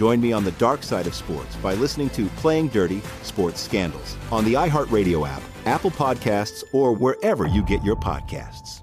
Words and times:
Join 0.00 0.18
me 0.18 0.32
on 0.32 0.44
the 0.44 0.52
dark 0.52 0.82
side 0.82 1.06
of 1.06 1.14
sports 1.14 1.54
by 1.56 1.74
listening 1.74 2.08
to 2.10 2.24
Playing 2.36 2.68
Dirty 2.68 3.02
Sports 3.22 3.60
Scandals 3.60 4.16
on 4.32 4.46
the 4.46 4.54
iHeartRadio 4.54 5.28
app, 5.28 5.42
Apple 5.66 5.90
Podcasts, 5.90 6.64
or 6.72 6.94
wherever 6.94 7.46
you 7.46 7.62
get 7.62 7.84
your 7.84 7.96
podcasts. 7.96 8.80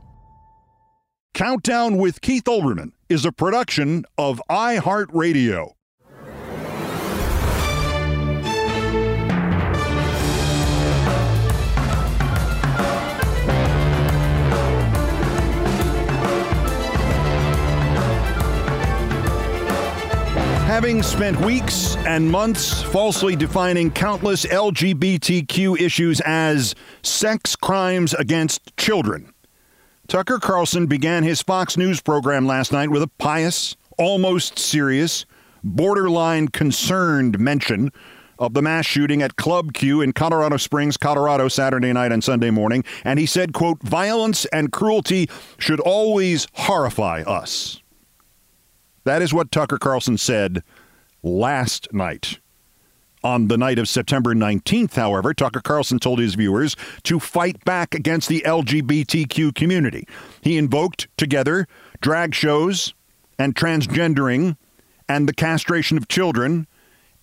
Countdown 1.33 1.97
with 1.97 2.21
Keith 2.21 2.43
Olbermann 2.43 2.91
is 3.09 3.25
a 3.25 3.31
production 3.31 4.05
of 4.19 4.39
iHeartRadio. 4.47 5.71
Having 20.77 21.01
spent 21.01 21.41
weeks 21.41 21.95
and 22.05 22.29
months 22.29 22.83
falsely 22.83 23.35
defining 23.35 23.89
countless 23.89 24.45
LGBTQ 24.45 25.81
issues 25.81 26.21
as 26.21 26.75
sex 27.01 27.55
crimes 27.55 28.13
against 28.13 28.77
children, 28.77 29.33
Tucker 30.07 30.37
Carlson 30.37 30.85
began 30.85 31.23
his 31.23 31.41
Fox 31.41 31.77
News 31.77 31.99
program 31.99 32.45
last 32.45 32.71
night 32.71 32.91
with 32.91 33.01
a 33.01 33.07
pious, 33.07 33.75
almost 33.97 34.59
serious, 34.59 35.25
borderline 35.63 36.47
concerned 36.49 37.39
mention 37.39 37.91
of 38.37 38.53
the 38.53 38.61
mass 38.61 38.85
shooting 38.85 39.23
at 39.23 39.35
Club 39.35 39.73
Q 39.73 40.01
in 40.01 40.13
Colorado 40.13 40.57
Springs, 40.57 40.95
Colorado, 40.95 41.47
Saturday 41.47 41.91
night 41.91 42.11
and 42.11 42.23
Sunday 42.23 42.51
morning, 42.51 42.83
and 43.03 43.17
he 43.17 43.25
said, 43.25 43.51
quote, 43.51 43.81
violence 43.81 44.45
and 44.53 44.71
cruelty 44.71 45.27
should 45.57 45.79
always 45.79 46.45
horrify 46.53 47.23
us. 47.23 47.81
That 49.07 49.21
is 49.21 49.33
what 49.33 49.53
Tucker 49.53 49.77
Carlson 49.77 50.17
said 50.17 50.63
last 51.23 51.93
night. 51.93 52.39
On 53.23 53.47
the 53.47 53.57
night 53.57 53.79
of 53.79 53.87
September 53.87 54.35
19th, 54.35 54.95
however, 54.95 55.33
Tucker 55.33 55.61
Carlson 55.61 55.97
told 55.97 56.19
his 56.19 56.35
viewers 56.35 56.75
to 57.03 57.17
fight 57.17 57.63
back 57.63 57.95
against 57.95 58.27
the 58.27 58.41
LGBTQ 58.45 59.55
community. 59.55 60.05
He 60.41 60.57
invoked 60.57 61.07
together 61.15 61.69
drag 62.01 62.35
shows 62.35 62.93
and 63.39 63.55
transgendering 63.55 64.57
and 65.07 65.29
the 65.29 65.33
castration 65.33 65.97
of 65.97 66.09
children. 66.09 66.67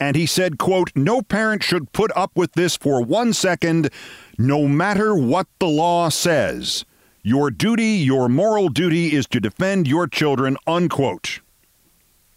And 0.00 0.16
he 0.16 0.24
said, 0.24 0.56
quote, 0.56 0.90
no 0.94 1.20
parent 1.20 1.62
should 1.62 1.92
put 1.92 2.10
up 2.16 2.32
with 2.34 2.52
this 2.52 2.78
for 2.78 3.04
one 3.04 3.34
second, 3.34 3.90
no 4.38 4.66
matter 4.66 5.14
what 5.14 5.48
the 5.58 5.68
law 5.68 6.08
says. 6.08 6.86
Your 7.22 7.50
duty, 7.50 7.84
your 7.84 8.30
moral 8.30 8.70
duty 8.70 9.14
is 9.14 9.26
to 9.26 9.38
defend 9.38 9.86
your 9.86 10.06
children, 10.06 10.56
unquote 10.66 11.40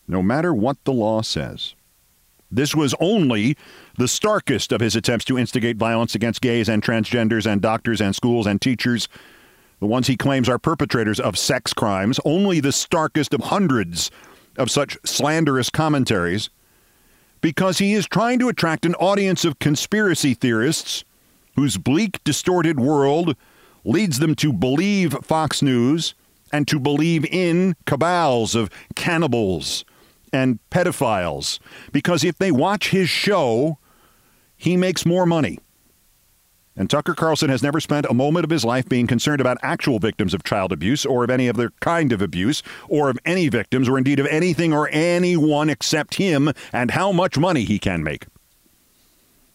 no 0.07 0.21
matter 0.21 0.53
what 0.53 0.83
the 0.83 0.93
law 0.93 1.21
says. 1.21 1.75
This 2.49 2.73
was 2.73 2.95
only 2.99 3.57
the 3.97 4.07
starkest 4.07 4.71
of 4.71 4.79
his 4.79 4.95
attempts 4.95 5.25
to 5.25 5.37
instigate 5.37 5.77
violence 5.77 6.15
against 6.15 6.41
gays 6.41 6.69
and 6.69 6.81
transgenders 6.81 7.45
and 7.45 7.61
doctors 7.61 7.99
and 7.99 8.15
schools 8.15 8.47
and 8.47 8.61
teachers, 8.61 9.09
the 9.79 9.85
ones 9.85 10.07
he 10.07 10.17
claims 10.17 10.49
are 10.49 10.57
perpetrators 10.57 11.19
of 11.19 11.37
sex 11.37 11.73
crimes, 11.73 12.19
only 12.25 12.59
the 12.59 12.71
starkest 12.71 13.33
of 13.33 13.41
hundreds 13.41 14.09
of 14.57 14.71
such 14.71 14.97
slanderous 15.03 15.69
commentaries, 15.69 16.49
because 17.41 17.77
he 17.77 17.93
is 17.93 18.07
trying 18.07 18.39
to 18.39 18.49
attract 18.49 18.85
an 18.85 18.95
audience 18.95 19.45
of 19.45 19.59
conspiracy 19.59 20.33
theorists 20.33 21.03
whose 21.55 21.77
bleak, 21.77 22.23
distorted 22.23 22.79
world 22.79 23.35
leads 23.83 24.19
them 24.19 24.35
to 24.35 24.51
believe 24.51 25.13
Fox 25.23 25.61
News 25.61 26.15
and 26.51 26.67
to 26.67 26.79
believe 26.79 27.25
in 27.25 27.75
cabals 27.85 28.55
of 28.55 28.69
cannibals 28.95 29.85
and 30.37 30.59
pedophiles 30.69 31.59
because 31.91 32.23
if 32.23 32.37
they 32.37 32.51
watch 32.51 32.89
his 32.89 33.09
show, 33.09 33.77
he 34.55 34.77
makes 34.77 35.05
more 35.05 35.25
money. 35.25 35.59
And 36.75 36.87
Tucker 36.89 37.15
Carlson 37.15 37.49
has 37.49 37.63
never 37.63 37.79
spent 37.79 38.05
a 38.07 38.13
moment 38.13 38.43
of 38.43 38.51
his 38.51 38.63
life 38.63 38.87
being 38.87 39.07
concerned 39.07 39.41
about 39.41 39.57
actual 39.63 39.97
victims 39.97 40.35
of 40.35 40.43
child 40.43 40.71
abuse 40.71 41.07
or 41.07 41.23
of 41.23 41.31
any 41.31 41.49
other 41.49 41.71
kind 41.79 42.11
of 42.13 42.21
abuse 42.21 42.61
or 42.87 43.09
of 43.09 43.17
any 43.25 43.49
victims 43.49 43.89
or 43.89 43.97
indeed 43.97 44.19
of 44.19 44.27
anything 44.27 44.71
or 44.71 44.87
anyone 44.91 45.71
except 45.71 46.15
him 46.15 46.53
and 46.71 46.91
how 46.91 47.11
much 47.11 47.35
money 47.35 47.63
he 47.63 47.79
can 47.79 48.03
make. 48.03 48.27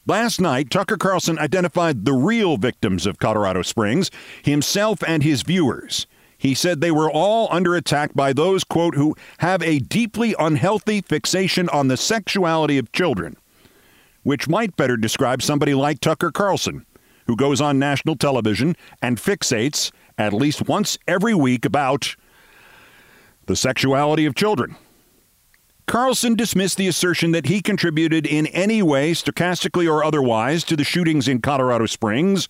Last 0.04 0.40
night, 0.40 0.68
Tucker 0.68 0.96
Carlson 0.96 1.38
identified 1.38 2.04
the 2.04 2.12
real 2.12 2.56
victims 2.56 3.06
of 3.06 3.20
Colorado 3.20 3.62
Springs, 3.62 4.10
himself 4.42 5.00
and 5.06 5.22
his 5.22 5.42
viewers. 5.42 6.08
He 6.42 6.54
said 6.54 6.80
they 6.80 6.90
were 6.90 7.08
all 7.08 7.46
under 7.52 7.76
attack 7.76 8.14
by 8.14 8.32
those, 8.32 8.64
quote, 8.64 8.96
who 8.96 9.14
have 9.38 9.62
a 9.62 9.78
deeply 9.78 10.34
unhealthy 10.40 11.00
fixation 11.00 11.68
on 11.68 11.86
the 11.86 11.96
sexuality 11.96 12.78
of 12.78 12.90
children, 12.90 13.36
which 14.24 14.48
might 14.48 14.74
better 14.74 14.96
describe 14.96 15.40
somebody 15.40 15.72
like 15.72 16.00
Tucker 16.00 16.32
Carlson, 16.32 16.84
who 17.28 17.36
goes 17.36 17.60
on 17.60 17.78
national 17.78 18.16
television 18.16 18.74
and 19.00 19.18
fixates 19.18 19.92
at 20.18 20.32
least 20.32 20.66
once 20.66 20.98
every 21.06 21.32
week 21.32 21.64
about 21.64 22.16
the 23.46 23.54
sexuality 23.54 24.26
of 24.26 24.34
children. 24.34 24.74
Carlson 25.86 26.34
dismissed 26.34 26.76
the 26.76 26.88
assertion 26.88 27.30
that 27.30 27.46
he 27.46 27.62
contributed 27.62 28.26
in 28.26 28.48
any 28.48 28.82
way, 28.82 29.12
stochastically 29.12 29.88
or 29.88 30.02
otherwise, 30.02 30.64
to 30.64 30.74
the 30.74 30.82
shootings 30.82 31.28
in 31.28 31.40
Colorado 31.40 31.86
Springs 31.86 32.48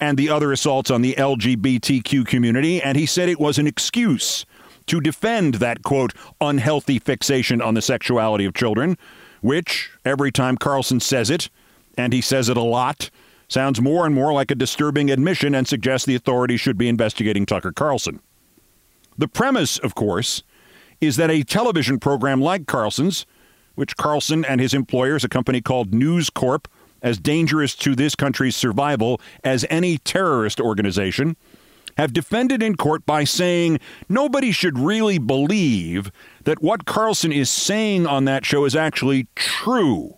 and 0.00 0.18
the 0.18 0.30
other 0.30 0.50
assaults 0.52 0.90
on 0.90 1.02
the 1.02 1.14
LGBTQ 1.14 2.26
community, 2.26 2.80
and 2.82 2.96
he 2.96 3.06
said 3.06 3.28
it 3.28 3.38
was 3.38 3.58
an 3.58 3.66
excuse 3.66 4.46
to 4.86 5.00
defend 5.00 5.54
that, 5.54 5.82
quote, 5.82 6.14
unhealthy 6.40 6.98
fixation 6.98 7.60
on 7.60 7.74
the 7.74 7.82
sexuality 7.82 8.44
of 8.44 8.54
children, 8.54 8.96
which, 9.40 9.90
every 10.04 10.32
time 10.32 10.56
Carlson 10.56 11.00
says 11.00 11.30
it, 11.30 11.50
and 11.96 12.12
he 12.12 12.20
says 12.20 12.48
it 12.48 12.56
a 12.56 12.62
lot, 12.62 13.10
sounds 13.48 13.80
more 13.80 14.06
and 14.06 14.14
more 14.14 14.32
like 14.32 14.50
a 14.50 14.54
disturbing 14.54 15.10
admission 15.10 15.54
and 15.54 15.68
suggests 15.68 16.06
the 16.06 16.14
authorities 16.14 16.60
should 16.60 16.78
be 16.78 16.88
investigating 16.88 17.46
Tucker 17.46 17.72
Carlson. 17.72 18.20
The 19.18 19.28
premise, 19.28 19.78
of 19.78 19.94
course, 19.94 20.42
is 21.00 21.16
that 21.16 21.30
a 21.30 21.42
television 21.42 21.98
program 21.98 22.40
like 22.40 22.66
Carlson's, 22.66 23.26
which 23.74 23.96
Carlson 23.96 24.44
and 24.44 24.60
his 24.60 24.74
employers, 24.74 25.24
a 25.24 25.28
company 25.28 25.60
called 25.60 25.92
News 25.92 26.30
Corp, 26.30 26.68
as 27.02 27.18
dangerous 27.18 27.74
to 27.76 27.94
this 27.94 28.14
country's 28.14 28.56
survival 28.56 29.20
as 29.44 29.64
any 29.70 29.98
terrorist 29.98 30.60
organization, 30.60 31.36
have 31.96 32.12
defended 32.12 32.62
in 32.62 32.76
court 32.76 33.04
by 33.04 33.24
saying 33.24 33.78
nobody 34.08 34.52
should 34.52 34.78
really 34.78 35.18
believe 35.18 36.10
that 36.44 36.62
what 36.62 36.86
Carlson 36.86 37.32
is 37.32 37.50
saying 37.50 38.06
on 38.06 38.24
that 38.24 38.44
show 38.44 38.64
is 38.64 38.76
actually 38.76 39.26
true. 39.34 40.16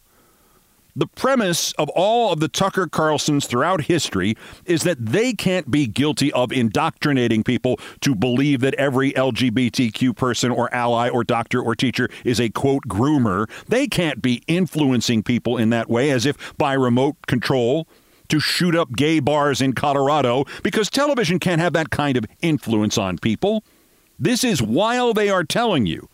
The 0.95 1.07
premise 1.07 1.73
of 1.79 1.89
all 1.91 2.35
of 2.35 2.41
the 2.41 2.49
Tucker 2.49 2.87
Carlsons 2.87 3.47
throughout 3.47 3.85
history 3.85 4.37
is 4.67 4.83
that 4.83 5.05
they 5.07 5.33
can't 5.33 5.71
be 5.71 5.87
guilty 5.87 6.31
of 6.35 6.53
indoctrinating 6.53 7.43
people 7.43 7.81
to 8.03 8.15
believe 8.15 8.61
that 8.61 8.75
every 8.75 9.13
LGBTQ 9.13 10.15
person 10.15 10.51
or 10.51 10.73
ally 10.75 11.09
or 11.09 11.25
doctor 11.25 11.63
or 11.63 11.75
teacher 11.75 12.11
is 12.27 12.39
a 12.39 12.51
quote 12.51 12.83
groomer. 12.89 13.49
They 13.69 13.87
can't 13.87 14.21
be 14.21 14.43
influencing 14.47 15.23
people 15.23 15.57
in 15.57 15.71
that 15.71 15.89
way 15.89 16.11
as 16.11 16.27
if 16.27 16.37
by 16.59 16.75
remote 16.75 17.17
control 17.27 17.89
to 18.29 18.39
shoot 18.39 18.75
up 18.75 18.93
gay 18.93 19.19
bars 19.19 19.63
in 19.63 19.73
Colorado 19.73 20.45
because 20.63 20.91
television 20.91 21.39
can't 21.39 21.61
have 21.63 21.73
that 21.73 21.89
kind 21.89 22.19
of 22.19 22.27
influence 22.43 22.99
on 22.99 23.17
people. 23.17 23.65
This 24.19 24.45
is 24.45 24.61
while 24.61 25.15
they 25.15 25.31
are 25.31 25.43
telling 25.43 25.87
you 25.87 26.11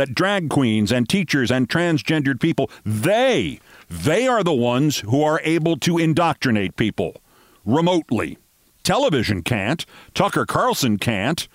that 0.00 0.14
drag 0.14 0.48
queens 0.48 0.90
and 0.90 1.06
teachers 1.06 1.50
and 1.50 1.68
transgendered 1.68 2.40
people, 2.40 2.70
they 2.86 3.60
they 3.90 4.26
are 4.26 4.42
the 4.42 4.54
ones 4.54 5.00
who 5.00 5.22
are 5.22 5.42
able 5.44 5.76
to 5.76 5.98
indoctrinate 5.98 6.76
people 6.76 7.20
remotely. 7.66 8.38
Television 8.82 9.42
can't. 9.42 9.84
Tucker 10.14 10.46
Carlson 10.46 10.96
can't. 10.96 11.46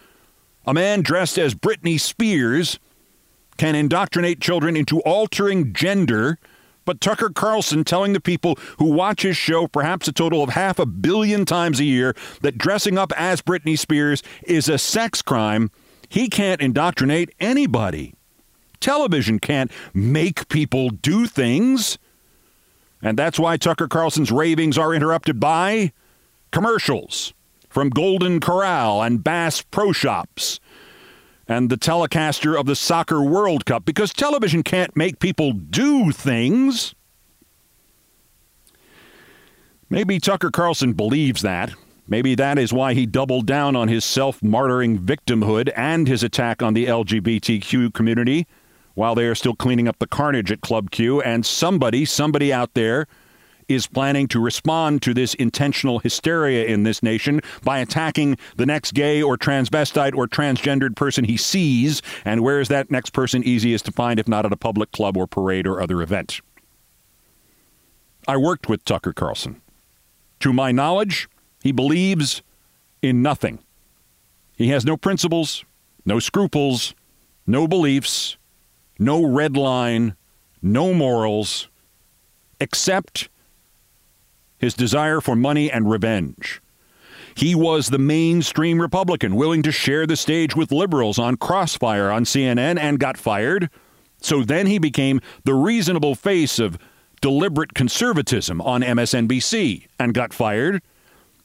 A 0.68 0.75
man 0.75 1.01
dressed 1.01 1.39
as 1.39 1.56
Britney 1.56 2.00
Spears 2.00 2.77
can 3.57 3.74
indoctrinate 3.74 4.42
children 4.42 4.77
into 4.77 5.00
altering 5.01 5.74
gender. 5.74 6.38
But 6.86 7.01
Tucker 7.01 7.31
Carlson 7.31 7.83
telling 7.83 8.13
the 8.13 8.19
people 8.19 8.59
who 8.77 8.91
watch 8.91 9.24
his 9.24 9.38
show 9.38 9.65
perhaps 9.65 10.07
a 10.07 10.12
total 10.12 10.44
of 10.44 10.51
half 10.51 10.77
a 10.77 10.86
billion 10.86 11.45
times 11.45 11.80
a 11.80 11.83
year 11.83 12.15
that 12.41 12.59
dressing 12.59 13.00
up 13.00 13.12
as 13.18 13.41
Britney 13.41 13.80
Spears 13.80 14.21
is 14.44 14.69
a 14.69 14.77
sex 14.77 15.24
crime, 15.24 15.71
he 16.09 16.30
can't 16.30 16.62
indoctrinate 16.62 17.33
anybody. 17.39 18.13
Television 18.85 19.39
can't 19.39 19.71
make 19.95 20.47
people 20.47 20.91
do 20.91 21.25
things. 21.25 21.97
And 23.01 23.17
that's 23.17 23.39
why 23.39 23.57
Tucker 23.57 23.87
Carlson's 23.87 24.31
ravings 24.31 24.77
are 24.77 24.93
interrupted 24.93 25.39
by 25.39 25.91
commercials 26.51 27.33
from 27.67 27.89
Golden 27.89 28.39
Corral 28.39 29.01
and 29.01 29.23
Bass 29.23 29.63
Pro 29.63 29.91
Shops 29.91 30.59
and 31.47 31.71
the 31.71 31.77
telecaster 31.77 32.59
of 32.59 32.67
the 32.67 32.75
Soccer 32.75 33.23
World 33.23 33.65
Cup 33.65 33.85
because 33.85 34.13
television 34.13 34.61
can't 34.61 34.95
make 34.95 35.17
people 35.17 35.51
do 35.51 36.11
things. 36.11 36.93
Maybe 39.89 40.19
Tucker 40.19 40.51
Carlson 40.51 40.93
believes 40.93 41.41
that. 41.41 41.73
Maybe 42.07 42.35
that 42.35 42.59
is 42.59 42.71
why 42.71 42.93
he 42.93 43.07
doubled 43.07 43.47
down 43.47 43.75
on 43.75 43.88
his 43.88 44.05
self 44.05 44.41
martyring 44.41 44.99
victimhood 44.99 45.71
and 45.75 46.07
his 46.07 46.21
attack 46.21 46.61
on 46.61 46.75
the 46.75 46.85
LGBTQ 46.85 47.91
community 47.91 48.45
while 48.95 49.15
they 49.15 49.25
are 49.25 49.36
still 49.36 49.56
cleaning 49.56 49.88
up 49.88 50.00
the 50.00 50.07
carnage 50.07 50.51
at 50.51 50.62
Club 50.62 50.92
Q. 50.92 51.21
And 51.21 51.45
somebody, 51.45 52.03
somebody 52.06 52.51
out 52.51 52.74
there, 52.74 53.07
is 53.68 53.88
planning 53.88 54.27
to 54.27 54.39
respond 54.39 55.01
to 55.01 55.13
this 55.13 55.33
intentional 55.36 56.00
hysteria 56.00 56.65
in 56.65 56.83
this 56.83 57.01
nation 57.01 57.42
by 57.63 57.80
attacking 57.80 58.38
the 58.57 58.65
next 58.65 58.94
gay 58.94 59.21
or 59.21 59.38
transvestite 59.38 60.15
or 60.15 60.27
transgendered 60.27 60.95
person 60.95 61.25
he 61.25 61.38
sees. 61.38 62.01
And 62.24 62.42
where 62.42 62.59
is 62.59 62.68
that 62.68 62.92
next 62.92 63.12
person 63.12 63.44
easiest 63.44 63.86
to 63.86 63.92
find 63.92 64.19
if 64.19 64.27
not 64.27 64.45
at 64.45 64.53
a 64.53 64.57
public 64.57 64.92
club 64.92 65.18
or 65.18 65.27
parade 65.27 65.68
or 65.68 65.81
other 65.81 66.01
event? 66.01 66.41
I 68.27 68.38
worked 68.38 68.69
with 68.69 68.86
Tucker 68.86 69.13
Carlson. 69.13 69.62
To 70.41 70.53
my 70.53 70.71
knowledge, 70.71 71.27
he 71.63 71.71
believes 71.71 72.41
in 73.01 73.21
nothing. 73.21 73.59
He 74.56 74.69
has 74.69 74.86
no 74.86 74.98
principles, 74.98 75.65
no 76.06 76.19
scruples, 76.19 76.94
no 77.48 77.68
beliefs, 77.68 78.38
no 79.00 79.25
red 79.25 79.57
line, 79.57 80.15
no 80.62 80.94
morals, 80.94 81.68
except 82.59 83.30
his 84.57 84.74
desire 84.74 85.21
for 85.21 85.36
money 85.36 85.71
and 85.71 85.89
revenge. 85.89 86.62
He 87.36 87.53
was 87.53 87.89
the 87.89 88.00
mainstream 88.00 88.81
Republican, 88.81 89.36
willing 89.36 89.62
to 89.63 89.71
share 89.71 90.07
the 90.07 90.15
stage 90.15 90.56
with 90.56 90.71
liberals 90.71 91.19
on 91.19 91.36
Crossfire 91.36 92.09
on 92.09 92.24
CNN 92.24 92.80
and 92.80 93.00
got 93.00 93.18
fired. 93.18 93.69
So 94.21 94.44
then 94.44 94.68
he 94.68 94.80
became 94.80 95.19
the 95.44 95.53
reasonable 95.53 96.15
face 96.15 96.59
of 96.59 96.77
deliberate 97.21 97.74
conservatism 97.74 98.62
on 98.62 98.81
MSNBC 98.81 99.88
and 100.00 100.13
got 100.13 100.33
fired. 100.33 100.81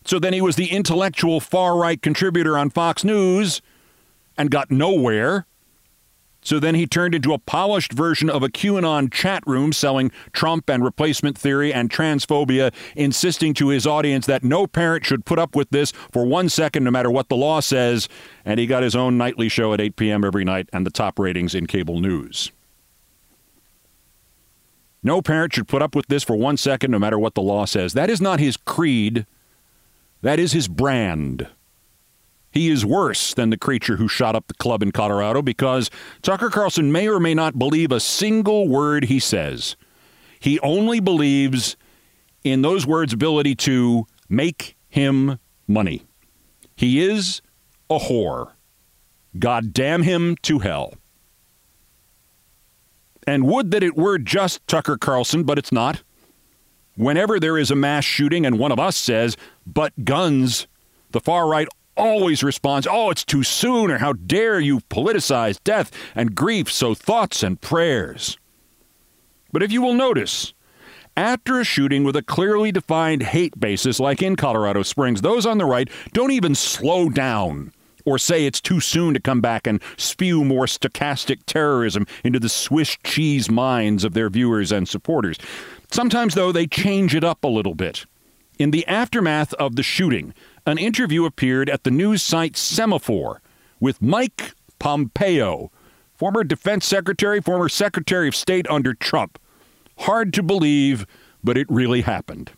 So 0.05 0.19
then 0.19 0.33
he 0.33 0.41
was 0.41 0.57
the 0.57 0.71
intellectual 0.71 1.41
far 1.41 1.77
right 1.77 2.01
contributor 2.01 2.57
on 2.57 2.71
Fox 2.71 3.05
News 3.05 3.61
and 4.39 4.51
got 4.51 4.71
nowhere. 4.71 5.47
So 6.43 6.59
then 6.59 6.75
he 6.75 6.87
turned 6.87 7.15
into 7.15 7.33
a 7.33 7.39
polished 7.39 7.93
version 7.93 8.31
of 8.31 8.43
a 8.43 8.49
QAnon 8.49 9.13
chat 9.13 9.43
room 9.47 9.73
selling 9.73 10.11
Trump 10.33 10.71
and 10.71 10.83
replacement 10.83 11.37
theory 11.37 11.73
and 11.73 11.91
transphobia, 11.91 12.73
insisting 12.97 13.53
to 13.55 13.69
his 13.69 13.87
audience 13.87 14.27
that 14.27 14.43
no 14.43 14.67
parent 14.67 15.05
should 15.05 15.25
put 15.25 15.39
up 15.39 15.55
with 15.55 15.71
this 15.71 15.93
for 16.11 16.25
one 16.25 16.49
second, 16.49 16.85
no 16.85 16.91
matter 16.91 17.11
what 17.11 17.29
the 17.29 17.37
law 17.37 17.61
says. 17.61 18.09
And 18.45 18.59
he 18.59 18.67
got 18.67 18.83
his 18.83 18.97
own 18.97 19.19
nightly 19.19 19.49
show 19.49 19.75
at 19.75 19.81
8 19.81 19.97
p.m. 19.97 20.25
every 20.25 20.45
night 20.45 20.69
and 20.73 20.87
the 20.87 20.91
top 20.91 21.19
ratings 21.19 21.55
in 21.55 21.67
cable 21.67 22.01
news. 22.01 22.51
No 25.03 25.23
parent 25.23 25.55
should 25.55 25.69
put 25.69 25.83
up 25.83 25.95
with 25.95 26.09
this 26.09 26.23
for 26.23 26.37
one 26.37 26.57
second, 26.57 26.91
no 26.91 26.99
matter 26.99 27.19
what 27.19 27.35
the 27.35 27.43
law 27.43 27.65
says. 27.65 27.95
That 27.95 28.11
is 28.11 28.21
not 28.21 28.39
his 28.39 28.57
creed, 28.57 29.27
that 30.23 30.39
is 30.39 30.53
his 30.53 30.69
brand. 30.69 31.49
He 32.51 32.69
is 32.69 32.85
worse 32.85 33.33
than 33.33 33.51
the 33.51 33.57
creature 33.57 33.97
who 33.97 34.09
shot 34.09 34.35
up 34.35 34.49
the 34.49 34.55
club 34.55 34.83
in 34.83 34.91
Colorado 34.91 35.41
because 35.41 35.91
Tucker 36.23 36.51
Carlson 36.51 36.91
may 36.91 37.09
or 37.09 37.21
may 37.21 37.35
not 37.35 37.59
believe 37.59 37.93
a 37.93 38.01
single 38.01 38.69
word 38.69 39.05
he 39.05 39.21
says. 39.21 39.77
He 40.41 40.59
only 40.61 41.01
believes 41.01 41.77
in 42.43 42.63
those 42.63 42.87
words' 42.87 43.13
ability 43.13 43.55
to 43.55 44.07
make 44.29 44.77
him 44.89 45.39
money. 45.69 46.03
He 46.75 47.01
is 47.01 47.43
a 47.89 47.99
whore. 47.99 48.53
God 49.39 49.73
damn 49.73 50.03
him 50.03 50.37
to 50.43 50.59
hell. 50.59 50.95
And 53.27 53.47
would 53.47 53.71
that 53.71 53.85
it 53.85 53.97
were 53.97 54.19
just 54.19 54.67
Tucker 54.67 54.97
Carlson, 54.97 55.45
but 55.45 55.59
it's 55.59 55.71
not. 55.71 56.03
Whenever 56.97 57.39
there 57.39 57.59
is 57.59 57.71
a 57.71 57.77
mass 57.77 58.05
shooting 58.05 58.45
and 58.45 58.59
one 58.59 58.73
of 58.73 58.81
us 58.81 58.97
says, 58.97 59.37
but 59.67 60.05
guns, 60.05 60.67
the 61.13 61.21
far 61.21 61.47
right 61.49 61.69
always 62.01 62.43
responds, 62.43 62.89
oh, 62.91 63.11
it's 63.11 63.25
too 63.25 63.43
soon, 63.43 63.91
or 63.91 63.99
how 63.99 64.15
dare 64.15 64.59
you 64.59 64.81
politicize 64.81 65.63
death 65.63 65.93
and 66.15 66.35
grief, 66.35 66.73
so 66.73 66.95
thoughts 66.95 67.43
and 67.43 67.61
prayers. 67.61 68.39
But 69.53 69.63
if 69.63 69.71
you 69.71 69.83
will 69.83 69.95
notice, 69.95 70.55
after 71.17 71.61
a 71.61 71.65
shooting 71.65 72.03
with 72.05 72.17
a 72.17 72.23
clearly 72.23 72.73
defined 72.73 73.23
hate 73.23 73.59
basis 73.61 74.01
like 74.01 74.23
in 74.23 74.37
Colorado 74.37 74.83
Springs, 74.83 75.21
those 75.21 75.45
on 75.45 75.59
the 75.59 75.65
right 75.67 75.89
don't 76.13 76.31
even 76.31 76.55
slow 76.55 77.11
down 77.11 77.73
or 78.07 78.19
say 78.19 78.47
it's 78.47 78.61
too 78.61 78.81
soon 78.81 79.13
to 79.13 79.21
come 79.21 79.41
back 79.41 79.67
and 79.67 79.83
spew 79.97 80.45
more 80.45 80.65
stochastic 80.65 81.41
terrorism 81.47 82.07
into 82.25 82.41
the 82.41 82.49
Swiss 82.49 82.97
cheese 83.05 83.51
minds 83.51 84.05
of 84.05 84.15
their 84.15 84.31
viewers 84.31 84.73
and 84.73 84.89
supporters. 84.89 85.37
Sometimes, 85.91 86.35
though, 86.35 86.53
they 86.53 86.67
change 86.67 87.15
it 87.15 87.25
up 87.25 87.45
a 87.45 87.49
little 87.49 87.75
bit. 87.75 88.07
In 88.59 88.71
the 88.71 88.87
aftermath 88.87 89.53
of 89.55 89.77
the 89.77 89.83
shooting, 89.83 90.33
an 90.67 90.79
interview 90.79 91.25
appeared 91.25 91.69
at 91.71 91.85
the 91.85 91.91
news 91.91 92.23
site 92.23 92.55
Semafor 92.55 93.39
with 93.79 94.03
Mike 94.03 94.55
Pompeo, 94.79 95.71
former 96.15 96.45
defense 96.45 96.87
secretary, 96.87 97.41
former 97.41 97.69
secretary 97.69 98.29
of 98.29 98.37
state 98.37 98.69
under 98.69 98.95
Trump. 98.95 99.39
Hard 99.99 100.33
to 100.35 100.43
believe, 100.43 101.07
but 101.43 101.57
it 101.57 101.67
really 101.71 102.03
happened. 102.03 102.53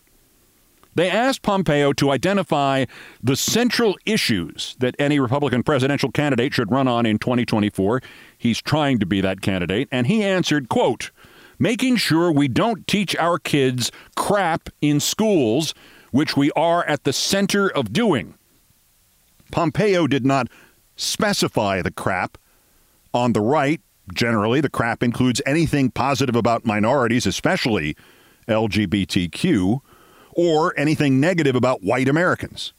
They 0.94 1.10
asked 1.10 1.42
Pompeo 1.42 1.92
to 1.94 2.10
identify 2.10 2.84
the 3.22 3.36
central 3.36 3.96
issues 4.04 4.76
that 4.78 4.94
any 4.98 5.18
Republican 5.18 5.62
presidential 5.62 6.10
candidate 6.10 6.52
should 6.52 6.70
run 6.70 6.86
on 6.86 7.06
in 7.06 7.18
2024. 7.18 8.02
He's 8.36 8.60
trying 8.60 8.98
to 8.98 9.06
be 9.06 9.20
that 9.22 9.40
candidate, 9.40 9.88
and 9.90 10.06
he 10.06 10.22
answered, 10.22 10.68
quote, 10.68 11.10
making 11.58 11.96
sure 11.96 12.30
we 12.30 12.48
don't 12.48 12.86
teach 12.86 13.16
our 13.16 13.38
kids 13.38 13.90
crap 14.16 14.68
in 14.80 15.00
schools 15.00 15.72
which 16.12 16.36
we 16.36 16.52
are 16.52 16.84
at 16.84 17.02
the 17.02 17.12
center 17.12 17.68
of 17.68 17.92
doing. 17.92 18.34
Pompeo 19.50 20.06
did 20.06 20.24
not 20.24 20.46
specify 20.94 21.82
the 21.82 21.90
crap, 21.90 22.38
On 23.14 23.32
the 23.34 23.40
right, 23.40 23.80
generally, 24.14 24.60
the 24.60 24.70
crap 24.70 25.02
includes 25.02 25.42
anything 25.44 25.90
positive 25.90 26.36
about 26.36 26.64
minorities, 26.64 27.26
especially 27.26 27.94
LGBTQ, 28.48 29.80
or 30.30 30.78
anything 30.78 31.20
negative 31.20 31.54
about 31.54 31.82
white 31.82 32.08
Americans. 32.08 32.72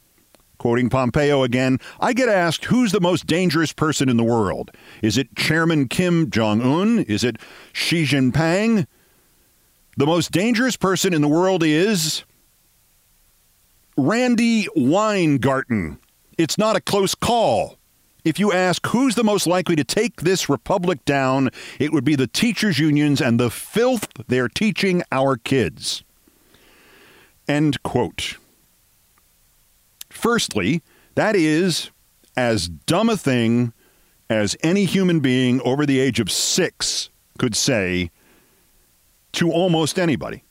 Quoting 0.58 0.88
Pompeo 0.88 1.42
again, 1.42 1.78
I 2.00 2.12
get 2.12 2.28
asked 2.28 2.64
who's 2.66 2.92
the 2.92 3.00
most 3.00 3.26
dangerous 3.26 3.72
person 3.72 4.08
in 4.08 4.16
the 4.16 4.24
world? 4.24 4.70
Is 5.02 5.18
it 5.18 5.34
Chairman 5.36 5.88
Kim 5.88 6.30
Jong 6.30 6.62
un? 6.62 7.00
Is 7.00 7.22
it 7.22 7.36
Xi 7.72 8.04
Jinping? 8.04 8.86
The 9.96 10.06
most 10.06 10.32
dangerous 10.32 10.76
person 10.76 11.12
in 11.12 11.22
the 11.22 11.28
world 11.28 11.62
is 11.62 12.24
Randi 13.96 14.66
Weingarten. 14.74 15.98
It's 16.36 16.58
not 16.58 16.76
a 16.76 16.80
close 16.80 17.14
call. 17.14 17.78
If 18.24 18.40
you 18.40 18.52
ask 18.52 18.86
who's 18.88 19.14
the 19.14 19.22
most 19.22 19.46
likely 19.46 19.76
to 19.76 19.84
take 19.84 20.22
this 20.22 20.48
republic 20.48 21.04
down, 21.04 21.50
it 21.78 21.92
would 21.92 22.04
be 22.04 22.16
the 22.16 22.26
teachers' 22.26 22.78
unions 22.78 23.20
and 23.20 23.38
the 23.38 23.50
filth 23.50 24.08
they're 24.26 24.48
teaching 24.48 25.02
our 25.12 25.36
kids. 25.36 26.02
End 27.46 27.82
quote. 27.82 28.38
Firstly, 30.08 30.82
that 31.14 31.36
is 31.36 31.90
as 32.36 32.68
dumb 32.68 33.10
a 33.10 33.16
thing 33.16 33.72
as 34.30 34.56
any 34.62 34.86
human 34.86 35.20
being 35.20 35.60
over 35.60 35.84
the 35.86 36.00
age 36.00 36.18
of 36.18 36.30
six 36.30 37.10
could 37.38 37.54
say 37.54 38.10
to 39.32 39.52
almost 39.52 39.98
anybody. 39.98 40.42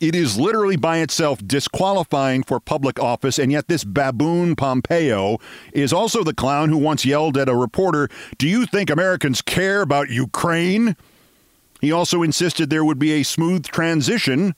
It 0.00 0.14
is 0.14 0.38
literally 0.38 0.76
by 0.76 0.98
itself 0.98 1.46
disqualifying 1.46 2.42
for 2.42 2.58
public 2.58 2.98
office, 2.98 3.38
and 3.38 3.52
yet 3.52 3.68
this 3.68 3.84
baboon 3.84 4.56
Pompeo 4.56 5.36
is 5.74 5.92
also 5.92 6.24
the 6.24 6.32
clown 6.32 6.70
who 6.70 6.78
once 6.78 7.04
yelled 7.04 7.36
at 7.36 7.50
a 7.50 7.54
reporter, 7.54 8.08
Do 8.38 8.48
you 8.48 8.64
think 8.64 8.88
Americans 8.88 9.42
care 9.42 9.82
about 9.82 10.08
Ukraine? 10.08 10.96
He 11.82 11.92
also 11.92 12.22
insisted 12.22 12.70
there 12.70 12.84
would 12.84 12.98
be 12.98 13.12
a 13.12 13.22
smooth 13.22 13.66
transition 13.66 14.54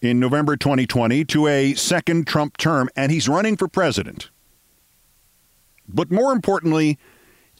in 0.00 0.18
November 0.18 0.56
2020 0.56 1.26
to 1.26 1.46
a 1.46 1.74
second 1.74 2.26
Trump 2.26 2.56
term, 2.56 2.88
and 2.96 3.12
he's 3.12 3.28
running 3.28 3.58
for 3.58 3.68
president. 3.68 4.30
But 5.86 6.10
more 6.10 6.32
importantly, 6.32 6.98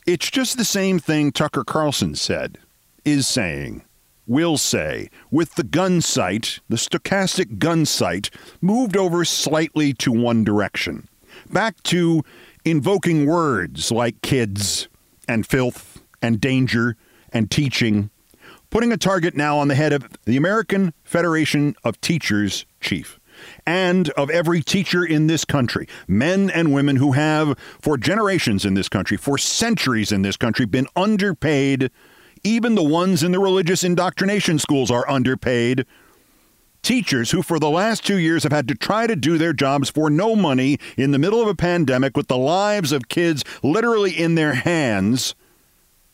it's 0.07 0.31
just 0.31 0.57
the 0.57 0.64
same 0.64 0.99
thing 0.99 1.33
Tucker 1.33 1.64
Carlson 1.64 2.14
said, 2.14 2.57
is 3.05 3.29
saying 3.29 3.85
will 4.26 4.57
say, 4.57 5.09
with 5.31 5.55
the 5.55 5.64
gun 5.64 6.00
sight, 6.00 6.61
the 6.69 6.76
stochastic 6.76 7.59
gun 7.59 7.85
sight, 7.85 8.31
moved 8.61 8.97
over 8.97 9.25
slightly 9.25 9.93
to 9.95 10.12
one 10.12 10.45
direction. 10.45 11.09
Back 11.50 11.83
to 11.85 12.23
invoking 12.64 13.26
words 13.26 13.91
like 13.91 14.23
kids 14.23 14.88
and 15.29 15.47
filth 15.47 16.02
and 16.21 16.41
danger 16.41 16.97
and 17.33 17.50
teaching, 17.50 18.11
putting 18.71 18.93
a 18.93 18.97
target 18.97 19.37
now 19.37 19.59
on 19.59 19.69
the 19.69 19.75
head 19.75 19.93
of 19.93 20.07
the 20.25 20.37
American 20.37 20.95
Federation 21.05 21.75
of 21.85 22.00
Teachers 22.00 22.64
chief 22.81 23.19
and 23.67 24.11
of 24.11 24.31
every 24.31 24.62
teacher 24.62 25.05
in 25.05 25.26
this 25.26 25.45
country, 25.45 25.88
men 26.07 26.50
and 26.50 26.73
women 26.73 26.97
who 26.97 27.12
have, 27.12 27.59
for 27.81 27.97
generations 27.97 28.64
in 28.64 28.75
this 28.75 28.88
country, 28.88 29.17
for 29.17 29.38
centuries 29.38 30.12
in 30.12 30.23
this 30.23 30.37
country, 30.37 30.67
been 30.67 30.87
underpaid 30.97 31.91
even 32.45 32.75
the 32.75 32.83
ones 32.83 33.23
in 33.23 33.33
the 33.33 33.39
religious 33.39 33.85
indoctrination 33.85 34.59
schools 34.59 34.91
are 34.91 35.09
underpaid. 35.09 35.87
Teachers 36.83 37.31
who, 37.31 37.43
for 37.43 37.61
the 37.61 37.71
last 37.71 38.05
two 38.05 38.19
years, 38.19 38.43
have 38.43 38.53
had 38.53 38.67
to 38.69 38.75
try 38.75 39.07
to 39.07 39.15
do 39.15 39.39
their 39.39 39.53
jobs 39.53 39.89
for 39.89 40.11
no 40.11 40.35
money 40.35 40.79
in 40.97 41.13
the 41.13 41.19
middle 41.19 41.41
of 41.41 41.47
a 41.47 41.55
pandemic 41.55 42.17
with 42.17 42.27
the 42.27 42.37
lives 42.37 42.91
of 42.91 43.09
kids 43.09 43.45
literally 43.63 44.11
in 44.11 44.35
their 44.35 44.55
hands 44.55 45.35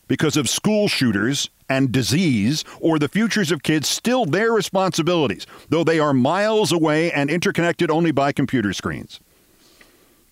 because 0.08 0.36
of 0.36 0.48
school 0.48 0.88
shooters 0.88 1.48
and 1.70 1.92
disease, 1.92 2.64
or 2.80 2.98
the 2.98 3.08
futures 3.08 3.50
of 3.50 3.62
kids 3.62 3.88
still 3.88 4.24
their 4.24 4.52
responsibilities, 4.52 5.46
though 5.68 5.84
they 5.84 5.98
are 5.98 6.14
miles 6.14 6.72
away 6.72 7.12
and 7.12 7.28
interconnected 7.28 7.90
only 7.90 8.10
by 8.10 8.32
computer 8.32 8.72
screens. 8.72 9.20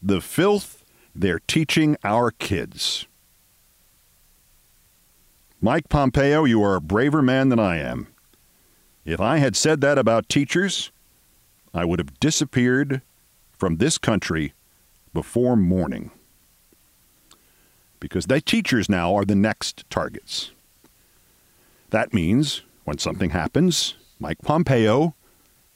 The 0.03 0.23
filth 0.23 0.83
they're 1.15 1.41
teaching 1.47 1.97
our 2.05 2.31
kids. 2.31 3.07
Mike 5.61 5.89
Pompeo, 5.89 6.45
you 6.45 6.63
are 6.63 6.77
a 6.77 6.81
braver 6.83 7.23
man 7.23 7.49
than 7.49 7.59
I 7.59 7.79
am. 7.79 8.09
If 9.07 9.21
I 9.21 9.39
had 9.39 9.57
said 9.57 9.81
that 9.81 9.97
about 9.97 10.29
teachers, 10.29 10.93
I 11.73 11.85
would 11.85 11.99
have 11.99 12.21
disappeared 12.21 13.01
from 13.57 13.77
this 13.77 13.97
country 13.97 14.53
before 15.15 15.57
morning. 15.57 16.11
Because 18.01 18.27
the 18.27 18.41
teachers 18.41 18.91
now 18.91 19.15
are 19.15 19.25
the 19.25 19.35
next 19.35 19.89
targets. 19.89 20.51
That 21.89 22.13
means 22.13 22.63
when 22.85 22.99
something 22.99 23.31
happens, 23.31 23.95
Mike 24.21 24.43
Pompeo 24.43 25.15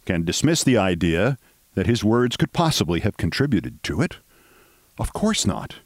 can 0.04 0.24
dismiss 0.24 0.62
the 0.62 0.76
idea 0.76 1.38
that 1.74 1.86
his 1.86 2.04
words 2.04 2.36
could 2.36 2.52
possibly 2.52 3.00
have 3.00 3.16
contributed 3.16 3.82
to 3.84 4.02
it. 4.02 4.18
Of 4.98 5.14
course 5.14 5.46
not. 5.46 5.76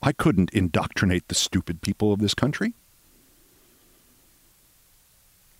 I 0.00 0.12
couldn't 0.12 0.54
indoctrinate 0.54 1.28
the 1.28 1.34
stupid 1.34 1.82
people 1.82 2.10
of 2.10 2.20
this 2.20 2.34
country. 2.34 2.74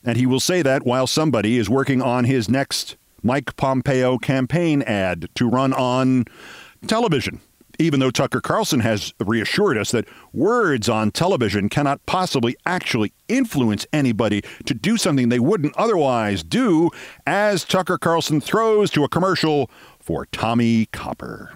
And 0.05 0.17
he 0.17 0.27
will 0.27 0.41
say 0.41 0.63
that 0.63 0.85
while 0.85 1.07
somebody 1.07 1.57
is 1.57 1.71
working 1.71 2.03
on 2.03 2.25
his 2.25 2.49
next 2.49 2.97
Mike 3.23 3.57
Pompeo 3.57 4.19
campaign 4.19 4.83
ad 4.83 5.29
to 5.35 5.49
run 5.49 5.73
on 5.73 6.27
television. 6.87 7.41
Even 7.79 7.99
though 7.99 8.11
Tucker 8.11 8.41
Carlson 8.41 8.81
has 8.81 9.13
reassured 9.19 9.77
us 9.77 9.91
that 9.91 10.07
words 10.33 10.89
on 10.89 11.11
television 11.11 11.69
cannot 11.69 12.05
possibly 12.07 12.55
actually 12.67 13.13
influence 13.29 13.85
anybody 13.93 14.43
to 14.67 14.75
do 14.75 14.97
something 14.97 15.29
they 15.29 15.41
wouldn't 15.41 15.77
otherwise 15.77 16.45
do, 16.45 16.91
as 17.27 17.65
Tucker 17.65 17.99
Carlson 17.99 18.41
throws 18.41 18.91
to 18.91 19.03
a 19.03 19.09
commercial 19.09 19.71
for 19.99 20.27
Tommie 20.27 20.87
Copper. 20.93 21.53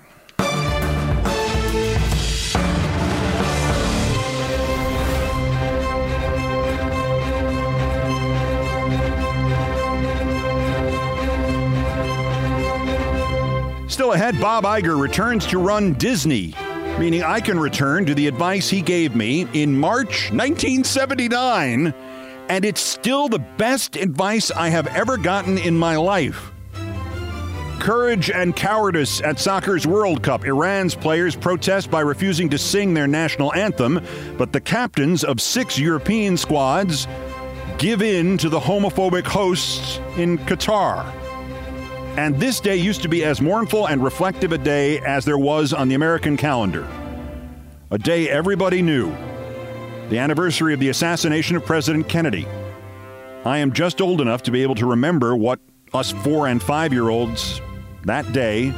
Still 13.98 14.12
ahead, 14.12 14.40
Bob 14.40 14.62
Iger 14.62 14.96
returns 14.96 15.44
to 15.46 15.58
run 15.58 15.94
Disney, 15.94 16.54
meaning 17.00 17.24
I 17.24 17.40
can 17.40 17.58
return 17.58 18.06
to 18.06 18.14
the 18.14 18.28
advice 18.28 18.70
he 18.70 18.80
gave 18.80 19.16
me 19.16 19.48
in 19.54 19.76
March 19.76 20.30
1979, 20.30 21.92
and 22.48 22.64
it's 22.64 22.80
still 22.80 23.28
the 23.28 23.40
best 23.40 23.96
advice 23.96 24.52
I 24.52 24.68
have 24.68 24.86
ever 24.86 25.16
gotten 25.16 25.58
in 25.58 25.76
my 25.76 25.96
life. 25.96 26.52
Courage 27.80 28.30
and 28.30 28.54
cowardice 28.54 29.20
at 29.20 29.40
soccer's 29.40 29.84
World 29.84 30.22
Cup. 30.22 30.44
Iran's 30.44 30.94
players 30.94 31.34
protest 31.34 31.90
by 31.90 32.02
refusing 32.02 32.48
to 32.50 32.56
sing 32.56 32.94
their 32.94 33.08
national 33.08 33.52
anthem, 33.54 34.00
but 34.36 34.52
the 34.52 34.60
captains 34.60 35.24
of 35.24 35.40
six 35.40 35.76
European 35.76 36.36
squads 36.36 37.08
give 37.78 38.00
in 38.02 38.38
to 38.38 38.48
the 38.48 38.60
homophobic 38.60 39.26
hosts 39.26 39.98
in 40.16 40.38
Qatar. 40.38 41.27
And 42.18 42.34
this 42.40 42.58
day 42.58 42.74
used 42.74 43.02
to 43.02 43.08
be 43.08 43.24
as 43.24 43.40
mournful 43.40 43.86
and 43.86 44.02
reflective 44.02 44.50
a 44.50 44.58
day 44.58 44.98
as 45.06 45.24
there 45.24 45.38
was 45.38 45.72
on 45.72 45.86
the 45.86 45.94
American 45.94 46.36
calendar. 46.36 46.84
A 47.92 47.96
day 47.96 48.28
everybody 48.28 48.82
knew. 48.82 49.12
The 50.08 50.18
anniversary 50.18 50.74
of 50.74 50.80
the 50.80 50.88
assassination 50.88 51.56
of 51.56 51.64
President 51.64 52.08
Kennedy. 52.08 52.44
I 53.44 53.58
am 53.58 53.72
just 53.72 54.00
old 54.00 54.20
enough 54.20 54.42
to 54.42 54.50
be 54.50 54.64
able 54.64 54.74
to 54.74 54.86
remember 54.86 55.36
what 55.36 55.60
us 55.94 56.10
four 56.10 56.48
and 56.48 56.60
five 56.60 56.92
year 56.92 57.08
olds 57.08 57.60
that 58.04 58.32
day 58.32 58.72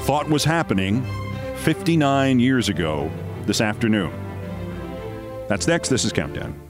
thought 0.00 0.28
was 0.28 0.42
happening 0.42 1.06
59 1.58 2.40
years 2.40 2.68
ago 2.68 3.08
this 3.46 3.60
afternoon. 3.60 4.12
That's 5.48 5.68
next. 5.68 5.90
This 5.90 6.04
is 6.04 6.12
Countdown. 6.12 6.63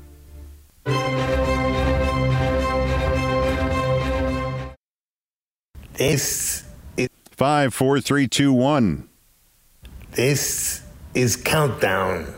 This 5.95 6.65
is 6.97 7.09
five, 7.31 7.73
four, 7.73 8.01
three, 8.01 8.27
two, 8.27 8.53
one. 8.53 9.09
This 10.11 10.83
is 11.15 11.37
Countdown 11.37 12.35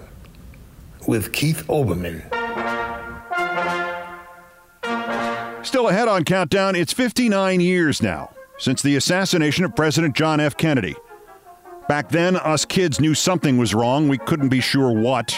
with 1.08 1.32
Keith 1.32 1.64
Olbermann. 1.66 2.22
Still 5.64 5.88
ahead 5.88 6.06
on 6.06 6.24
Countdown, 6.24 6.76
it's 6.76 6.92
59 6.92 7.60
years 7.60 8.02
now 8.02 8.30
since 8.58 8.82
the 8.82 8.96
assassination 8.96 9.64
of 9.64 9.74
President 9.74 10.14
John 10.14 10.38
F. 10.38 10.58
Kennedy. 10.58 10.94
Back 11.88 12.10
then, 12.10 12.36
us 12.36 12.66
kids 12.66 13.00
knew 13.00 13.14
something 13.14 13.56
was 13.56 13.74
wrong. 13.74 14.06
We 14.06 14.18
couldn't 14.18 14.50
be 14.50 14.60
sure 14.60 14.92
what 14.92 15.34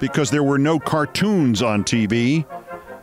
because 0.00 0.32
there 0.32 0.42
were 0.42 0.58
no 0.58 0.80
cartoons 0.80 1.62
on 1.62 1.84
TV 1.84 2.44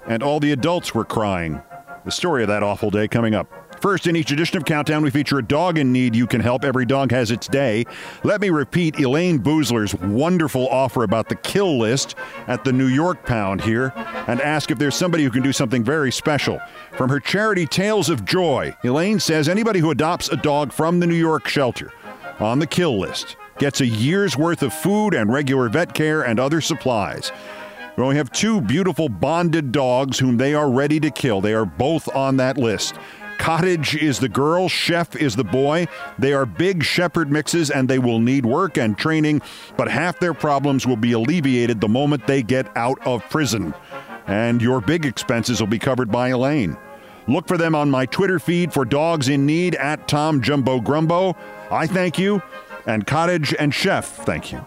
and 0.08 0.22
all 0.22 0.42
the 0.42 0.52
adults 0.52 0.94
were 0.94 1.06
crying. 1.06 1.62
The 2.04 2.12
story 2.12 2.44
of 2.44 2.50
that 2.50 2.64
awful 2.64 2.90
day 2.90 3.08
coming 3.08 3.34
up. 3.34 3.65
First, 3.86 4.08
in 4.08 4.16
each 4.16 4.32
edition 4.32 4.58
of 4.58 4.66
Countdown, 4.66 5.04
we 5.04 5.12
feature 5.12 5.38
a 5.38 5.44
dog 5.44 5.78
in 5.78 5.92
need 5.92 6.16
you 6.16 6.26
can 6.26 6.42
help. 6.42 6.66
Every 6.66 6.88
dog 6.88 7.12
has 7.12 7.30
its 7.30 7.48
day. 7.48 7.86
Let 8.24 8.42
me 8.42 8.50
repeat 8.50 8.96
Elayne 8.96 9.38
Boosler's 9.38 9.94
wonderful 9.94 10.68
offer 10.70 11.04
about 11.04 11.30
the 11.30 11.36
kill 11.36 11.78
list 11.78 12.16
at 12.48 12.64
the 12.64 12.74
New 12.74 12.88
York 12.88 13.24
Pound 13.28 13.62
here 13.62 13.94
and 14.26 14.42
ask 14.42 14.72
if 14.72 14.80
there's 14.80 14.96
somebody 14.96 15.24
who 15.24 15.30
can 15.30 15.44
do 15.44 15.54
something 15.54 15.84
very 15.84 16.12
special. 16.12 16.60
From 16.94 17.12
her 17.12 17.20
charity 17.20 17.68
Tails 17.68 18.10
of 18.10 18.26
Joy, 18.26 18.76
Elaine 18.84 19.20
says 19.20 19.48
anybody 19.48 19.82
who 19.82 19.92
adopts 19.92 20.30
a 20.30 20.38
dog 20.38 20.74
from 20.74 21.00
the 21.00 21.06
New 21.06 21.14
York 21.14 21.48
shelter 21.48 21.94
on 22.40 22.58
the 22.58 22.66
kill 22.66 22.98
list 22.98 23.38
gets 23.60 23.82
a 23.82 23.86
year's 23.86 24.36
worth 24.36 24.64
of 24.64 24.74
food 24.74 25.14
and 25.14 25.32
regular 25.32 25.70
vet 25.70 25.94
care 25.94 26.24
and 26.24 26.40
other 26.40 26.60
supplies. 26.60 27.32
We 27.98 28.04
only 28.04 28.16
have 28.16 28.32
two 28.32 28.62
beautiful 28.62 29.10
bonded 29.10 29.72
dogs 29.72 30.18
whom 30.18 30.38
they 30.38 30.56
are 30.56 30.72
ready 30.72 31.00
to 31.02 31.12
kill. 31.12 31.40
They 31.40 31.54
are 31.54 31.68
both 31.68 32.14
on 32.16 32.38
that 32.38 32.58
list. 32.58 32.96
Cottage 33.46 33.96
is 33.96 34.18
the 34.18 34.28
girl, 34.28 34.68
Sheff 34.68 35.16
is 35.16 35.36
the 35.36 35.44
boy. 35.44 35.88
They 36.18 36.34
are 36.34 36.48
big 36.48 36.82
shepherd 36.82 37.32
mixes 37.32 37.70
and 37.70 37.88
they 37.88 38.00
will 38.00 38.20
need 38.20 38.44
work 38.44 38.76
and 38.76 38.98
training, 38.98 39.44
but 39.78 39.88
half 39.88 40.20
their 40.20 40.34
problems 40.34 40.88
will 40.88 40.96
be 40.96 41.12
alleviated 41.12 41.80
the 41.80 41.88
moment 41.88 42.26
they 42.26 42.42
get 42.42 42.76
out 42.76 42.98
of 43.06 43.24
prison. 43.30 43.76
And 44.26 44.64
your 44.64 44.82
big 44.82 45.06
expenses 45.06 45.60
will 45.60 45.68
be 45.68 45.78
covered 45.78 46.12
by 46.12 46.30
Elaine. 46.30 46.76
Look 47.28 47.48
for 47.48 47.56
them 47.56 47.76
on 47.76 47.92
my 47.92 48.08
Twitter 48.08 48.40
feed 48.40 48.74
for 48.74 48.84
dogs 48.84 49.30
in 49.30 49.46
need 49.46 49.76
at 49.76 50.08
Tom 50.08 50.42
Jumbo 50.42 50.80
Grumbo. 50.80 51.38
I 51.70 51.86
thank 51.86 52.18
you, 52.18 52.42
and 52.88 53.06
Cottage 53.06 53.54
and 53.60 53.72
Sheff 53.72 54.06
thank 54.06 54.52
you. 54.52 54.66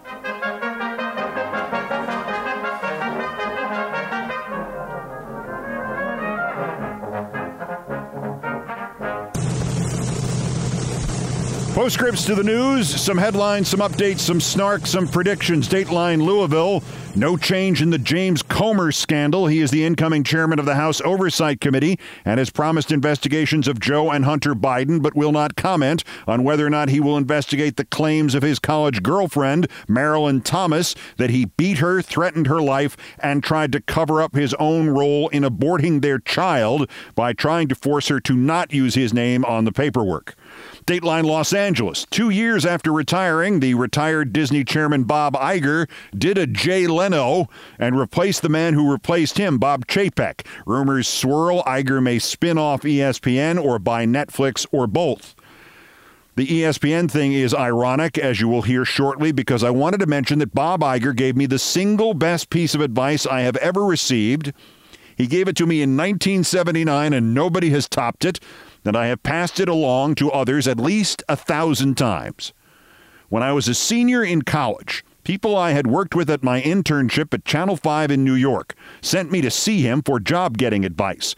Postscripts 11.79 12.25
to 12.25 12.35
the 12.35 12.43
news, 12.43 12.89
some 12.89 13.17
headlines, 13.17 13.69
some 13.69 13.79
updates, 13.79 14.19
some 14.19 14.41
snark, 14.41 14.85
some 14.85 15.07
predictions. 15.07 15.69
Dateline 15.69 16.21
Louisville. 16.21 16.83
No 17.15 17.37
change 17.37 17.81
in 17.81 17.89
the 17.89 17.97
James 17.97 18.41
Comer 18.41 18.91
scandal. 18.91 19.47
He 19.47 19.59
is 19.59 19.71
the 19.71 19.85
incoming 19.85 20.25
chairman 20.25 20.59
of 20.59 20.65
the 20.65 20.75
House 20.75 20.99
Oversight 20.99 21.61
Committee 21.61 21.97
and 22.25 22.37
has 22.37 22.49
promised 22.49 22.91
investigations 22.91 23.65
of 23.65 23.79
Joe 23.79 24.11
and 24.11 24.25
Hunter 24.25 24.53
Biden, 24.55 25.01
but 25.01 25.15
will 25.15 25.31
not 25.31 25.55
comment 25.55 26.03
on 26.27 26.43
whether 26.43 26.67
or 26.67 26.69
not 26.69 26.89
he 26.89 26.99
will 26.99 27.15
investigate 27.15 27.77
the 27.77 27.85
claims 27.85 28.35
of 28.35 28.43
his 28.43 28.59
college 28.59 29.01
girlfriend, 29.01 29.69
Marilyn 29.87 30.41
Thomas, 30.41 30.95
that 31.15 31.29
he 31.29 31.45
beat 31.45 31.77
her, 31.77 32.01
threatened 32.01 32.47
her 32.47 32.61
life, 32.61 32.97
and 33.19 33.41
tried 33.41 33.71
to 33.71 33.79
cover 33.79 34.21
up 34.21 34.35
his 34.35 34.53
own 34.55 34.89
role 34.89 35.29
in 35.29 35.43
aborting 35.43 36.01
their 36.01 36.19
child 36.19 36.89
by 37.15 37.31
trying 37.31 37.69
to 37.69 37.75
force 37.75 38.09
her 38.09 38.19
to 38.19 38.33
not 38.33 38.73
use 38.73 38.95
his 38.95 39.13
name 39.13 39.45
on 39.45 39.63
the 39.63 39.71
paperwork. 39.71 40.35
Dateline 40.85 41.25
Los 41.25 41.53
Angeles. 41.53 42.05
Two 42.09 42.29
years 42.29 42.65
after 42.65 42.91
retiring, 42.91 43.59
the 43.59 43.73
retired 43.73 44.33
Disney 44.33 44.63
chairman 44.63 45.03
Bob 45.03 45.33
Iger 45.35 45.89
did 46.17 46.37
a 46.37 46.47
Jay 46.47 46.87
Leno 46.87 47.47
and 47.77 47.99
replaced 47.99 48.41
the 48.41 48.49
man 48.49 48.73
who 48.73 48.91
replaced 48.91 49.37
him, 49.37 49.57
Bob 49.57 49.87
Chapek. 49.87 50.45
Rumors 50.65 51.07
swirl 51.07 51.63
Iger 51.63 52.01
may 52.01 52.19
spin 52.19 52.57
off 52.57 52.81
ESPN 52.81 53.63
or 53.63 53.79
buy 53.79 54.05
Netflix 54.05 54.65
or 54.71 54.87
both. 54.87 55.35
The 56.35 56.47
ESPN 56.47 57.11
thing 57.11 57.33
is 57.33 57.53
ironic, 57.53 58.17
as 58.17 58.39
you 58.39 58.47
will 58.47 58.61
hear 58.61 58.85
shortly, 58.85 59.33
because 59.33 59.61
I 59.61 59.71
wanted 59.71 59.99
to 59.99 60.05
mention 60.05 60.39
that 60.39 60.55
Bob 60.55 60.79
Iger 60.79 61.13
gave 61.13 61.35
me 61.35 61.45
the 61.45 61.59
single 61.59 62.13
best 62.13 62.49
piece 62.49 62.73
of 62.73 62.79
advice 62.79 63.25
I 63.25 63.41
have 63.41 63.57
ever 63.57 63.83
received. 63.83 64.53
He 65.17 65.27
gave 65.27 65.49
it 65.49 65.57
to 65.57 65.65
me 65.65 65.81
in 65.81 65.97
1979, 65.97 67.11
and 67.11 67.33
nobody 67.33 67.71
has 67.71 67.89
topped 67.89 68.23
it 68.23 68.39
and 68.85 68.95
I 68.95 69.07
have 69.07 69.23
passed 69.23 69.59
it 69.59 69.69
along 69.69 70.15
to 70.15 70.31
others 70.31 70.67
at 70.67 70.79
least 70.79 71.23
a 71.27 71.35
thousand 71.35 71.95
times. 71.95 72.53
When 73.29 73.43
I 73.43 73.51
was 73.51 73.67
a 73.67 73.75
senior 73.75 74.23
in 74.23 74.41
college, 74.41 75.03
people 75.23 75.55
I 75.55 75.71
had 75.71 75.87
worked 75.87 76.15
with 76.15 76.29
at 76.29 76.43
my 76.43 76.61
internship 76.61 77.33
at 77.33 77.45
Channel 77.45 77.77
5 77.77 78.11
in 78.11 78.23
New 78.23 78.33
York 78.33 78.75
sent 79.01 79.31
me 79.31 79.41
to 79.41 79.51
see 79.51 79.81
him 79.81 80.01
for 80.01 80.19
job 80.19 80.57
getting 80.57 80.83
advice. 80.85 81.35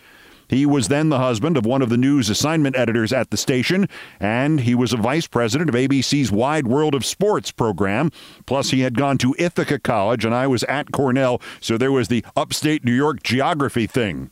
He 0.51 0.65
was 0.65 0.89
then 0.89 1.07
the 1.07 1.17
husband 1.17 1.55
of 1.55 1.65
one 1.65 1.81
of 1.81 1.87
the 1.87 1.97
news 1.97 2.29
assignment 2.29 2.75
editors 2.75 3.13
at 3.13 3.29
the 3.29 3.37
station, 3.37 3.87
and 4.19 4.59
he 4.59 4.75
was 4.75 4.91
a 4.91 4.97
vice 4.97 5.25
president 5.25 5.69
of 5.69 5.75
ABC's 5.75 6.29
Wide 6.29 6.67
World 6.67 6.93
of 6.93 7.05
Sports 7.05 7.51
program. 7.51 8.11
Plus, 8.45 8.71
he 8.71 8.81
had 8.81 8.97
gone 8.97 9.17
to 9.19 9.33
Ithaca 9.39 9.79
College, 9.79 10.25
and 10.25 10.35
I 10.35 10.47
was 10.47 10.63
at 10.65 10.91
Cornell, 10.91 11.41
so 11.61 11.77
there 11.77 11.91
was 11.91 12.09
the 12.09 12.25
upstate 12.35 12.83
New 12.83 12.93
York 12.93 13.23
geography 13.23 13.87
thing. 13.87 14.29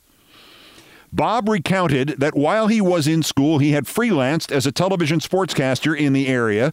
Bob 1.12 1.50
recounted 1.50 2.16
that 2.20 2.36
while 2.36 2.68
he 2.68 2.82
was 2.82 3.08
in 3.08 3.24
school, 3.24 3.60
he 3.60 3.72
had 3.72 3.86
freelanced 3.86 4.52
as 4.52 4.66
a 4.66 4.72
television 4.72 5.20
sportscaster 5.20 5.98
in 5.98 6.14
the 6.14 6.28
area, 6.28 6.72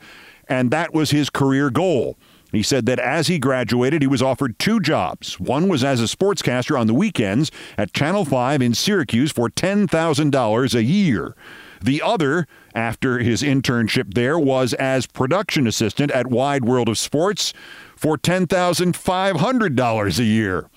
and 0.49 0.71
that 0.71 0.93
was 0.93 1.11
his 1.11 1.31
career 1.31 1.71
goal. 1.71 2.17
He 2.53 2.63
said 2.63 2.87
that 2.87 2.99
as 2.99 3.27
he 3.27 3.39
graduated, 3.39 4.03
he 4.03 4.09
was 4.09 4.23
offered 4.23 4.59
two 4.59 4.81
jobs. 4.81 5.41
One 5.41 5.69
was 5.69 5.83
as 5.83 6.01
a 6.01 6.05
sportscaster 6.05 6.79
on 6.79 6.87
the 6.87 6.95
weekends 6.95 7.51
at 7.77 7.93
Channel 7.93 8.25
5 8.25 8.63
in 8.63 8.73
Syracuse 8.73 9.33
for 9.33 9.51
$10,000 9.51 10.75
a 10.75 10.83
year. 10.83 11.35
The 11.83 12.01
other, 12.01 12.47
after 12.75 13.19
his 13.19 13.43
internship 13.43 14.15
there, 14.15 14.39
was 14.39 14.73
as 14.75 15.07
production 15.07 15.67
assistant 15.67 16.11
at 16.13 16.29
Wide 16.29 16.65
World 16.65 16.89
of 16.89 16.99
Sports 16.99 17.53
for 17.97 18.17
$10,500 18.17 20.19
a 20.19 20.25
year. 20.25 20.71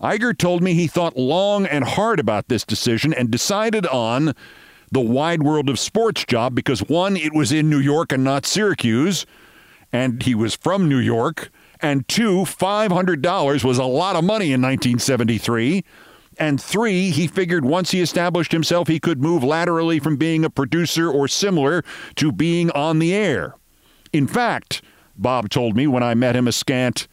Iger 0.00 0.36
told 0.36 0.62
me 0.62 0.74
he 0.74 0.86
thought 0.86 1.16
long 1.16 1.66
and 1.66 1.84
hard 1.84 2.18
about 2.18 2.48
this 2.48 2.64
decision 2.64 3.12
and 3.12 3.30
decided 3.30 3.86
on 3.86 4.34
the 4.90 5.00
wide 5.00 5.42
world 5.42 5.68
of 5.68 5.78
sports 5.78 6.24
job 6.24 6.54
because 6.54 6.80
one, 6.80 7.16
it 7.16 7.34
was 7.34 7.52
in 7.52 7.68
New 7.68 7.78
York 7.78 8.10
and 8.10 8.24
not 8.24 8.46
Syracuse, 8.46 9.26
and 9.92 10.22
he 10.22 10.34
was 10.34 10.54
from 10.54 10.88
New 10.88 10.98
York, 10.98 11.50
and 11.80 12.06
two, 12.08 12.42
$500 12.42 13.64
was 13.64 13.78
a 13.78 13.84
lot 13.84 14.16
of 14.16 14.24
money 14.24 14.52
in 14.52 14.62
1973. 14.62 15.84
And 16.38 16.60
three, 16.60 17.10
he 17.10 17.26
figured 17.26 17.64
once 17.64 17.90
he 17.90 18.00
established 18.00 18.52
himself, 18.52 18.88
he 18.88 18.98
could 18.98 19.20
move 19.20 19.44
laterally 19.44 19.98
from 19.98 20.16
being 20.16 20.44
a 20.44 20.50
producer 20.50 21.10
or 21.10 21.28
similar 21.28 21.84
to 22.16 22.32
being 22.32 22.70
on 22.70 22.98
the 22.98 23.14
air. 23.14 23.54
In 24.12 24.26
fact, 24.26 24.82
Bob 25.16 25.50
told 25.50 25.76
me 25.76 25.86
when 25.86 26.02
I 26.02 26.14
met 26.14 26.36
him 26.36 26.48
a 26.48 26.52
scant 26.52 27.06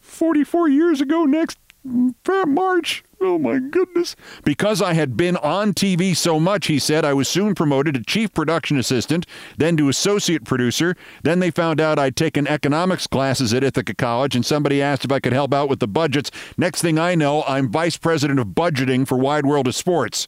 44 0.00 0.68
years 0.68 1.00
ago 1.00 1.24
next 1.24 1.58
March. 1.84 3.04
Oh 3.20 3.38
my 3.38 3.58
goodness. 3.58 4.14
Because 4.44 4.80
I 4.80 4.92
had 4.92 5.16
been 5.16 5.36
on 5.38 5.72
TV 5.72 6.16
so 6.16 6.38
much, 6.38 6.66
he 6.66 6.78
said, 6.78 7.04
I 7.04 7.14
was 7.14 7.28
soon 7.28 7.54
promoted 7.54 7.94
to 7.94 8.02
chief 8.02 8.32
production 8.32 8.78
assistant, 8.78 9.26
then 9.56 9.76
to 9.76 9.88
associate 9.88 10.44
producer. 10.44 10.94
Then 11.22 11.40
they 11.40 11.50
found 11.50 11.80
out 11.80 11.98
I'd 11.98 12.16
taken 12.16 12.46
economics 12.46 13.06
classes 13.06 13.52
at 13.52 13.64
Ithaca 13.64 13.94
College, 13.94 14.36
and 14.36 14.46
somebody 14.46 14.80
asked 14.80 15.04
if 15.04 15.12
I 15.12 15.20
could 15.20 15.32
help 15.32 15.52
out 15.52 15.68
with 15.68 15.80
the 15.80 15.88
budgets. 15.88 16.30
Next 16.56 16.82
thing 16.82 16.98
I 16.98 17.14
know, 17.14 17.42
I'm 17.44 17.70
vice 17.70 17.96
president 17.96 18.38
of 18.38 18.48
budgeting 18.48 19.06
for 19.06 19.18
Wide 19.18 19.46
World 19.46 19.66
of 19.66 19.74
Sports. 19.74 20.26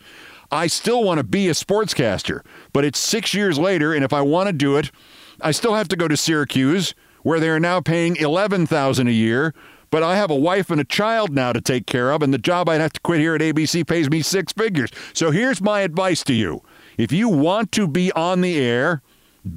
I 0.50 0.66
still 0.66 1.04
want 1.04 1.18
to 1.18 1.24
be 1.24 1.48
a 1.48 1.52
sportscaster, 1.52 2.44
but 2.72 2.84
it's 2.84 2.98
six 2.98 3.34
years 3.34 3.56
later, 3.58 3.94
and 3.94 4.04
if 4.04 4.12
I 4.12 4.22
want 4.22 4.48
to 4.48 4.52
do 4.52 4.76
it, 4.76 4.90
I 5.40 5.52
still 5.52 5.74
have 5.74 5.88
to 5.88 5.96
go 5.96 6.08
to 6.08 6.16
Syracuse, 6.16 6.94
where 7.22 7.38
they 7.38 7.50
are 7.50 7.60
now 7.60 7.80
paying 7.80 8.16
eleven 8.16 8.66
thousand 8.66 9.06
a 9.06 9.12
year 9.12 9.54
but 9.90 10.02
I 10.02 10.16
have 10.16 10.30
a 10.30 10.36
wife 10.36 10.70
and 10.70 10.80
a 10.80 10.84
child 10.84 11.34
now 11.34 11.52
to 11.52 11.60
take 11.60 11.86
care 11.86 12.12
of, 12.12 12.22
and 12.22 12.32
the 12.32 12.38
job 12.38 12.68
I'd 12.68 12.80
have 12.80 12.92
to 12.94 13.00
quit 13.00 13.20
here 13.20 13.34
at 13.34 13.40
ABC 13.40 13.86
pays 13.86 14.08
me 14.08 14.22
six 14.22 14.52
figures. 14.52 14.90
So 15.12 15.30
here's 15.30 15.60
my 15.60 15.80
advice 15.80 16.22
to 16.24 16.34
you 16.34 16.62
if 16.96 17.12
you 17.12 17.28
want 17.28 17.72
to 17.72 17.88
be 17.88 18.12
on 18.12 18.40
the 18.40 18.58
air, 18.58 19.02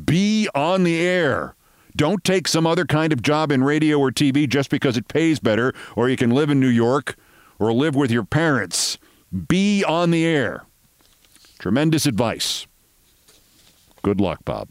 be 0.06 0.50
on 0.56 0.84
the 0.84 1.00
air. 1.00 1.56
Don't 1.96 2.24
take 2.24 2.48
some 2.48 2.66
other 2.66 2.86
kind 2.86 3.14
of 3.14 3.22
job 3.22 3.52
in 3.52 3.64
radio 3.64 4.00
or 4.00 4.12
TV 4.12 4.50
just 4.50 4.72
because 4.72 4.98
it 4.98 5.08
pays 5.08 5.40
better, 5.40 5.74
or 5.96 6.10
you 6.10 6.18
can 6.18 6.32
live 6.32 6.50
in 6.50 6.60
New 6.60 6.68
York 6.68 7.16
or 7.60 7.72
live 7.72 7.96
with 7.96 8.10
your 8.10 8.24
parents. 8.24 8.98
Be 9.48 9.84
on 9.84 10.10
the 10.10 10.26
air. 10.26 10.66
Tremendous 11.60 12.06
advice. 12.06 12.66
Good 14.02 14.20
luck, 14.20 14.44
Bob. 14.44 14.70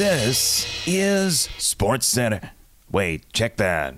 This 0.00 0.66
is 0.86 1.50
Sports 1.58 2.06
Center. 2.06 2.52
Wait, 2.90 3.30
check 3.34 3.58
that. 3.58 3.96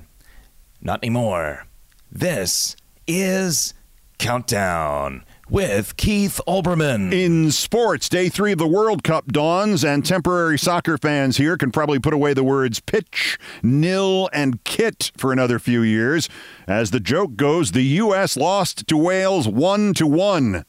Not 0.80 0.98
anymore. 1.00 1.68
This 2.10 2.74
is 3.06 3.72
Countdown 4.18 5.24
with 5.48 5.96
Keith 5.96 6.40
Olbermann. 6.48 7.12
In 7.12 7.52
sports, 7.52 8.08
day 8.08 8.28
three 8.28 8.50
of 8.50 8.58
the 8.58 8.66
World 8.66 9.04
Cup 9.04 9.28
dawns, 9.28 9.84
and 9.84 10.04
temporary 10.04 10.58
soccer 10.58 10.98
fans 10.98 11.36
here 11.36 11.56
can 11.56 11.70
probably 11.70 12.00
put 12.00 12.14
away 12.14 12.34
the 12.34 12.42
words 12.42 12.80
pitch, 12.80 13.38
nil, 13.62 14.28
and 14.32 14.64
kit 14.64 15.12
for 15.16 15.32
another 15.32 15.60
few 15.60 15.82
years. 15.82 16.28
As 16.66 16.90
the 16.90 16.98
joke 16.98 17.36
goes, 17.36 17.70
the 17.70 17.84
U.S. 17.84 18.36
lost 18.36 18.88
to 18.88 18.96
Wales 18.96 19.46
1 19.46 19.94
to 19.94 20.08
1. 20.08 20.64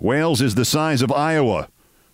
Wales 0.00 0.42
is 0.42 0.56
the 0.56 0.64
size 0.64 1.02
of 1.02 1.12
Iowa. 1.12 1.68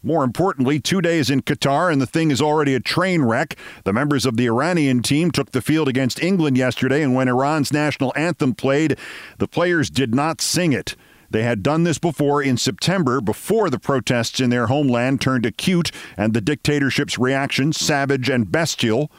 More 0.06 0.22
importantly, 0.22 0.78
two 0.78 1.00
days 1.00 1.30
in 1.30 1.42
Qatar 1.42 1.92
and 1.92 2.00
the 2.00 2.06
thing 2.06 2.30
is 2.30 2.40
already 2.40 2.74
a 2.74 2.80
train 2.80 3.22
wreck. 3.22 3.56
The 3.82 3.92
members 3.92 4.24
of 4.24 4.36
the 4.36 4.46
Iranian 4.46 5.02
team 5.02 5.32
took 5.32 5.50
the 5.50 5.60
field 5.60 5.88
against 5.88 6.22
England 6.22 6.56
yesterday, 6.56 7.02
and 7.02 7.12
when 7.12 7.26
Iran's 7.26 7.72
national 7.72 8.12
anthem 8.14 8.54
played, 8.54 8.96
the 9.38 9.48
players 9.48 9.90
did 9.90 10.14
not 10.14 10.40
sing 10.40 10.72
it. 10.72 10.94
They 11.28 11.42
had 11.42 11.64
done 11.64 11.82
this 11.82 11.98
before 11.98 12.40
in 12.40 12.56
September, 12.56 13.20
before 13.20 13.68
the 13.68 13.80
protests 13.80 14.38
in 14.38 14.50
their 14.50 14.68
homeland 14.68 15.20
turned 15.20 15.44
acute 15.44 15.90
and 16.16 16.34
the 16.34 16.40
dictatorship's 16.40 17.18
reaction 17.18 17.72
savage 17.72 18.30
and 18.30 18.52
bestial. 18.52 19.10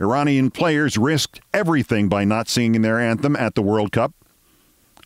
Iranian 0.00 0.50
players 0.50 0.98
risked 0.98 1.42
everything 1.52 2.08
by 2.08 2.24
not 2.24 2.48
singing 2.48 2.82
their 2.82 2.98
anthem 2.98 3.36
at 3.36 3.54
the 3.54 3.62
World 3.62 3.92
Cup. 3.92 4.12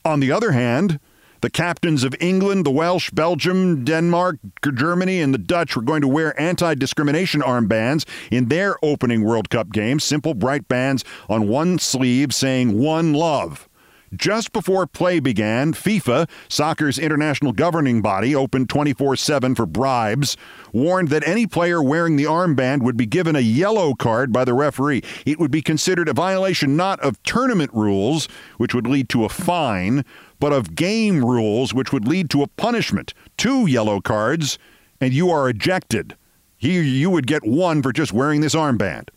On 0.06 0.20
the 0.20 0.32
other 0.32 0.52
hand, 0.52 0.98
the 1.40 1.50
captains 1.50 2.04
of 2.04 2.14
England, 2.20 2.66
the 2.66 2.70
Welsh, 2.70 3.10
Belgium, 3.10 3.84
Denmark, 3.84 4.38
Germany, 4.74 5.20
and 5.20 5.32
the 5.32 5.38
Dutch 5.38 5.76
were 5.76 5.82
going 5.82 6.00
to 6.00 6.08
wear 6.08 6.38
anti 6.40 6.74
discrimination 6.74 7.40
armbands 7.40 8.06
in 8.30 8.48
their 8.48 8.76
opening 8.82 9.24
World 9.24 9.50
Cup 9.50 9.70
games, 9.72 10.04
simple 10.04 10.34
bright 10.34 10.68
bands 10.68 11.04
on 11.28 11.48
one 11.48 11.78
sleeve 11.78 12.34
saying 12.34 12.78
One 12.78 13.12
Love. 13.12 13.68
Just 14.14 14.52
before 14.52 14.86
play 14.86 15.20
began, 15.20 15.74
FIFA, 15.74 16.30
soccer's 16.48 16.98
international 16.98 17.52
governing 17.52 18.00
body, 18.00 18.34
opened 18.34 18.70
24 18.70 19.16
7 19.16 19.54
for 19.54 19.66
bribes, 19.66 20.36
warned 20.72 21.08
that 21.08 21.26
any 21.28 21.46
player 21.46 21.82
wearing 21.82 22.16
the 22.16 22.24
armband 22.24 22.82
would 22.82 22.96
be 22.96 23.04
given 23.04 23.36
a 23.36 23.40
yellow 23.40 23.94
card 23.94 24.32
by 24.32 24.46
the 24.46 24.54
referee. 24.54 25.02
It 25.26 25.38
would 25.38 25.50
be 25.50 25.60
considered 25.60 26.08
a 26.08 26.14
violation 26.14 26.74
not 26.74 26.98
of 27.00 27.22
tournament 27.22 27.70
rules, 27.74 28.28
which 28.56 28.74
would 28.74 28.86
lead 28.86 29.10
to 29.10 29.26
a 29.26 29.28
fine, 29.28 30.06
but 30.38 30.52
of 30.52 30.74
game 30.74 31.24
rules, 31.24 31.74
which 31.74 31.92
would 31.92 32.06
lead 32.06 32.30
to 32.30 32.42
a 32.42 32.46
punishment. 32.48 33.14
Two 33.36 33.66
yellow 33.66 34.00
cards, 34.00 34.58
and 35.00 35.12
you 35.12 35.30
are 35.30 35.48
ejected. 35.48 36.16
Here, 36.56 36.82
you 36.82 37.10
would 37.10 37.26
get 37.26 37.46
one 37.46 37.82
for 37.82 37.92
just 37.92 38.12
wearing 38.12 38.40
this 38.40 38.54
armband. 38.54 39.08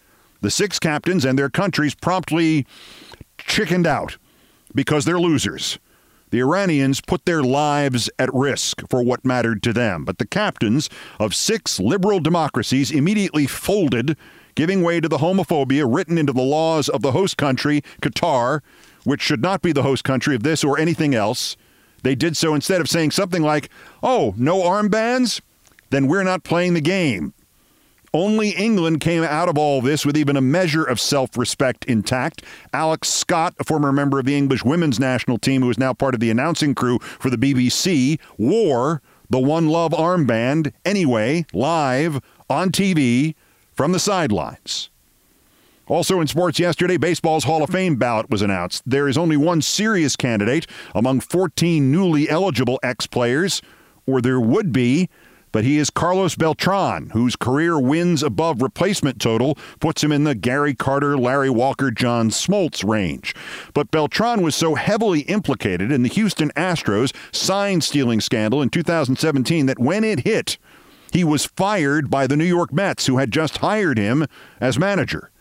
The 0.42 0.52
six 0.52 0.80
captains 0.80 1.26
and 1.26 1.38
their 1.38 1.50
countries 1.50 1.96
promptly 1.96 2.66
chickened 3.38 3.88
out 3.88 4.18
because 4.74 5.06
they're 5.06 5.20
losers. 5.20 5.80
The 6.32 6.40
Iranians 6.40 7.02
put 7.02 7.26
their 7.26 7.44
lives 7.44 8.10
at 8.18 8.34
risk 8.34 8.82
for 8.90 9.04
what 9.04 9.26
mattered 9.26 9.62
to 9.64 9.74
them, 9.74 10.06
but 10.06 10.18
the 10.18 10.26
captains 10.26 10.90
of 11.20 11.36
six 11.36 11.80
liberal 11.80 12.20
democracies 12.22 12.90
immediately 12.90 13.48
folded, 13.48 14.18
giving 14.56 14.82
way 14.82 15.00
to 15.00 15.08
the 15.08 15.18
homophobia 15.18 15.86
written 15.88 16.18
into 16.18 16.34
the 16.34 16.42
laws 16.42 16.90
of 16.90 17.02
the 17.02 17.12
host 17.12 17.38
country, 17.38 17.82
Qatar, 18.02 18.62
which 19.04 19.22
should 19.22 19.42
not 19.42 19.62
be 19.62 19.72
the 19.72 19.84
host 19.84 20.04
country 20.04 20.36
of 20.36 20.44
this 20.44 20.64
or 20.64 20.80
anything 20.80 21.16
else. 21.16 21.58
They 22.04 22.16
did 22.16 22.36
so 22.36 22.56
instead 22.56 22.82
of 22.82 22.90
saying 22.90 23.12
something 23.12 23.44
like, 23.44 23.70
oh, 24.02 24.34
no 24.38 24.62
armbands? 24.62 25.42
Then 25.90 26.08
we're 26.08 26.24
not 26.24 26.44
playing 26.44 26.74
the 26.74 26.82
game. 26.82 27.34
Only 28.14 28.50
England 28.50 29.00
came 29.00 29.24
out 29.24 29.48
of 29.48 29.58
all 29.58 29.82
this 29.82 30.06
with 30.06 30.18
even 30.18 30.36
a 30.36 30.42
measure 30.42 30.84
of 30.84 31.00
self 31.00 31.38
respect 31.38 31.86
intact. 31.86 32.44
Alex 32.74 33.08
Scott, 33.08 33.56
a 33.58 33.64
former 33.64 33.94
member 33.94 34.20
of 34.20 34.26
the 34.26 34.36
English 34.36 34.66
women's 34.66 35.00
national 35.00 35.38
team 35.38 35.62
who 35.62 35.70
is 35.70 35.78
now 35.78 35.94
part 35.94 36.14
of 36.14 36.20
the 36.20 36.30
announcing 36.30 36.76
crew 36.76 37.00
for 37.00 37.30
the 37.30 37.38
BBC, 37.38 38.20
wore 38.38 39.02
the 39.30 39.40
One 39.40 39.70
Love 39.70 39.94
armband 39.94 40.74
anyway, 40.84 41.46
live 41.54 42.20
on 42.50 42.70
TV 42.70 43.36
from 43.72 43.92
the 43.92 44.00
sidelines. 44.00 44.90
Also 45.88 46.22
in 46.22 46.28
sports 46.28 46.60
yesterday, 46.60 46.98
baseball's 46.98 47.44
Hall 47.44 47.64
of 47.64 47.70
Fame 47.70 47.98
ballot 47.98 48.30
was 48.30 48.42
announced. 48.42 48.84
There 48.86 49.08
is 49.08 49.18
only 49.18 49.36
one 49.36 49.62
serious 49.62 50.16
candidate 50.16 50.66
among 50.96 51.20
14 51.20 51.92
newly 51.92 52.30
eligible 52.30 52.80
ex 52.82 53.08
players, 53.08 53.62
or 54.06 54.22
there 54.22 54.40
would 54.40 54.72
be 54.72 55.10
but 55.52 55.64
he 55.64 55.78
is 55.78 55.90
Carlos 55.90 56.36
Beltran, 56.36 57.10
whose 57.12 57.36
career 57.36 57.80
wins 57.80 58.24
above 58.24 58.62
replacement 58.62 59.20
total 59.20 59.58
puts 59.80 60.04
him 60.04 60.12
in 60.12 60.24
the 60.24 60.36
Gary 60.36 60.74
Carter, 60.74 61.18
Larry 61.18 61.50
Walker, 61.50 61.92
John 61.92 62.30
Smoltz 62.30 62.88
range. 62.88 63.36
But 63.74 63.92
Beltran 63.92 64.42
was 64.42 64.56
so 64.56 64.76
heavily 64.76 65.22
implicated 65.22 65.92
in 65.92 66.04
the 66.04 66.10
Houston 66.10 66.52
Astros 66.52 67.14
sign 67.34 67.82
stealing 67.82 68.22
scandal 68.22 68.62
in 68.62 68.70
2017 68.70 69.66
that 69.66 69.80
when 69.80 70.04
it 70.04 70.22
hit, 70.22 70.58
he 71.12 71.24
was 71.24 71.46
fired 71.46 72.10
by 72.10 72.26
the 72.26 72.38
New 72.38 72.46
York 72.46 72.74
Mets, 72.74 73.06
who 73.06 73.18
had 73.18 73.32
just 73.32 73.58
hired 73.58 73.98
him 73.98 74.26
as 74.60 74.80
manager. 74.80 75.32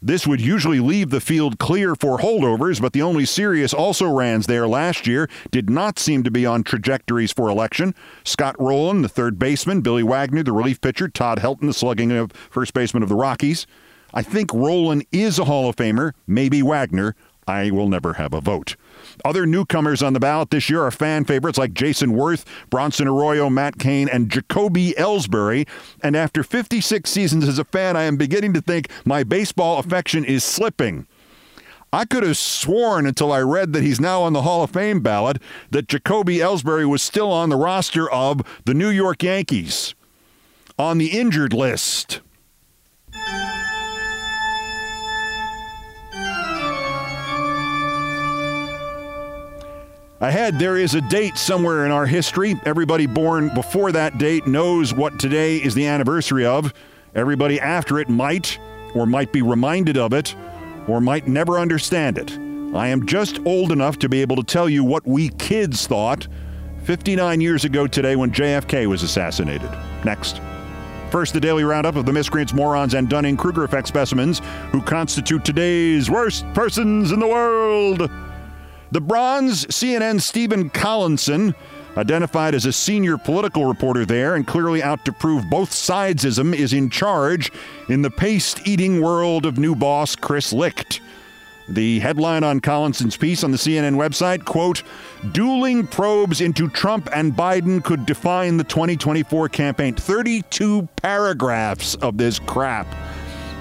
This 0.00 0.28
would 0.28 0.40
usually 0.40 0.78
leave 0.78 1.10
the 1.10 1.20
field 1.20 1.58
clear 1.58 1.96
for 1.96 2.18
holdovers, 2.18 2.80
but 2.80 2.92
the 2.92 3.02
only 3.02 3.24
serious 3.24 3.74
also 3.74 4.08
rans 4.08 4.46
there 4.46 4.68
last 4.68 5.08
year 5.08 5.28
did 5.50 5.68
not 5.68 5.98
seem 5.98 6.22
to 6.22 6.30
be 6.30 6.46
on 6.46 6.62
trajectories 6.62 7.32
for 7.32 7.48
election. 7.48 7.96
Scott 8.24 8.54
Rolen, 8.60 9.02
the 9.02 9.08
third 9.08 9.40
baseman, 9.40 9.80
Billy 9.80 10.04
Wagner, 10.04 10.44
the 10.44 10.52
relief 10.52 10.80
pitcher, 10.80 11.08
Todd 11.08 11.38
Helton, 11.38 11.66
the 11.66 11.74
slugging 11.74 12.12
of 12.12 12.30
first 12.32 12.74
baseman 12.74 13.02
of 13.02 13.08
the 13.08 13.16
Rockies. 13.16 13.66
I 14.14 14.22
think 14.22 14.54
Rolen 14.54 15.02
is 15.10 15.38
a 15.38 15.44
Hall 15.46 15.68
of 15.68 15.74
Famer, 15.74 16.12
maybe 16.28 16.62
Wagner. 16.62 17.16
I 17.48 17.72
will 17.72 17.88
never 17.88 18.14
have 18.14 18.32
a 18.32 18.40
vote. 18.40 18.76
Other 19.24 19.46
newcomers 19.46 20.02
on 20.02 20.12
the 20.12 20.20
ballot 20.20 20.50
this 20.50 20.70
year 20.70 20.82
are 20.82 20.90
fan 20.90 21.24
favorites 21.24 21.58
like 21.58 21.74
Jayson 21.74 22.14
Werth, 22.14 22.44
Bronson 22.70 23.08
Arroyo, 23.08 23.50
Matt 23.50 23.78
Cain, 23.78 24.08
and 24.08 24.30
Jacoby 24.30 24.94
Ellsbury. 24.98 25.66
And 26.02 26.16
after 26.16 26.42
56 26.42 27.08
seasons 27.08 27.48
as 27.48 27.58
a 27.58 27.64
fan, 27.64 27.96
I 27.96 28.04
am 28.04 28.16
beginning 28.16 28.52
to 28.54 28.60
think 28.60 28.88
my 29.04 29.24
baseball 29.24 29.78
affection 29.78 30.24
is 30.24 30.44
slipping. 30.44 31.06
I 31.92 32.04
could 32.04 32.22
have 32.22 32.36
sworn 32.36 33.06
until 33.06 33.32
I 33.32 33.40
read 33.40 33.72
that 33.72 33.82
he's 33.82 34.00
now 34.00 34.22
on 34.22 34.34
the 34.34 34.42
Hall 34.42 34.62
of 34.62 34.70
Fame 34.70 35.00
ballot 35.00 35.40
that 35.70 35.88
Jacoby 35.88 36.36
Ellsbury 36.38 36.86
was 36.86 37.02
still 37.02 37.32
on 37.32 37.48
the 37.48 37.56
roster 37.56 38.10
of 38.10 38.42
the 38.66 38.74
New 38.74 38.90
York 38.90 39.22
Yankees 39.22 39.94
on 40.78 40.98
the 40.98 41.18
injured 41.18 41.52
list. 41.52 42.20
Ahead, 50.20 50.58
there 50.58 50.76
is 50.76 50.96
a 50.96 51.00
date 51.00 51.38
somewhere 51.38 51.86
in 51.86 51.92
our 51.92 52.04
history. 52.04 52.56
Everybody 52.64 53.06
born 53.06 53.54
before 53.54 53.92
that 53.92 54.18
date 54.18 54.48
knows 54.48 54.92
what 54.92 55.20
today 55.20 55.58
is 55.58 55.74
the 55.74 55.86
anniversary 55.86 56.44
of. 56.44 56.74
Everybody 57.14 57.60
after 57.60 58.00
it 58.00 58.08
might, 58.08 58.58
or 58.96 59.06
might 59.06 59.32
be 59.32 59.42
reminded 59.42 59.96
of 59.96 60.12
it, 60.12 60.34
or 60.88 61.00
might 61.00 61.28
never 61.28 61.60
understand 61.60 62.18
it. 62.18 62.32
I 62.76 62.88
am 62.88 63.06
just 63.06 63.38
old 63.46 63.70
enough 63.70 63.96
to 64.00 64.08
be 64.08 64.20
able 64.20 64.34
to 64.34 64.42
tell 64.42 64.68
you 64.68 64.82
what 64.82 65.06
we 65.06 65.28
kids 65.28 65.86
thought 65.86 66.26
59 66.82 67.40
years 67.40 67.64
ago 67.64 67.86
today 67.86 68.16
when 68.16 68.32
JFK 68.32 68.86
was 68.86 69.04
assassinated. 69.04 69.70
Next. 70.04 70.40
First, 71.12 71.32
the 71.32 71.40
daily 71.40 71.62
roundup 71.62 71.94
of 71.94 72.06
the 72.06 72.12
miscreants, 72.12 72.52
morons, 72.52 72.94
and 72.94 73.08
Dunning 73.08 73.36
Kruger 73.36 73.62
effect 73.62 73.86
specimens 73.86 74.40
who 74.72 74.82
constitute 74.82 75.44
today's 75.44 76.10
worst 76.10 76.44
persons 76.54 77.12
in 77.12 77.20
the 77.20 77.28
world. 77.28 78.10
The 78.90 79.00
bronze 79.02 79.66
CNN 79.66 80.20
Stephen 80.20 80.70
Collinson, 80.70 81.54
identified 81.98 82.54
as 82.54 82.64
a 82.64 82.72
senior 82.72 83.18
political 83.18 83.66
reporter 83.66 84.06
there 84.06 84.34
and 84.34 84.46
clearly 84.46 84.82
out 84.82 85.04
to 85.04 85.12
prove 85.12 85.50
both 85.50 85.70
sidesism, 85.70 86.54
is 86.54 86.72
in 86.72 86.88
charge 86.88 87.52
in 87.88 88.00
the 88.00 88.10
paste 88.10 88.66
eating 88.66 89.02
world 89.02 89.44
of 89.44 89.58
new 89.58 89.74
boss 89.74 90.16
Chris 90.16 90.54
Licht. 90.54 91.00
The 91.68 91.98
headline 91.98 92.44
on 92.44 92.60
Collinson's 92.60 93.18
piece 93.18 93.44
on 93.44 93.50
the 93.50 93.58
CNN 93.58 93.96
website, 93.96 94.46
quote, 94.46 94.82
dueling 95.32 95.86
probes 95.86 96.40
into 96.40 96.70
Trump 96.70 97.10
and 97.14 97.34
Biden 97.34 97.84
could 97.84 98.06
define 98.06 98.56
the 98.56 98.64
2024 98.64 99.50
campaign. 99.50 99.94
32 99.94 100.88
paragraphs 100.96 101.94
of 101.96 102.16
this 102.16 102.38
crap. 102.38 102.86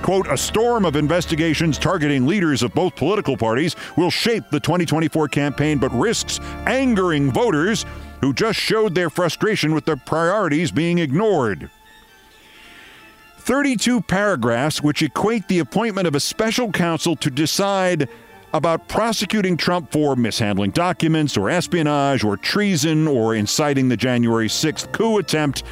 Quote, 0.02 0.28
a 0.28 0.38
storm 0.38 0.86
of 0.86 0.96
investigations 0.96 1.78
targeting 1.78 2.26
leaders 2.26 2.64
of 2.64 2.74
both 2.74 2.96
political 2.96 3.36
parties 3.36 3.76
will 3.98 4.10
shape 4.10 4.44
the 4.52 4.60
2024 4.60 5.28
campaign, 5.28 5.78
but 5.78 5.92
risks 5.92 6.40
angering 6.66 7.32
voters 7.32 7.86
who 8.22 8.34
just 8.34 8.60
showed 8.60 8.96
their 8.96 9.10
frustration 9.10 9.74
with 9.74 9.86
their 9.86 9.98
priorities 9.98 10.72
being 10.72 11.00
ignored. 11.00 11.70
32 13.40 14.02
paragraphs 14.02 14.82
which 14.82 15.02
equate 15.02 15.48
the 15.48 15.60
appointment 15.60 16.08
of 16.08 16.16
a 16.16 16.20
special 16.20 16.72
counsel 16.72 17.16
to 17.16 17.30
decide 17.30 18.10
about 18.54 18.88
prosecuting 18.88 19.56
Trump 19.56 19.92
for 19.92 20.16
mishandling 20.16 20.72
documents 20.72 21.38
or 21.38 21.50
espionage 21.50 22.24
or 22.24 22.38
treason 22.38 23.08
or 23.08 23.36
inciting 23.36 23.90
the 23.90 23.98
January 23.98 24.48
6th 24.48 24.92
coup 24.92 25.18
attempt 25.18 25.64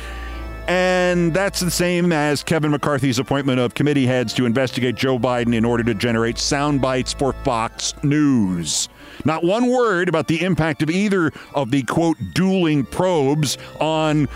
and 0.68 1.34
that's 1.34 1.60
the 1.60 1.72
same 1.72 2.12
as 2.12 2.44
Kevin 2.44 2.72
McCarthy's 2.72 3.20
appointment 3.20 3.60
of 3.60 3.74
committee 3.74 4.06
heads 4.06 4.34
to 4.34 4.46
investigate 4.46 4.96
Joe 4.96 5.20
Biden 5.20 5.56
in 5.56 5.66
order 5.66 5.84
to 5.84 5.94
generate 5.94 6.38
sound 6.38 6.82
bites 6.82 7.14
for 7.14 7.34
Fox 7.44 7.94
News. 8.04 8.90
Not 9.24 9.44
one 9.44 9.68
word 9.68 10.10
about 10.10 10.28
the 10.28 10.42
impact 10.42 10.82
of 10.82 10.90
either 10.90 11.32
of 11.54 11.72
the 11.72 11.84
quote 11.84 12.18
dueling 12.34 12.86
probes 12.86 13.58
on, 13.80 14.28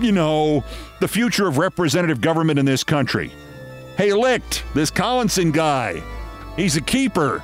you 0.00 0.12
know, 0.12 0.64
the 1.00 1.08
future 1.08 1.46
of 1.46 1.58
representative 1.58 2.20
government 2.20 2.58
in 2.58 2.64
this 2.66 2.84
country. 2.84 3.32
Hey, 3.96 4.12
Licht, 4.12 4.64
this 4.74 4.90
Collinson 4.90 5.52
guy, 5.52 6.02
he's 6.56 6.76
a 6.76 6.80
keeper. 6.80 7.42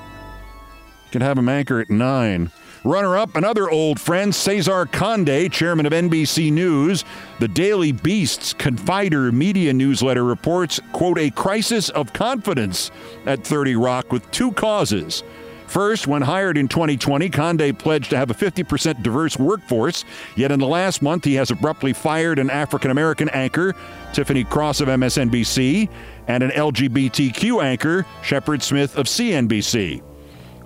Can 1.11 1.23
have 1.23 1.39
him 1.39 1.49
anchor 1.49 1.81
at 1.81 1.91
nine. 1.91 2.51
Runner 2.85 3.16
up, 3.16 3.37
another 3.37 3.71
old 3.71 4.01
friend, 4.01 4.35
Cesar 4.35 4.87
Conde, 4.87 5.53
chairman 5.53 5.87
of 5.87 5.92
NBC 5.92 6.51
News. 6.51 7.05
The 7.38 7.47
Daily 7.47 7.92
Beast's 7.92 8.53
Confider 8.53 9.33
media 9.33 9.73
newsletter 9.73 10.25
reports, 10.25 10.81
quote, 10.92 11.18
a 11.18 11.31
crisis 11.31 11.90
of 11.90 12.12
confidence 12.12 12.90
at 13.25 13.45
30 13.45 13.77
Rock 13.77 14.11
with 14.11 14.29
two 14.33 14.51
causes. 14.53 15.23
First, 15.68 16.09
when 16.09 16.23
hired 16.23 16.59
in 16.59 16.66
2020, 16.66 17.31
Conde 17.31 17.79
pledged 17.79 18.11
to 18.11 18.16
have 18.16 18.33
a 18.33 18.35
50% 18.35 19.01
diverse 19.01 19.38
workforce, 19.38 20.05
yet 20.35 20.51
in 20.51 20.59
the 20.59 20.66
last 20.66 21.03
month 21.03 21.25
he 21.25 21.35
has 21.35 21.53
abruptly 21.53 21.92
fired 21.92 22.40
an 22.40 22.51
African 22.51 22.90
American 22.90 23.29
anchor, 23.29 23.75
Tiffany 24.12 24.42
Cross 24.42 24.81
of 24.81 24.88
MSNBC, 24.88 25.88
and 26.27 26.42
an 26.42 26.51
LGBTQ 26.51 27.62
anchor, 27.62 28.05
Shepard 28.23 28.61
Smith 28.61 28.99
of 28.99 29.07
CNBC. 29.07 30.03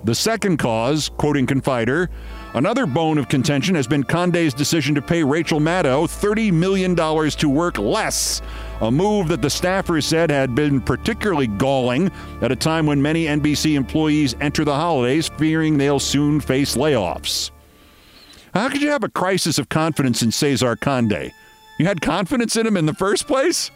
The 0.03 0.15
second 0.15 0.57
cause, 0.57 1.09
quoting 1.17 1.47
Confider, 1.47 2.07
another 2.53 2.85
bone 2.85 3.17
of 3.17 3.27
contention 3.27 3.75
has 3.75 3.87
been 3.87 4.03
Conde's 4.03 4.53
decision 4.53 4.95
to 4.95 5.01
pay 5.01 5.23
Rachel 5.23 5.59
Maddow 5.59 6.05
$30 6.05 6.53
million 6.53 6.95
to 6.95 7.49
work 7.49 7.77
less, 7.77 8.41
a 8.81 8.91
move 8.91 9.27
that 9.29 9.41
the 9.41 9.47
staffers 9.47 10.03
said 10.03 10.29
had 10.29 10.55
been 10.55 10.79
particularly 10.79 11.47
galling 11.47 12.11
at 12.41 12.51
a 12.51 12.55
time 12.55 12.85
when 12.85 13.01
many 13.01 13.25
NBC 13.25 13.75
employees 13.75 14.35
enter 14.39 14.63
the 14.63 14.75
holidays 14.75 15.29
fearing 15.37 15.77
they'll 15.77 15.99
soon 15.99 16.39
face 16.39 16.77
layoffs. 16.77 17.51
How 18.53 18.69
could 18.69 18.81
you 18.81 18.89
have 18.89 19.03
a 19.03 19.09
crisis 19.09 19.59
of 19.59 19.69
confidence 19.69 20.21
in 20.21 20.31
Cesar 20.31 20.75
Conde? 20.75 21.31
You 21.79 21.85
had 21.85 22.01
confidence 22.01 22.55
in 22.55 22.65
him 22.65 22.77
in 22.77 22.85
the 22.85 22.93
first 22.93 23.27
place? 23.27 23.71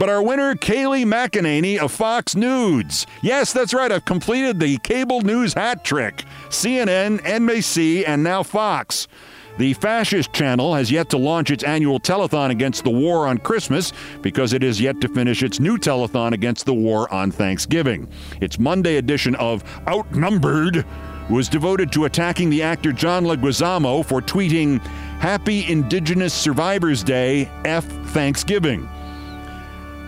But 0.00 0.08
our 0.08 0.22
winner, 0.22 0.54
Kayleigh 0.54 1.04
McEnany 1.04 1.76
of 1.76 1.92
Fox 1.92 2.34
News. 2.34 3.06
Yes, 3.20 3.52
that's 3.52 3.74
right. 3.74 3.92
I've 3.92 4.06
completed 4.06 4.58
the 4.58 4.78
cable 4.78 5.20
news 5.20 5.52
hat 5.52 5.84
trick. 5.84 6.24
CNN, 6.48 7.20
NBC, 7.20 8.08
and 8.08 8.24
now 8.24 8.42
Fox. 8.42 9.08
The 9.58 9.74
fascist 9.74 10.32
channel 10.32 10.74
has 10.74 10.90
yet 10.90 11.10
to 11.10 11.18
launch 11.18 11.50
its 11.50 11.64
annual 11.64 12.00
telethon 12.00 12.48
against 12.48 12.82
the 12.82 12.90
war 12.90 13.26
on 13.26 13.36
Christmas 13.36 13.92
because 14.22 14.54
it 14.54 14.62
is 14.62 14.80
yet 14.80 15.02
to 15.02 15.08
finish 15.08 15.42
its 15.42 15.60
new 15.60 15.76
telethon 15.76 16.32
against 16.32 16.64
the 16.64 16.72
war 16.72 17.12
on 17.12 17.30
Thanksgiving. 17.30 18.08
Its 18.40 18.58
Monday 18.58 18.96
edition 18.96 19.34
of 19.34 19.62
Outnumbered 19.86 20.86
was 21.28 21.50
devoted 21.50 21.92
to 21.92 22.06
attacking 22.06 22.48
the 22.48 22.62
actor 22.62 22.90
John 22.90 23.24
Leguizamo 23.24 24.02
for 24.06 24.22
tweeting, 24.22 24.80
Happy 25.18 25.70
Indigenous 25.70 26.32
Survivors 26.32 27.04
Day, 27.04 27.50
F 27.66 27.84
Thanksgiving. 27.84 28.88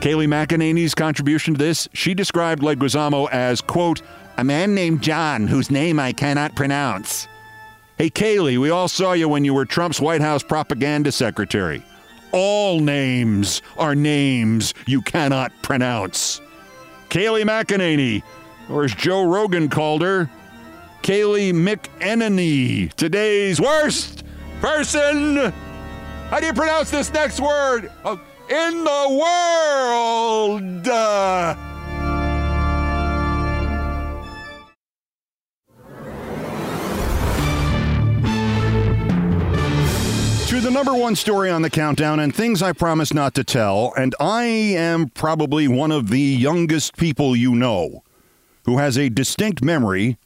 Kayleigh 0.03 0.27
McEnany's 0.27 0.97
contribution 0.97 1.55
to 1.55 1.59
this, 1.59 1.89
she 1.93 2.13
described 2.13 2.61
Leguizamo 2.61 3.31
as, 3.31 3.61
quote, 3.61 4.03
a 4.37 4.43
man 4.43 4.75
named 4.75 5.01
John 5.01 5.47
whose 5.47 5.71
name 5.71 6.01
I 6.01 6.11
cannot 6.11 6.57
pronounce. 6.57 7.29
Hey, 7.99 8.11
Kayleigh, 8.11 8.59
we 8.59 8.69
all 8.69 8.89
saw 8.89 9.13
you 9.13 9.29
when 9.29 9.45
you 9.45 9.55
were 9.55 9.65
Trump's 9.65 10.01
White 10.01 10.21
House 10.21 10.43
propaganda 10.43 11.13
secretary. 11.13 11.85
All 12.33 12.81
names 12.81 13.63
are 13.79 13.95
names 13.95 14.75
you 14.89 15.03
cannot 15.03 15.53
pronounce. 15.63 16.41
Kayleigh 17.09 17.45
McEnany, 17.45 18.25
or 18.69 18.83
as 18.83 18.95
Joe 18.97 19.25
Rogan 19.25 19.69
called 19.69 20.03
her, 20.03 20.29
Kaylee 21.05 21.53
McEnany, 21.53 22.93
today's 22.95 23.61
worst 23.61 24.25
person. 24.61 25.53
How 26.29 26.41
do 26.41 26.47
you 26.47 26.53
pronounce 26.53 26.91
this 26.91 27.13
next 27.13 27.39
word? 27.39 27.93
Oh, 28.05 28.21
in 28.53 28.85
the 28.85 29.07
world. 29.19 30.85
To 40.49 40.61
the 40.61 40.71
number 40.71 40.95
one 40.95 41.17
story 41.17 41.49
on 41.49 41.63
the 41.63 41.71
countdown 41.71 42.21
and 42.21 42.35
things 42.35 42.61
I 42.63 42.73
promise 42.75 43.15
not 43.15 43.35
to 43.37 43.45
tell. 43.45 43.95
And 43.97 44.15
I 44.21 44.45
am 44.45 45.09
probably 45.09 45.67
one 45.67 45.91
of 45.91 46.11
the 46.11 46.21
youngest 46.21 46.99
people 46.99 47.35
you 47.35 47.55
know 47.55 48.05
who 48.67 48.77
has 48.77 48.99
a 48.99 49.09
distinct 49.09 49.65
memory 49.65 50.19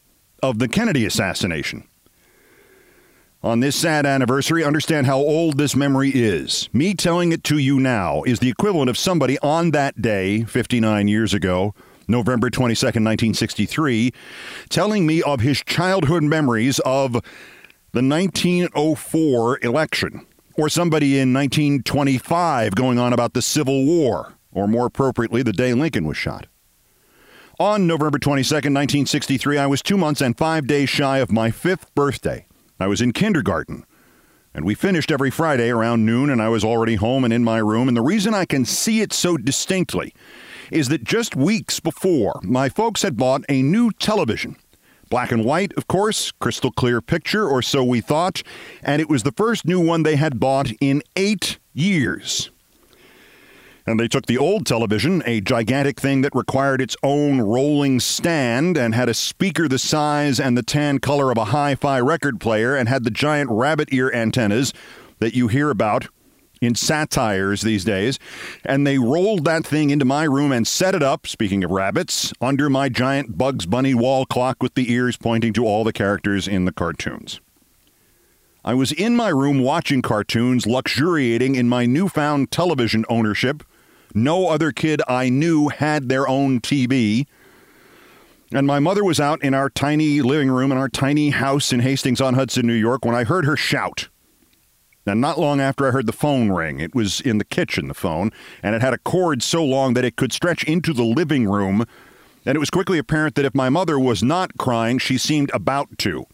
of 0.42 0.58
the 0.58 0.66
Kennedy 0.66 1.06
assassination. 1.06 1.86
On 3.46 3.60
this 3.60 3.76
sad 3.76 4.06
anniversary, 4.06 4.64
understand 4.64 5.06
how 5.06 5.18
old 5.18 5.56
this 5.56 5.76
memory 5.76 6.10
is. 6.12 6.68
Me 6.72 6.94
telling 6.94 7.30
it 7.30 7.44
to 7.44 7.58
you 7.58 7.78
now 7.78 8.24
is 8.24 8.40
the 8.40 8.48
equivalent 8.48 8.90
of 8.90 8.98
somebody 8.98 9.38
on 9.38 9.70
that 9.70 10.02
day, 10.02 10.42
59 10.42 11.06
years 11.06 11.32
ago, 11.32 11.72
November 12.08 12.50
22nd, 12.50 13.04
1963, 13.04 14.12
telling 14.68 15.06
me 15.06 15.22
of 15.22 15.42
his 15.42 15.62
childhood 15.62 16.24
memories 16.24 16.80
of 16.80 17.12
the 17.92 18.02
1904 18.02 19.60
election, 19.62 20.26
or 20.56 20.68
somebody 20.68 21.16
in 21.16 21.32
1925 21.32 22.74
going 22.74 22.98
on 22.98 23.12
about 23.12 23.34
the 23.34 23.42
Civil 23.42 23.86
War, 23.86 24.34
or 24.50 24.66
more 24.66 24.86
appropriately, 24.86 25.44
the 25.44 25.52
day 25.52 25.72
Lincoln 25.72 26.04
was 26.04 26.16
shot. 26.16 26.48
On 27.60 27.86
November 27.86 28.18
22nd, 28.18 28.74
1963, 28.74 29.56
I 29.56 29.66
was 29.66 29.82
two 29.82 29.96
months 29.96 30.20
and 30.20 30.36
five 30.36 30.66
days 30.66 30.88
shy 30.88 31.18
of 31.18 31.30
my 31.30 31.52
fifth 31.52 31.94
birthday. 31.94 32.44
I 32.78 32.86
was 32.86 33.00
in 33.00 33.12
kindergarten. 33.12 33.84
And 34.54 34.64
we 34.64 34.74
finished 34.74 35.10
every 35.10 35.30
Friday 35.30 35.68
around 35.68 36.06
noon, 36.06 36.30
and 36.30 36.40
I 36.40 36.48
was 36.48 36.64
already 36.64 36.94
home 36.94 37.24
and 37.24 37.32
in 37.32 37.44
my 37.44 37.58
room. 37.58 37.88
And 37.88 37.96
the 37.96 38.02
reason 38.02 38.32
I 38.32 38.46
can 38.46 38.64
see 38.64 39.02
it 39.02 39.12
so 39.12 39.36
distinctly 39.36 40.14
is 40.70 40.88
that 40.88 41.04
just 41.04 41.36
weeks 41.36 41.78
before, 41.78 42.40
my 42.42 42.68
folks 42.70 43.02
had 43.02 43.16
bought 43.18 43.44
a 43.50 43.62
new 43.62 43.90
television. 43.92 44.56
Black 45.10 45.30
and 45.30 45.44
white, 45.44 45.72
of 45.76 45.86
course, 45.86 46.32
crystal 46.32 46.72
clear 46.72 47.00
picture, 47.00 47.46
or 47.46 47.62
so 47.62 47.84
we 47.84 48.00
thought. 48.00 48.42
And 48.82 49.00
it 49.00 49.10
was 49.10 49.22
the 49.22 49.32
first 49.32 49.66
new 49.66 49.78
one 49.78 50.02
they 50.02 50.16
had 50.16 50.40
bought 50.40 50.72
in 50.80 51.02
eight 51.16 51.58
years. 51.74 52.50
And 53.86 54.00
they 54.00 54.08
took 54.08 54.26
the 54.26 54.38
old 54.38 54.66
television, 54.66 55.22
a 55.26 55.40
gigantic 55.40 56.00
thing 56.00 56.22
that 56.22 56.34
required 56.34 56.80
its 56.80 56.96
own 57.04 57.40
rolling 57.40 58.00
stand 58.00 58.76
and 58.76 58.94
had 58.94 59.08
a 59.08 59.14
speaker 59.14 59.68
the 59.68 59.78
size 59.78 60.40
and 60.40 60.58
the 60.58 60.62
tan 60.62 60.98
color 60.98 61.30
of 61.30 61.38
a 61.38 61.46
hi 61.46 61.76
fi 61.76 62.00
record 62.00 62.40
player 62.40 62.74
and 62.74 62.88
had 62.88 63.04
the 63.04 63.10
giant 63.10 63.48
rabbit 63.50 63.92
ear 63.92 64.10
antennas 64.12 64.72
that 65.20 65.34
you 65.34 65.46
hear 65.46 65.70
about 65.70 66.08
in 66.60 66.74
satires 66.74 67.62
these 67.62 67.84
days. 67.84 68.18
And 68.64 68.84
they 68.84 68.98
rolled 68.98 69.44
that 69.44 69.64
thing 69.64 69.90
into 69.90 70.04
my 70.04 70.24
room 70.24 70.50
and 70.50 70.66
set 70.66 70.96
it 70.96 71.02
up, 71.02 71.28
speaking 71.28 71.62
of 71.62 71.70
rabbits, 71.70 72.32
under 72.40 72.68
my 72.68 72.88
giant 72.88 73.38
Bugs 73.38 73.66
Bunny 73.66 73.94
wall 73.94 74.26
clock 74.26 74.62
with 74.62 74.74
the 74.74 74.90
ears 74.90 75.16
pointing 75.16 75.52
to 75.52 75.64
all 75.64 75.84
the 75.84 75.92
characters 75.92 76.48
in 76.48 76.64
the 76.64 76.72
cartoons. 76.72 77.40
I 78.64 78.74
was 78.74 78.90
in 78.90 79.14
my 79.14 79.28
room 79.28 79.60
watching 79.60 80.02
cartoons, 80.02 80.66
luxuriating 80.66 81.54
in 81.54 81.68
my 81.68 81.86
newfound 81.86 82.50
television 82.50 83.04
ownership 83.08 83.62
no 84.16 84.48
other 84.48 84.72
kid 84.72 85.02
I 85.06 85.28
knew 85.28 85.68
had 85.68 86.08
their 86.08 86.26
own 86.26 86.60
TV. 86.60 87.26
And 88.52 88.66
my 88.66 88.78
mother 88.78 89.04
was 89.04 89.20
out 89.20 89.42
in 89.42 89.54
our 89.54 89.68
tiny 89.68 90.22
living 90.22 90.50
room 90.50 90.72
in 90.72 90.78
our 90.78 90.88
tiny 90.88 91.30
house 91.30 91.72
in 91.72 91.80
Hastings 91.80 92.20
on 92.20 92.34
Hudson, 92.34 92.66
New 92.66 92.72
York, 92.72 93.04
when 93.04 93.14
I 93.14 93.24
heard 93.24 93.44
her 93.44 93.56
shout. 93.56 94.08
And 95.04 95.20
not 95.20 95.38
long 95.38 95.60
after 95.60 95.86
I 95.86 95.92
heard 95.92 96.06
the 96.06 96.12
phone 96.12 96.50
ring, 96.50 96.80
it 96.80 96.94
was 96.94 97.20
in 97.20 97.38
the 97.38 97.44
kitchen, 97.44 97.86
the 97.86 97.94
phone, 97.94 98.32
and 98.62 98.74
it 98.74 98.82
had 98.82 98.92
a 98.92 98.98
cord 98.98 99.42
so 99.42 99.64
long 99.64 99.94
that 99.94 100.04
it 100.04 100.16
could 100.16 100.32
stretch 100.32 100.64
into 100.64 100.92
the 100.92 101.04
living 101.04 101.48
room. 101.48 101.84
And 102.44 102.56
it 102.56 102.60
was 102.60 102.70
quickly 102.70 102.98
apparent 102.98 103.36
that 103.36 103.44
if 103.44 103.54
my 103.54 103.68
mother 103.68 103.98
was 103.98 104.22
not 104.22 104.56
crying, 104.58 104.98
she 104.98 105.18
seemed 105.18 105.50
about 105.54 105.98
to. 105.98 106.26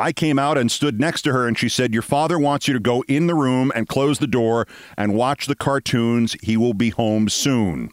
I 0.00 0.12
came 0.12 0.38
out 0.38 0.56
and 0.56 0.72
stood 0.72 0.98
next 0.98 1.22
to 1.22 1.32
her, 1.32 1.46
and 1.46 1.58
she 1.58 1.68
said, 1.68 1.92
Your 1.92 2.02
father 2.02 2.38
wants 2.38 2.66
you 2.66 2.72
to 2.72 2.80
go 2.80 3.04
in 3.06 3.26
the 3.26 3.34
room 3.34 3.70
and 3.74 3.86
close 3.86 4.18
the 4.18 4.26
door 4.26 4.66
and 4.96 5.14
watch 5.14 5.46
the 5.46 5.54
cartoons. 5.54 6.34
He 6.42 6.56
will 6.56 6.72
be 6.72 6.88
home 6.88 7.28
soon. 7.28 7.90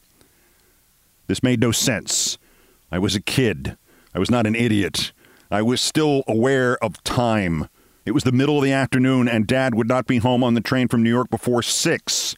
This 1.28 1.44
made 1.44 1.60
no 1.60 1.74
sense. 1.74 2.38
I 2.90 2.98
was 2.98 3.14
a 3.14 3.22
kid. 3.22 3.78
I 4.16 4.20
was 4.20 4.32
not 4.32 4.48
an 4.48 4.56
idiot. 4.56 5.12
I 5.52 5.62
was 5.62 5.82
still 5.82 6.24
aware 6.30 6.82
of 6.82 7.04
time. 7.04 7.68
It 8.06 8.12
was 8.12 8.24
the 8.24 8.32
middle 8.32 8.58
of 8.58 8.64
the 8.64 8.72
afternoon, 8.72 9.28
and 9.28 9.46
Dad 9.46 9.76
would 9.76 9.90
not 9.90 10.08
be 10.08 10.20
home 10.20 10.46
on 10.46 10.54
the 10.54 10.62
train 10.62 10.88
from 10.88 11.04
New 11.04 11.10
York 11.10 11.30
before 11.30 11.62
six. 11.62 12.38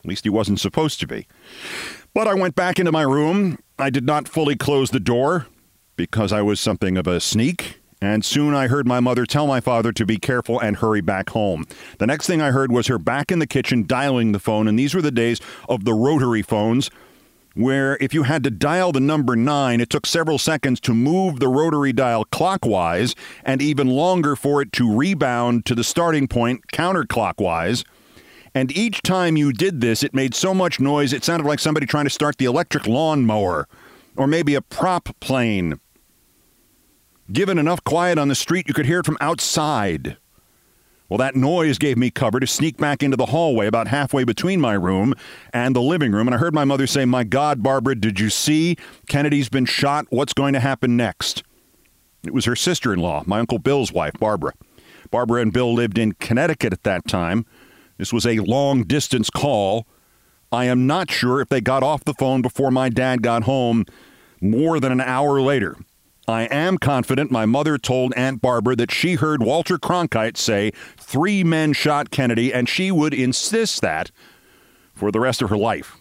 At 0.00 0.06
least 0.06 0.24
he 0.24 0.30
wasn't 0.30 0.60
supposed 0.60 1.00
to 1.00 1.06
be. 1.06 1.26
But 2.12 2.28
I 2.28 2.34
went 2.34 2.54
back 2.54 2.78
into 2.78 2.92
my 2.92 3.02
room. 3.02 3.58
I 3.78 3.88
did 3.88 4.04
not 4.04 4.28
fully 4.28 4.54
close 4.54 4.90
the 4.90 5.00
door 5.00 5.46
because 5.96 6.30
I 6.30 6.42
was 6.42 6.60
something 6.60 6.98
of 6.98 7.06
a 7.06 7.20
sneak 7.20 7.77
and 8.00 8.24
soon 8.24 8.54
I 8.54 8.68
heard 8.68 8.86
my 8.86 9.00
mother 9.00 9.26
tell 9.26 9.46
my 9.46 9.60
father 9.60 9.92
to 9.92 10.06
be 10.06 10.18
careful 10.18 10.60
and 10.60 10.76
hurry 10.76 11.00
back 11.00 11.30
home. 11.30 11.66
The 11.98 12.06
next 12.06 12.26
thing 12.26 12.40
I 12.40 12.50
heard 12.50 12.70
was 12.70 12.86
her 12.86 12.98
back 12.98 13.32
in 13.32 13.38
the 13.38 13.46
kitchen 13.46 13.86
dialing 13.86 14.32
the 14.32 14.38
phone, 14.38 14.68
and 14.68 14.78
these 14.78 14.94
were 14.94 15.02
the 15.02 15.10
days 15.10 15.40
of 15.68 15.84
the 15.84 15.94
rotary 15.94 16.42
phones. 16.42 16.90
Where, 17.54 17.96
if 18.00 18.14
you 18.14 18.22
had 18.22 18.44
to 18.44 18.50
dial 18.50 18.92
the 18.92 19.00
number 19.00 19.34
nine, 19.34 19.80
it 19.80 19.90
took 19.90 20.06
several 20.06 20.38
seconds 20.38 20.78
to 20.80 20.94
move 20.94 21.40
the 21.40 21.48
rotary 21.48 21.92
dial 21.92 22.24
clockwise 22.26 23.16
and 23.42 23.60
even 23.60 23.88
longer 23.88 24.36
for 24.36 24.62
it 24.62 24.72
to 24.74 24.96
rebound 24.96 25.66
to 25.66 25.74
the 25.74 25.82
starting 25.82 26.28
point 26.28 26.68
counterclockwise. 26.72 27.84
And 28.54 28.70
each 28.76 29.02
time 29.02 29.36
you 29.36 29.52
did 29.52 29.80
this, 29.80 30.04
it 30.04 30.14
made 30.14 30.34
so 30.34 30.54
much 30.54 30.78
noise 30.78 31.12
it 31.12 31.24
sounded 31.24 31.48
like 31.48 31.58
somebody 31.58 31.84
trying 31.84 32.04
to 32.04 32.10
start 32.10 32.38
the 32.38 32.44
electric 32.44 32.86
lawnmower 32.86 33.66
or 34.16 34.28
maybe 34.28 34.54
a 34.54 34.62
prop 34.62 35.08
plane 35.20 35.80
Given 37.30 37.58
enough 37.58 37.84
quiet 37.84 38.18
on 38.18 38.28
the 38.28 38.34
street, 38.34 38.68
you 38.68 38.74
could 38.74 38.86
hear 38.86 39.00
it 39.00 39.06
from 39.06 39.18
outside. 39.20 40.16
Well, 41.08 41.18
that 41.18 41.36
noise 41.36 41.78
gave 41.78 41.98
me 41.98 42.10
cover 42.10 42.40
to 42.40 42.46
sneak 42.46 42.78
back 42.78 43.02
into 43.02 43.16
the 43.16 43.26
hallway 43.26 43.66
about 43.66 43.88
halfway 43.88 44.24
between 44.24 44.60
my 44.60 44.72
room 44.72 45.14
and 45.52 45.76
the 45.76 45.82
living 45.82 46.12
room. 46.12 46.26
And 46.28 46.34
I 46.34 46.38
heard 46.38 46.54
my 46.54 46.64
mother 46.64 46.86
say, 46.86 47.04
My 47.04 47.24
God, 47.24 47.62
Barbara, 47.62 47.94
did 47.96 48.18
you 48.18 48.30
see? 48.30 48.76
Kennedy's 49.08 49.48
been 49.50 49.66
shot. 49.66 50.06
What's 50.08 50.32
going 50.32 50.54
to 50.54 50.60
happen 50.60 50.96
next? 50.96 51.42
It 52.24 52.32
was 52.32 52.46
her 52.46 52.56
sister 52.56 52.92
in 52.92 53.00
law, 53.00 53.22
my 53.26 53.40
Uncle 53.40 53.58
Bill's 53.58 53.92
wife, 53.92 54.14
Barbara. 54.18 54.52
Barbara 55.10 55.42
and 55.42 55.52
Bill 55.52 55.72
lived 55.72 55.98
in 55.98 56.12
Connecticut 56.12 56.72
at 56.72 56.82
that 56.82 57.06
time. 57.06 57.46
This 57.98 58.12
was 58.12 58.26
a 58.26 58.40
long 58.40 58.84
distance 58.84 59.30
call. 59.30 59.86
I 60.50 60.64
am 60.64 60.86
not 60.86 61.10
sure 61.10 61.40
if 61.40 61.48
they 61.48 61.60
got 61.60 61.82
off 61.82 62.04
the 62.04 62.14
phone 62.14 62.40
before 62.42 62.70
my 62.70 62.88
dad 62.88 63.22
got 63.22 63.44
home 63.44 63.84
more 64.40 64.80
than 64.80 64.92
an 64.92 65.00
hour 65.00 65.40
later. 65.40 65.76
I 66.28 66.42
am 66.44 66.76
confident 66.76 67.30
my 67.30 67.46
mother 67.46 67.78
told 67.78 68.12
Aunt 68.14 68.42
Barbara 68.42 68.76
that 68.76 68.90
she 68.90 69.14
heard 69.14 69.42
Walter 69.42 69.78
Cronkite 69.78 70.36
say 70.36 70.72
three 70.98 71.42
men 71.42 71.72
shot 71.72 72.10
Kennedy, 72.10 72.52
and 72.52 72.68
she 72.68 72.92
would 72.92 73.14
insist 73.14 73.80
that 73.80 74.10
for 74.94 75.10
the 75.10 75.20
rest 75.20 75.40
of 75.40 75.48
her 75.48 75.56
life. 75.56 75.96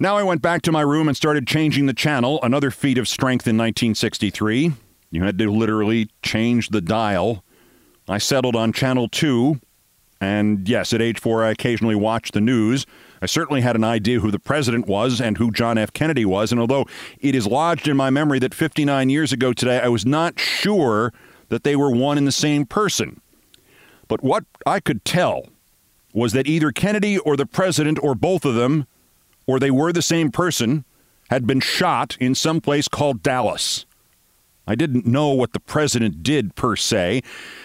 Now 0.00 0.16
I 0.16 0.24
went 0.24 0.42
back 0.42 0.62
to 0.62 0.72
my 0.72 0.80
room 0.80 1.06
and 1.06 1.16
started 1.16 1.46
changing 1.46 1.86
the 1.86 1.94
channel, 1.94 2.40
another 2.42 2.72
feat 2.72 2.98
of 2.98 3.06
strength 3.06 3.46
in 3.46 3.56
1963. 3.56 4.72
You 5.12 5.22
had 5.22 5.38
to 5.38 5.48
literally 5.48 6.08
change 6.22 6.70
the 6.70 6.80
dial. 6.80 7.44
I 8.08 8.18
settled 8.18 8.56
on 8.56 8.72
channel 8.72 9.08
2, 9.08 9.60
and 10.22 10.68
yes, 10.68 10.92
at 10.92 11.02
age 11.02 11.18
4 11.18 11.42
I 11.42 11.50
occasionally 11.50 11.96
watched 11.96 12.32
the 12.32 12.40
news. 12.40 12.86
I 13.20 13.26
certainly 13.26 13.60
had 13.60 13.74
an 13.74 13.82
idea 13.82 14.20
who 14.20 14.30
the 14.30 14.38
president 14.38 14.86
was 14.86 15.20
and 15.20 15.36
who 15.36 15.50
John 15.50 15.76
F. 15.76 15.92
Kennedy 15.92 16.24
was, 16.24 16.52
and 16.52 16.60
although 16.60 16.86
it 17.18 17.34
is 17.34 17.44
lodged 17.44 17.88
in 17.88 17.96
my 17.96 18.08
memory 18.08 18.38
that 18.38 18.54
59 18.54 19.10
years 19.10 19.32
ago 19.32 19.52
today, 19.52 19.80
I 19.80 19.88
was 19.88 20.06
not 20.06 20.38
sure 20.38 21.12
that 21.48 21.64
they 21.64 21.74
were 21.74 21.90
one 21.90 22.18
and 22.18 22.26
the 22.26 22.32
same 22.32 22.66
person. 22.66 23.20
But 24.06 24.22
what 24.22 24.44
I 24.64 24.78
could 24.78 25.04
tell 25.04 25.48
was 26.14 26.32
that 26.34 26.46
either 26.46 26.70
Kennedy 26.70 27.18
or 27.18 27.36
the 27.36 27.44
president 27.44 27.98
or 28.00 28.14
both 28.14 28.44
of 28.44 28.54
them, 28.54 28.86
or 29.48 29.58
they 29.58 29.72
were 29.72 29.92
the 29.92 30.02
same 30.02 30.30
person, 30.30 30.84
had 31.30 31.48
been 31.48 31.60
shot 31.60 32.16
in 32.20 32.36
some 32.36 32.60
place 32.60 32.86
called 32.86 33.24
Dallas. 33.24 33.86
I 34.66 34.74
didn't 34.74 35.06
know 35.06 35.28
what 35.28 35.52
the 35.52 35.60
president 35.60 36.22
did 36.22 36.54
per 36.54 36.76
se, 36.76 37.22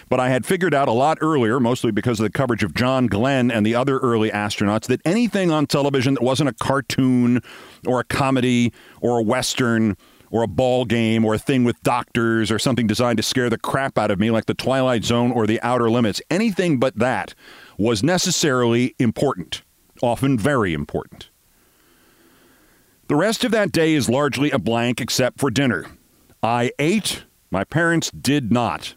but 0.09 0.19
I 0.19 0.29
had 0.29 0.45
figured 0.45 0.73
out 0.73 0.87
a 0.87 0.93
lot 0.93 1.17
earlier, 1.21 1.59
mostly 1.59 1.91
because 1.91 2.19
of 2.19 2.23
the 2.23 2.31
coverage 2.31 2.63
of 2.63 2.73
John 2.73 3.07
Glenn 3.07 3.51
and 3.51 3.65
the 3.65 3.75
other 3.75 3.99
early 3.99 4.31
astronauts, 4.31 4.87
that 4.87 5.01
anything 5.05 5.51
on 5.51 5.67
television 5.67 6.15
that 6.15 6.23
wasn't 6.23 6.49
a 6.49 6.53
cartoon 6.53 7.41
or 7.85 7.99
a 7.99 8.03
comedy 8.03 8.73
or 8.99 9.19
a 9.19 9.23
western 9.23 9.95
or 10.31 10.43
a 10.43 10.47
ball 10.47 10.85
game 10.85 11.23
or 11.23 11.35
a 11.35 11.39
thing 11.39 11.63
with 11.63 11.81
doctors 11.83 12.51
or 12.51 12.59
something 12.59 12.87
designed 12.87 13.17
to 13.17 13.23
scare 13.23 13.49
the 13.49 13.57
crap 13.57 13.97
out 13.97 14.11
of 14.11 14.19
me 14.19 14.31
like 14.31 14.45
the 14.45 14.53
Twilight 14.53 15.03
Zone 15.03 15.31
or 15.31 15.47
the 15.47 15.61
Outer 15.61 15.89
Limits, 15.89 16.21
anything 16.29 16.79
but 16.79 16.97
that 16.97 17.33
was 17.77 18.03
necessarily 18.03 18.95
important, 18.99 19.61
often 20.01 20.37
very 20.37 20.73
important. 20.73 21.29
The 23.07 23.15
rest 23.15 23.45
of 23.45 23.51
that 23.51 23.71
day 23.71 23.93
is 23.93 24.09
largely 24.09 24.51
a 24.51 24.59
blank 24.59 24.99
except 24.99 25.39
for 25.39 25.49
dinner. 25.49 25.85
I 26.43 26.71
ate. 26.77 27.25
My 27.49 27.63
parents 27.63 28.11
did 28.11 28.51
not. 28.51 28.95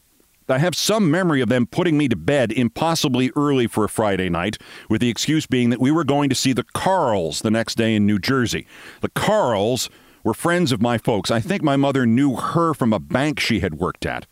I 0.48 0.58
have 0.58 0.74
some 0.74 1.10
memory 1.10 1.40
of 1.40 1.48
them 1.48 1.66
putting 1.66 1.96
me 1.96 2.08
to 2.08 2.16
bed 2.16 2.50
impossibly 2.50 3.30
early 3.36 3.68
for 3.68 3.84
a 3.84 3.88
Friday 3.88 4.28
night, 4.28 4.58
with 4.88 5.00
the 5.00 5.08
excuse 5.08 5.46
being 5.46 5.70
that 5.70 5.80
we 5.80 5.92
were 5.92 6.04
going 6.04 6.28
to 6.28 6.34
see 6.34 6.52
the 6.52 6.64
Carls 6.74 7.40
the 7.40 7.52
next 7.52 7.76
day 7.76 7.94
in 7.94 8.04
New 8.04 8.18
Jersey. 8.18 8.66
The 9.00 9.10
Carls 9.10 9.88
were 10.24 10.34
friends 10.34 10.72
of 10.72 10.82
my 10.82 10.98
folks. 10.98 11.30
I 11.30 11.40
think 11.40 11.62
my 11.62 11.76
mother 11.76 12.04
knew 12.04 12.34
her 12.34 12.74
from 12.74 12.92
a 12.92 12.98
bank 12.98 13.38
she 13.38 13.60
had 13.60 13.74
worked 13.74 14.04
at. 14.04 14.26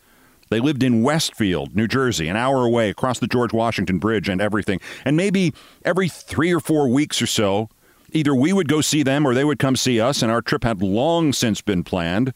They 0.49 0.59
lived 0.59 0.83
in 0.83 1.03
Westfield, 1.03 1.75
New 1.75 1.87
Jersey, 1.87 2.27
an 2.27 2.35
hour 2.35 2.65
away 2.65 2.89
across 2.89 3.19
the 3.19 3.27
George 3.27 3.53
Washington 3.53 3.99
Bridge 3.99 4.27
and 4.27 4.41
everything. 4.41 4.81
And 5.05 5.15
maybe 5.15 5.53
every 5.85 6.09
three 6.09 6.53
or 6.53 6.59
four 6.59 6.89
weeks 6.89 7.21
or 7.21 7.27
so, 7.27 7.69
either 8.11 8.35
we 8.35 8.51
would 8.51 8.67
go 8.67 8.81
see 8.81 9.03
them 9.03 9.25
or 9.25 9.33
they 9.33 9.45
would 9.45 9.59
come 9.59 9.75
see 9.75 10.01
us, 10.01 10.21
and 10.21 10.31
our 10.31 10.41
trip 10.41 10.63
had 10.63 10.81
long 10.81 11.33
since 11.33 11.61
been 11.61 11.83
planned. 11.83 12.33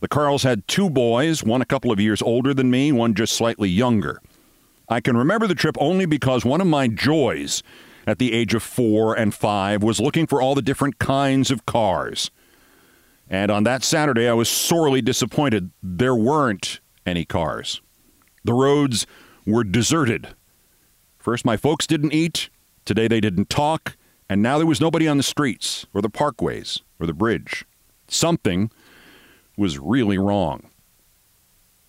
The 0.00 0.08
Carls 0.08 0.42
had 0.42 0.66
two 0.66 0.88
boys, 0.88 1.44
one 1.44 1.60
a 1.60 1.66
couple 1.66 1.92
of 1.92 2.00
years 2.00 2.22
older 2.22 2.54
than 2.54 2.70
me, 2.70 2.90
one 2.90 3.14
just 3.14 3.34
slightly 3.34 3.68
younger. 3.68 4.20
I 4.88 5.00
can 5.00 5.16
remember 5.16 5.46
the 5.46 5.54
trip 5.54 5.76
only 5.78 6.06
because 6.06 6.44
one 6.44 6.60
of 6.60 6.66
my 6.66 6.88
joys 6.88 7.62
at 8.06 8.18
the 8.18 8.32
age 8.32 8.54
of 8.54 8.62
four 8.62 9.14
and 9.14 9.34
five 9.34 9.82
was 9.82 10.00
looking 10.00 10.26
for 10.26 10.40
all 10.40 10.54
the 10.54 10.62
different 10.62 10.98
kinds 10.98 11.50
of 11.50 11.66
cars. 11.66 12.30
And 13.28 13.50
on 13.50 13.64
that 13.64 13.84
Saturday, 13.84 14.26
I 14.26 14.32
was 14.32 14.48
sorely 14.48 15.02
disappointed 15.02 15.70
there 15.82 16.16
weren't 16.16 16.80
any 17.06 17.24
cars. 17.24 17.80
The 18.42 18.54
roads 18.54 19.06
were 19.46 19.64
deserted. 19.64 20.28
First, 21.18 21.44
my 21.44 21.56
folks 21.56 21.86
didn't 21.86 22.14
eat. 22.14 22.48
Today, 22.84 23.06
they 23.06 23.20
didn't 23.20 23.50
talk. 23.50 23.96
And 24.28 24.42
now 24.42 24.56
there 24.56 24.66
was 24.66 24.80
nobody 24.80 25.06
on 25.06 25.18
the 25.18 25.22
streets 25.22 25.86
or 25.92 26.00
the 26.00 26.10
parkways 26.10 26.80
or 26.98 27.06
the 27.06 27.12
bridge. 27.12 27.64
Something 28.08 28.70
was 29.60 29.78
really 29.78 30.18
wrong. 30.18 30.68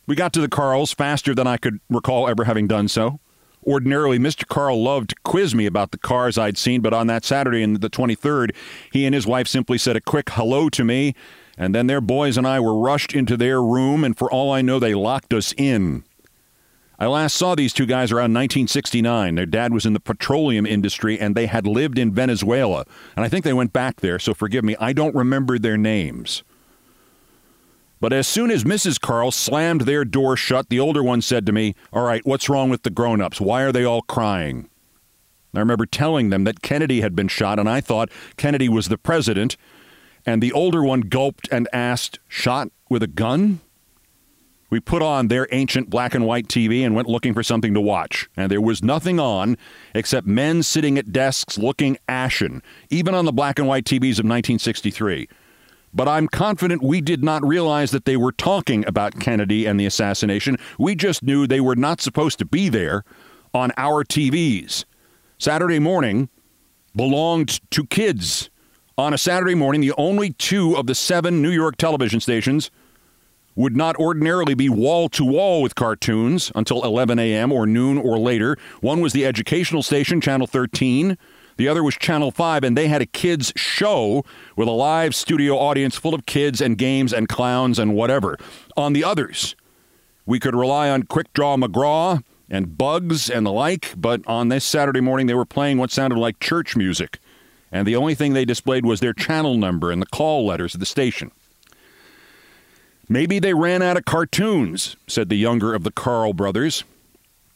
We 0.05 0.15
got 0.15 0.33
to 0.33 0.41
the 0.41 0.49
Carls 0.49 0.93
faster 0.93 1.33
than 1.33 1.47
I 1.47 1.57
could 1.57 1.79
recall 1.89 2.27
ever 2.27 2.43
having 2.43 2.67
done 2.67 2.87
so. 2.87 3.19
Ordinarily, 3.65 4.17
Mr. 4.19 4.47
Carl 4.47 4.83
loved 4.83 5.11
to 5.11 5.15
quiz 5.23 5.53
me 5.53 5.65
about 5.67 5.91
the 5.91 5.99
cars 5.99 6.37
I'd 6.37 6.57
seen, 6.57 6.81
but 6.81 6.93
on 6.93 7.07
that 7.07 7.23
Saturday, 7.23 7.61
in 7.61 7.73
the 7.73 7.89
23rd, 7.89 8.55
he 8.91 9.05
and 9.05 9.13
his 9.13 9.27
wife 9.27 9.47
simply 9.47 9.77
said 9.77 9.95
a 9.95 10.01
quick 10.01 10.31
hello 10.31 10.67
to 10.69 10.83
me, 10.83 11.13
and 11.57 11.73
then 11.73 11.87
their 11.87 12.01
boys 12.01 12.37
and 12.37 12.47
I 12.47 12.59
were 12.59 12.77
rushed 12.77 13.13
into 13.13 13.37
their 13.37 13.61
room, 13.61 14.03
and 14.03 14.17
for 14.17 14.31
all 14.31 14.51
I 14.51 14.63
know, 14.63 14.79
they 14.79 14.95
locked 14.95 15.31
us 15.31 15.53
in. 15.57 16.03
I 16.97 17.05
last 17.07 17.35
saw 17.35 17.55
these 17.55 17.71
two 17.71 17.85
guys 17.85 18.11
around 18.11 18.33
1969. 18.33 19.35
Their 19.35 19.45
dad 19.45 19.73
was 19.73 19.85
in 19.85 19.93
the 19.93 19.99
petroleum 19.99 20.65
industry, 20.65 21.19
and 21.19 21.35
they 21.35 21.45
had 21.45 21.65
lived 21.65 21.97
in 21.97 22.13
Venezuela. 22.13 22.85
And 23.15 23.23
I 23.23 23.29
think 23.29 23.45
they 23.45 23.53
went 23.53 23.73
back 23.73 24.01
there, 24.01 24.19
so 24.19 24.33
forgive 24.33 24.63
me. 24.63 24.75
I 24.79 24.91
don't 24.91 25.15
remember 25.15 25.57
their 25.57 25.77
names. 25.77 26.43
But 28.01 28.13
as 28.13 28.27
soon 28.27 28.49
as 28.49 28.63
Mrs. 28.63 28.99
Carl 28.99 29.29
slammed 29.29 29.81
their 29.81 30.03
door 30.03 30.35
shut, 30.35 30.69
the 30.69 30.79
older 30.79 31.03
one 31.03 31.21
said 31.21 31.45
to 31.45 31.51
me, 31.51 31.75
All 31.93 32.03
right, 32.03 32.25
what's 32.25 32.49
wrong 32.49 32.71
with 32.71 32.81
the 32.81 32.89
grown 32.89 33.21
ups? 33.21 33.39
Why 33.39 33.61
are 33.61 33.71
they 33.71 33.85
all 33.85 34.01
crying? 34.01 34.67
I 35.53 35.59
remember 35.59 35.85
telling 35.85 36.31
them 36.31 36.43
that 36.45 36.63
Kennedy 36.63 37.01
had 37.01 37.15
been 37.15 37.27
shot, 37.27 37.59
and 37.59 37.69
I 37.69 37.79
thought 37.79 38.09
Kennedy 38.37 38.67
was 38.67 38.87
the 38.87 38.97
president. 38.97 39.55
And 40.25 40.41
the 40.41 40.51
older 40.51 40.83
one 40.83 41.01
gulped 41.01 41.47
and 41.51 41.69
asked, 41.71 42.17
Shot 42.27 42.69
with 42.89 43.03
a 43.03 43.07
gun? 43.07 43.61
We 44.71 44.79
put 44.79 45.03
on 45.03 45.27
their 45.27 45.47
ancient 45.51 45.89
black 45.89 46.15
and 46.15 46.25
white 46.25 46.47
TV 46.47 46.83
and 46.83 46.95
went 46.95 47.07
looking 47.07 47.35
for 47.35 47.43
something 47.43 47.73
to 47.75 47.81
watch. 47.81 48.29
And 48.35 48.49
there 48.49 48.61
was 48.61 48.81
nothing 48.81 49.19
on 49.19 49.57
except 49.93 50.25
men 50.25 50.63
sitting 50.63 50.97
at 50.97 51.11
desks 51.11 51.57
looking 51.57 51.97
ashen, 52.07 52.63
even 52.89 53.13
on 53.13 53.25
the 53.25 53.33
black 53.33 53.59
and 53.59 53.67
white 53.67 53.83
TVs 53.83 54.17
of 54.17 54.25
1963 54.25 55.27
but 55.93 56.07
I'm 56.07 56.27
confident 56.27 56.81
we 56.81 57.01
did 57.01 57.23
not 57.23 57.45
realize 57.45 57.91
that 57.91 58.05
they 58.05 58.17
were 58.17 58.31
talking 58.31 58.85
about 58.87 59.19
Kennedy 59.19 59.65
and 59.65 59.79
the 59.79 59.85
assassination. 59.85 60.57
We 60.79 60.95
just 60.95 61.23
knew 61.23 61.47
they 61.47 61.61
were 61.61 61.75
not 61.75 62.01
supposed 62.01 62.39
to 62.39 62.45
be 62.45 62.69
there 62.69 63.03
on 63.53 63.71
our 63.77 64.03
TVs. 64.03 64.85
Saturday 65.37 65.79
morning 65.79 66.29
belonged 66.95 67.59
to 67.71 67.85
kids. 67.85 68.49
On 68.97 69.13
a 69.13 69.17
Saturday 69.17 69.55
morning, 69.55 69.81
the 69.81 69.93
only 69.97 70.31
two 70.31 70.75
of 70.75 70.85
the 70.85 70.95
seven 70.95 71.41
New 71.41 71.49
York 71.49 71.77
television 71.77 72.19
stations 72.19 72.69
would 73.55 73.75
not 73.75 73.95
ordinarily 73.97 74.53
be 74.53 74.69
wall 74.69 75.09
to 75.09 75.25
wall 75.25 75.61
with 75.61 75.75
cartoons 75.75 76.51
until 76.55 76.83
11 76.83 77.19
a.m. 77.19 77.51
or 77.51 77.65
noon 77.65 77.97
or 77.97 78.17
later. 78.17 78.57
One 78.79 79.01
was 79.01 79.13
the 79.13 79.25
educational 79.25 79.83
station, 79.83 80.21
Channel 80.21 80.47
13. 80.47 81.17
The 81.57 81.67
other 81.67 81.83
was 81.83 81.95
Channel 81.95 82.31
5, 82.31 82.63
and 82.63 82.77
they 82.77 82.87
had 82.87 83.01
a 83.01 83.05
kids' 83.05 83.53
show 83.55 84.23
with 84.55 84.67
a 84.67 84.71
live 84.71 85.13
studio 85.13 85.57
audience 85.57 85.95
full 85.95 86.13
of 86.13 86.25
kids 86.25 86.61
and 86.61 86.77
games 86.77 87.13
and 87.13 87.27
clowns 87.27 87.77
and 87.77 87.93
whatever. 87.93 88.37
On 88.75 88.93
the 88.93 89.03
others, 89.03 89.55
we 90.25 90.39
could 90.39 90.55
rely 90.55 90.89
on 90.89 91.03
Quick 91.03 91.31
Draw 91.33 91.57
McGraw 91.57 92.23
and 92.49 92.77
Bugs 92.77 93.29
and 93.29 93.45
the 93.45 93.51
like, 93.51 93.93
but 93.95 94.21
on 94.27 94.49
this 94.49 94.65
Saturday 94.65 95.01
morning, 95.01 95.27
they 95.27 95.33
were 95.33 95.45
playing 95.45 95.77
what 95.77 95.91
sounded 95.91 96.17
like 96.17 96.39
church 96.39 96.75
music. 96.75 97.19
And 97.71 97.87
the 97.87 97.95
only 97.95 98.15
thing 98.15 98.33
they 98.33 98.45
displayed 98.45 98.85
was 98.85 98.99
their 98.99 99.13
channel 99.13 99.57
number 99.57 99.91
and 99.91 100.01
the 100.01 100.07
call 100.07 100.45
letters 100.45 100.73
of 100.73 100.79
the 100.79 100.85
station. 100.85 101.31
Maybe 103.07 103.39
they 103.39 103.53
ran 103.53 103.81
out 103.81 103.97
of 103.97 104.05
cartoons, 104.05 104.95
said 105.07 105.29
the 105.29 105.35
younger 105.35 105.73
of 105.73 105.83
the 105.83 105.91
Carl 105.91 106.33
brothers. 106.33 106.83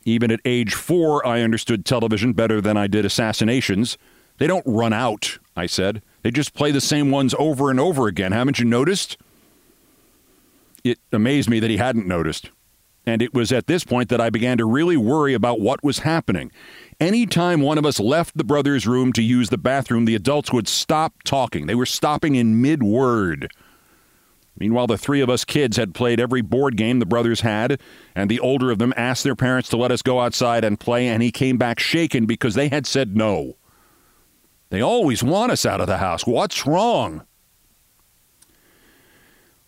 Even 0.05 0.31
at 0.31 0.39
age 0.45 0.75
four, 0.75 1.25
I 1.25 1.41
understood 1.41 1.83
television 1.83 2.33
better 2.33 2.61
than 2.61 2.77
I 2.77 2.87
did 2.87 3.05
assassinations. 3.05 3.97
They 4.37 4.47
don't 4.47 4.65
run 4.65 4.93
out, 4.93 5.39
I 5.55 5.65
said. 5.65 6.03
They 6.21 6.31
just 6.31 6.53
play 6.53 6.71
the 6.71 6.81
same 6.81 7.11
ones 7.11 7.33
over 7.39 7.71
and 7.71 7.79
over 7.79 8.07
again. 8.07 8.31
Haven't 8.31 8.59
you 8.59 8.65
noticed? 8.65 9.17
It 10.83 10.99
amazed 11.11 11.49
me 11.49 11.59
that 11.59 11.69
he 11.69 11.77
hadn't 11.77 12.07
noticed. 12.07 12.51
And 13.07 13.21
it 13.21 13.33
was 13.33 13.51
at 13.51 13.67
this 13.67 13.83
point 13.83 14.09
that 14.09 14.21
I 14.21 14.29
began 14.29 14.57
to 14.57 14.65
really 14.65 14.97
worry 14.97 15.33
about 15.33 15.59
what 15.59 15.83
was 15.83 15.99
happening. 15.99 16.51
Anytime 16.99 17.61
one 17.61 17.77
of 17.77 17.85
us 17.85 17.99
left 17.99 18.37
the 18.37 18.43
brothers' 18.43 18.87
room 18.87 19.13
to 19.13 19.21
use 19.21 19.49
the 19.49 19.57
bathroom, 19.57 20.05
the 20.05 20.15
adults 20.15 20.51
would 20.51 20.67
stop 20.67 21.13
talking. 21.23 21.67
They 21.67 21.75
were 21.75 21.85
stopping 21.85 22.35
in 22.35 22.61
mid 22.61 22.81
word. 22.81 23.51
Meanwhile, 24.57 24.87
the 24.87 24.97
three 24.97 25.21
of 25.21 25.29
us 25.29 25.43
kids 25.43 25.75
had 25.75 25.93
played 25.93 26.19
every 26.19 26.41
board 26.41 26.77
game 26.77 26.99
the 26.99 27.05
brothers 27.05 27.41
had, 27.41 27.79
and 28.15 28.29
the 28.29 28.39
older 28.39 28.71
of 28.71 28.79
them 28.79 28.93
asked 28.95 29.23
their 29.23 29.35
parents 29.35 29.67
to 29.69 29.77
let 29.77 29.91
us 29.91 30.01
go 30.01 30.21
outside 30.21 30.63
and 30.63 30.79
play, 30.79 31.07
and 31.07 31.21
he 31.21 31.31
came 31.31 31.57
back 31.57 31.79
shaken 31.79 32.25
because 32.25 32.55
they 32.55 32.69
had 32.69 32.87
said 32.87 33.17
no. 33.17 33.57
They 34.69 34.81
always 34.81 35.23
want 35.23 35.51
us 35.51 35.65
out 35.65 35.81
of 35.81 35.87
the 35.87 35.97
house. 35.97 36.25
What's 36.25 36.65
wrong? 36.65 37.25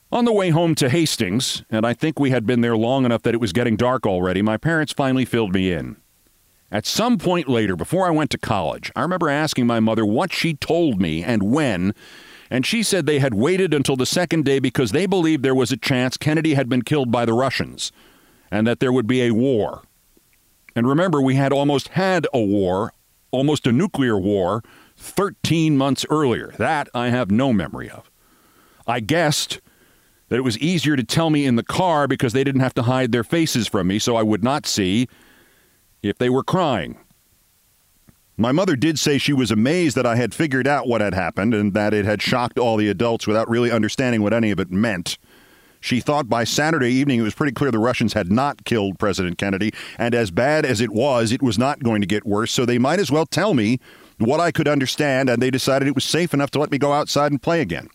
On 0.10 0.24
the 0.24 0.32
way 0.32 0.52
home 0.52 0.74
to 0.76 0.90
Hastings, 0.90 1.66
and 1.70 1.86
I 1.86 1.94
think 1.94 2.18
we 2.18 2.30
had 2.30 2.46
been 2.46 2.62
there 2.62 2.78
long 2.78 3.04
enough 3.04 3.24
that 3.24 3.34
it 3.34 3.42
was 3.42 3.52
getting 3.52 3.76
dark 3.76 4.08
already, 4.08 4.42
my 4.42 4.56
parents 4.56 4.94
finally 4.94 5.26
filled 5.26 5.54
me 5.54 5.74
in. 5.74 5.98
At 6.72 6.86
some 6.86 7.18
point 7.18 7.50
later, 7.50 7.76
before 7.76 8.08
I 8.08 8.12
went 8.12 8.32
to 8.32 8.38
college, 8.38 8.92
I 8.96 9.02
remember 9.02 9.30
asking 9.30 9.68
my 9.68 9.82
mother 9.82 10.06
what 10.06 10.32
she 10.32 10.54
told 10.54 11.02
me 11.02 11.24
and 11.24 11.44
when, 11.44 11.94
and 12.50 12.66
she 12.66 12.84
said 12.84 13.06
they 13.06 13.20
had 13.20 13.34
waited 13.34 13.74
until 13.74 13.95
the 13.95 14.06
second 14.06 14.45
day 14.45 14.60
because 14.60 14.91
they 14.91 15.06
believed 15.06 15.43
there 15.43 15.56
was 15.56 15.72
a 15.72 15.78
chance 15.78 16.18
Kennedy 16.18 16.54
had 16.54 16.70
been 16.70 16.82
killed 16.82 17.12
by 17.12 17.26
the 17.26 17.34
Russians 17.34 17.91
and 18.52 18.66
that 18.66 18.80
there 18.80 18.93
would 18.93 19.08
be 19.08 19.22
a 19.24 19.32
war. 19.32 19.84
And 20.76 20.88
remember, 20.88 21.22
we 21.22 21.36
had 21.36 21.52
almost 21.52 21.89
had 21.89 22.28
a 22.34 22.39
war, 22.39 22.93
almost 23.32 23.68
a 23.68 23.72
nuclear 23.72 24.18
war, 24.18 24.64
13 24.95 25.78
months 25.78 26.06
earlier. 26.10 26.54
That 26.58 26.88
I 26.93 27.10
have 27.10 27.32
no 27.32 27.52
memory 27.52 27.89
of. 27.89 28.10
I 28.86 29.00
guessed 29.00 29.60
that 30.30 30.38
it 30.38 30.43
was 30.43 30.58
easier 30.60 30.95
to 30.95 31.04
tell 31.04 31.30
me 31.30 31.45
in 31.45 31.56
the 31.56 31.64
car 31.64 32.08
because 32.08 32.34
they 32.34 32.43
didn't 32.43 32.62
have 32.62 32.74
to 32.76 32.84
hide 32.84 33.12
their 33.12 33.24
faces 33.24 33.68
from 33.68 33.88
me 33.88 34.00
so 34.00 34.16
I 34.16 34.24
would 34.24 34.43
not 34.43 34.66
see 34.66 35.08
if 36.02 36.18
they 36.18 36.30
were 36.30 36.43
crying. 36.43 36.98
My 38.40 38.52
mother 38.52 38.76
did 38.76 39.00
say 39.00 39.18
she 39.18 39.34
was 39.34 39.50
amazed 39.50 39.98
that 39.98 40.06
I 40.06 40.16
had 40.16 40.32
figured 40.32 40.68
out 40.68 40.88
what 40.88 41.02
had 41.02 41.16
happened 41.16 41.56
and 41.56 41.74
that 41.74 41.92
it 41.92 42.06
had 42.06 42.22
shocked 42.22 42.60
all 42.60 42.78
the 42.78 42.88
adults 42.88 43.26
without 43.26 43.50
really 43.50 43.72
understanding 43.72 44.22
what 44.22 44.32
any 44.32 44.52
of 44.52 44.60
it 44.60 44.70
meant. 44.70 45.18
She 45.80 46.00
thought 46.00 46.30
by 46.30 46.44
Saturday 46.44 46.92
evening 46.92 47.20
it 47.20 47.24
was 47.24 47.34
pretty 47.34 47.54
clear 47.54 47.72
the 47.72 47.80
Russians 47.80 48.14
had 48.14 48.32
not 48.32 48.64
killed 48.64 49.00
President 49.00 49.40
Kennedy, 49.40 49.74
and 49.98 50.14
as 50.14 50.30
bad 50.30 50.68
as 50.68 50.82
it 50.82 50.92
was, 50.92 51.32
it 51.32 51.42
was 51.42 51.58
not 51.58 51.82
going 51.82 52.02
to 52.02 52.08
get 52.08 52.28
worse, 52.28 52.52
so 52.52 52.64
they 52.64 52.78
might 52.78 53.00
as 53.00 53.12
well 53.12 53.26
tell 53.26 53.56
me 53.56 53.80
what 54.20 54.40
I 54.40 54.52
could 54.52 54.68
understand, 54.68 55.30
and 55.30 55.42
they 55.42 55.50
decided 55.52 55.88
it 55.88 55.96
was 55.96 56.04
safe 56.04 56.34
enough 56.34 56.52
to 56.52 56.60
let 56.60 56.72
me 56.72 56.78
go 56.78 56.94
outside 56.94 57.32
and 57.32 57.42
play 57.42 57.62
again. 57.62 57.90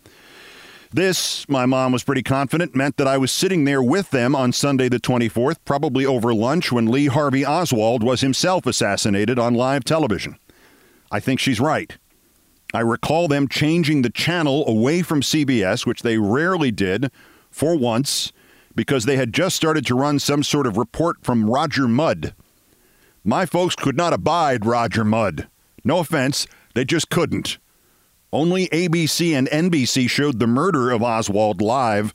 This, 0.95 1.49
my 1.49 1.65
mom 1.65 1.93
was 1.93 2.05
pretty 2.05 2.23
confident, 2.23 2.77
meant 2.77 2.99
that 2.99 3.09
I 3.09 3.17
was 3.17 3.33
sitting 3.33 3.65
there 3.65 3.83
with 3.83 4.11
them 4.11 4.37
on 4.37 4.53
Sunday 4.53 4.91
the 4.91 5.01
24th, 5.01 5.57
probably 5.65 6.05
over 6.05 6.35
lunch, 6.35 6.71
when 6.71 6.91
Lee 6.91 7.07
Harvey 7.07 7.47
Oswald 7.47 8.03
was 8.03 8.21
himself 8.21 8.67
assassinated 8.67 9.39
on 9.39 9.55
live 9.55 9.85
television. 9.85 10.37
I 11.11 11.19
think 11.19 11.41
she's 11.41 11.61
right. 11.61 11.97
I 12.75 12.81
recall 12.81 13.27
them 13.27 13.49
changing 13.49 14.03
the 14.03 14.11
channel 14.11 14.69
away 14.69 15.01
from 15.01 15.23
CBS, 15.23 15.87
which 15.87 16.03
they 16.03 16.19
rarely 16.19 16.71
did, 16.71 17.11
for 17.51 17.75
once, 17.75 18.31
because 18.75 19.07
they 19.07 19.17
had 19.17 19.33
just 19.33 19.57
started 19.57 19.87
to 19.87 19.95
run 19.95 20.19
some 20.19 20.43
sort 20.43 20.67
of 20.67 20.77
report 20.77 21.19
from 21.23 21.49
Roger 21.49 21.89
Mudd. 21.89 22.35
My 23.25 23.47
folks 23.47 23.75
could 23.75 23.97
not 23.97 24.13
abide 24.13 24.67
Roger 24.67 25.05
Mudd. 25.05 25.49
No 25.85 26.01
offense, 26.01 26.47
they 26.75 26.85
just 26.85 27.09
couldn't. 27.09 27.57
Only 28.33 28.69
ABC 28.69 29.33
and 29.37 29.47
NBC 29.49 30.09
showed 30.09 30.39
the 30.39 30.47
murder 30.47 30.91
of 30.91 31.03
Oswald 31.03 31.61
live. 31.61 32.15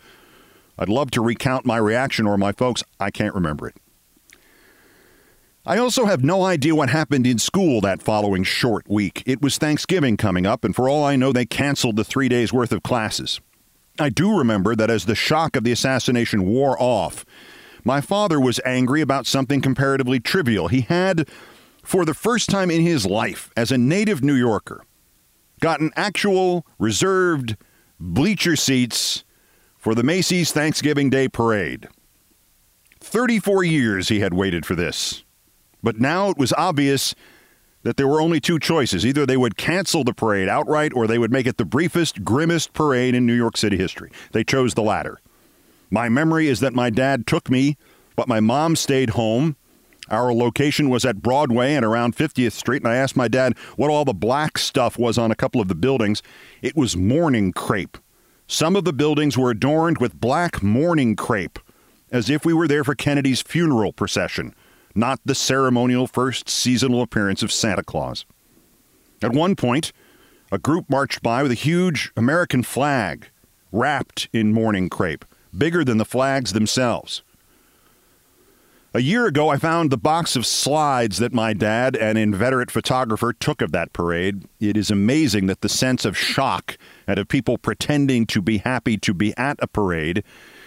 I'd 0.79 0.89
love 0.89 1.11
to 1.11 1.21
recount 1.21 1.65
my 1.65 1.77
reaction, 1.77 2.25
or 2.25 2.37
my 2.37 2.51
folks, 2.51 2.83
I 2.99 3.11
can't 3.11 3.35
remember 3.35 3.67
it. 3.67 3.75
I 5.63 5.77
also 5.77 6.05
have 6.05 6.23
no 6.23 6.43
idea 6.43 6.73
what 6.73 6.89
happened 6.89 7.27
in 7.27 7.37
school 7.37 7.81
that 7.81 8.01
following 8.01 8.43
short 8.43 8.89
week. 8.89 9.21
It 9.25 9.41
was 9.41 9.57
Thanksgiving 9.57 10.17
coming 10.17 10.45
up, 10.45 10.63
and 10.63 10.75
for 10.75 10.87
all 10.89 11.03
I 11.03 11.17
know, 11.17 11.33
they 11.33 11.45
canceled 11.45 11.97
the 11.97 12.03
three 12.03 12.29
days' 12.29 12.53
worth 12.53 12.71
of 12.71 12.83
classes. 12.83 13.41
I 13.99 14.09
do 14.09 14.35
remember 14.37 14.75
that 14.75 14.89
as 14.89 15.05
the 15.05 15.15
shock 15.15 15.55
of 15.55 15.63
the 15.63 15.71
assassination 15.71 16.45
wore 16.45 16.81
off, 16.81 17.25
my 17.83 18.01
father 18.01 18.39
was 18.39 18.59
angry 18.65 19.01
about 19.01 19.27
something 19.27 19.61
comparatively 19.61 20.19
trivial. 20.19 20.67
He 20.67 20.81
had, 20.81 21.27
for 21.83 22.05
the 22.05 22.13
first 22.13 22.49
time 22.49 22.71
in 22.71 22.81
his 22.81 23.05
life, 23.05 23.51
as 23.57 23.71
a 23.71 23.77
native 23.77 24.23
New 24.23 24.35
Yorker, 24.35 24.83
gotten 25.59 25.91
actual 25.95 26.65
reserved 26.79 27.55
bleacher 27.99 28.55
seats 28.55 29.23
for 29.77 29.95
the 29.95 30.03
Macy's 30.03 30.51
Thanksgiving 30.51 31.09
Day 31.09 31.27
Parade. 31.27 31.87
34 32.99 33.63
years 33.63 34.09
he 34.09 34.19
had 34.19 34.33
waited 34.33 34.65
for 34.65 34.75
this. 34.75 35.23
But 35.81 35.99
now 35.99 36.29
it 36.29 36.37
was 36.37 36.53
obvious 36.53 37.15
that 37.83 37.95
there 37.95 38.07
were 38.07 38.21
only 38.21 38.39
two 38.39 38.59
choices. 38.59 39.05
Either 39.05 39.25
they 39.25 39.37
would 39.37 39.55
cancel 39.57 40.03
the 40.03 40.13
parade 40.13 40.49
outright 40.49 40.91
or 40.93 41.07
they 41.07 41.19
would 41.19 41.31
make 41.31 41.47
it 41.47 41.57
the 41.57 41.65
briefest, 41.65 42.23
grimmest 42.23 42.73
parade 42.73 43.15
in 43.15 43.25
New 43.25 43.33
York 43.33 43.55
City 43.55 43.77
history. 43.77 44.11
They 44.31 44.43
chose 44.43 44.73
the 44.73 44.81
latter. 44.81 45.19
My 45.89 46.09
memory 46.09 46.47
is 46.47 46.59
that 46.59 46.73
my 46.73 46.89
dad 46.89 47.25
took 47.25 47.49
me, 47.49 47.77
but 48.15 48.27
my 48.27 48.39
mom 48.39 48.75
stayed 48.75 49.11
home 49.11 49.55
our 50.09 50.33
location 50.33 50.89
was 50.89 51.05
at 51.05 51.21
Broadway 51.21 51.73
and 51.73 51.85
around 51.85 52.15
50th 52.15 52.53
Street, 52.53 52.81
and 52.83 52.91
I 52.91 52.95
asked 52.95 53.15
my 53.15 53.27
dad 53.27 53.57
what 53.75 53.89
all 53.89 54.05
the 54.05 54.13
black 54.13 54.57
stuff 54.57 54.97
was 54.97 55.17
on 55.17 55.31
a 55.31 55.35
couple 55.35 55.61
of 55.61 55.67
the 55.67 55.75
buildings. 55.75 56.21
It 56.61 56.75
was 56.75 56.95
mourning 56.95 57.53
crepe. 57.53 57.97
Some 58.47 58.75
of 58.75 58.85
the 58.85 58.93
buildings 58.93 59.37
were 59.37 59.51
adorned 59.51 59.97
with 59.97 60.19
black 60.19 60.63
mourning 60.63 61.15
crepe, 61.15 61.59
as 62.11 62.29
if 62.29 62.45
we 62.45 62.53
were 62.53 62.67
there 62.67 62.83
for 62.83 62.95
Kennedy's 62.95 63.41
funeral 63.41 63.91
procession, 63.91 64.55
not 64.95 65.19
the 65.25 65.35
ceremonial 65.35 66.07
first 66.07 66.49
seasonal 66.49 67.01
appearance 67.01 67.43
of 67.43 67.51
Santa 67.51 67.83
Claus. 67.83 68.25
At 69.21 69.33
one 69.33 69.55
point, 69.55 69.91
a 70.51 70.57
group 70.57 70.89
marched 70.89 71.21
by 71.21 71.43
with 71.43 71.51
a 71.51 71.55
huge 71.55 72.11
American 72.15 72.63
flag 72.63 73.29
wrapped 73.71 74.29
in 74.31 74.53
mourning 74.53 74.87
crepe, 74.87 75.25
bigger 75.55 75.83
than 75.83 75.97
the 75.97 76.05
flags 76.05 76.53
themselves. 76.53 77.21
A 78.97 78.99
year 78.99 79.27
ago, 79.27 79.49
I 79.49 79.57
found 79.57 79.91
the 79.91 79.97
box 79.97 80.35
of 80.35 80.43
slides 80.43 81.19
that 81.19 81.31
my 81.31 81.53
dad, 81.53 81.95
an 81.95 82.17
inveterate 82.17 82.71
photographer, 82.71 83.31
took 83.31 83.61
of 83.61 83.71
that 83.71 83.93
parade. 83.93 84.45
It 84.59 84.75
is 84.75 84.89
amazing 84.89 85.45
that 85.45 85.61
the 85.61 85.69
sense 85.69 86.03
of 86.03 86.17
shock 86.17 86.79
and 87.05 87.19
of 87.19 87.27
people 87.27 87.59
pretending 87.59 88.25
to 88.25 88.41
be 88.41 88.57
happy 88.57 88.97
to 88.97 89.13
be 89.13 89.37
at 89.37 89.59
a 89.61 89.67
parade 89.67 90.23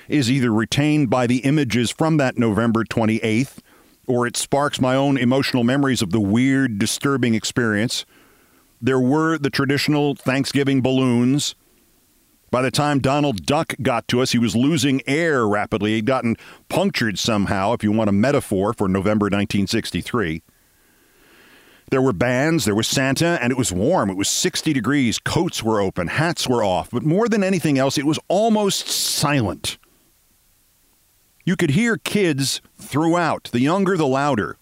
is 0.07 0.31
either 0.31 0.53
retained 0.53 1.11
by 1.11 1.27
the 1.27 1.39
images 1.39 1.91
from 1.91 2.19
that 2.19 2.39
November 2.39 2.85
28th 2.85 3.59
or 4.07 4.29
it 4.29 4.37
sparks 4.37 4.81
my 4.81 4.95
own 4.95 5.19
emotional 5.19 5.65
memories 5.65 6.01
of 6.01 6.13
the 6.13 6.21
weird, 6.21 6.79
disturbing 6.79 7.35
experience. 7.35 8.07
There 8.81 9.01
were 9.01 9.39
the 9.39 9.51
traditional 9.51 10.15
Thanksgiving 10.15 10.83
balloons 10.83 11.57
by 12.51 12.63
the 12.63 12.71
time 12.71 12.99
Donald 12.99 13.47
Duck 13.47 13.75
got 13.81 14.09
to 14.09 14.21
us, 14.21 14.33
he 14.33 14.39
was 14.39 14.57
losing 14.57 15.03
air 15.07 15.47
rapidly. 15.47 15.95
He'd 15.95 16.07
gotten 16.07 16.37
punctured 16.69 17.19
somehow, 17.19 17.73
if 17.73 17.85
you 17.85 17.93
want 17.93 18.11
a 18.11 18.13
metaphor, 18.13 18.73
for 18.73 18.89
November 18.89 19.25
1963. 19.27 20.43
There 21.91 22.03
were 22.03 22.13
bands, 22.13 22.65
there 22.65 22.75
was 22.75 22.87
Santa, 22.87 23.39
and 23.43 23.51
it 23.53 23.59
was 23.59 23.73
warm. 23.73 24.11
It 24.11 24.17
was 24.17 24.29
60 24.29 24.73
degrees. 24.73 25.19
Coats 25.19 25.63
were 25.63 25.81
open, 25.81 26.09
hats 26.09 26.49
were 26.49 26.63
off. 26.63 26.91
But 26.91 27.05
more 27.05 27.29
than 27.29 27.43
anything 27.43 27.79
else, 27.79 27.99
it 27.99 28.07
was 28.07 28.19
almost 28.29 28.89
silent. 28.89 29.79
You 31.45 31.57
could 31.57 31.71
hear 31.71 31.97
kids 31.97 32.61
throughout, 32.77 33.49
the 33.53 33.61
younger, 33.61 33.97
the 33.97 34.07
louder. 34.07 34.57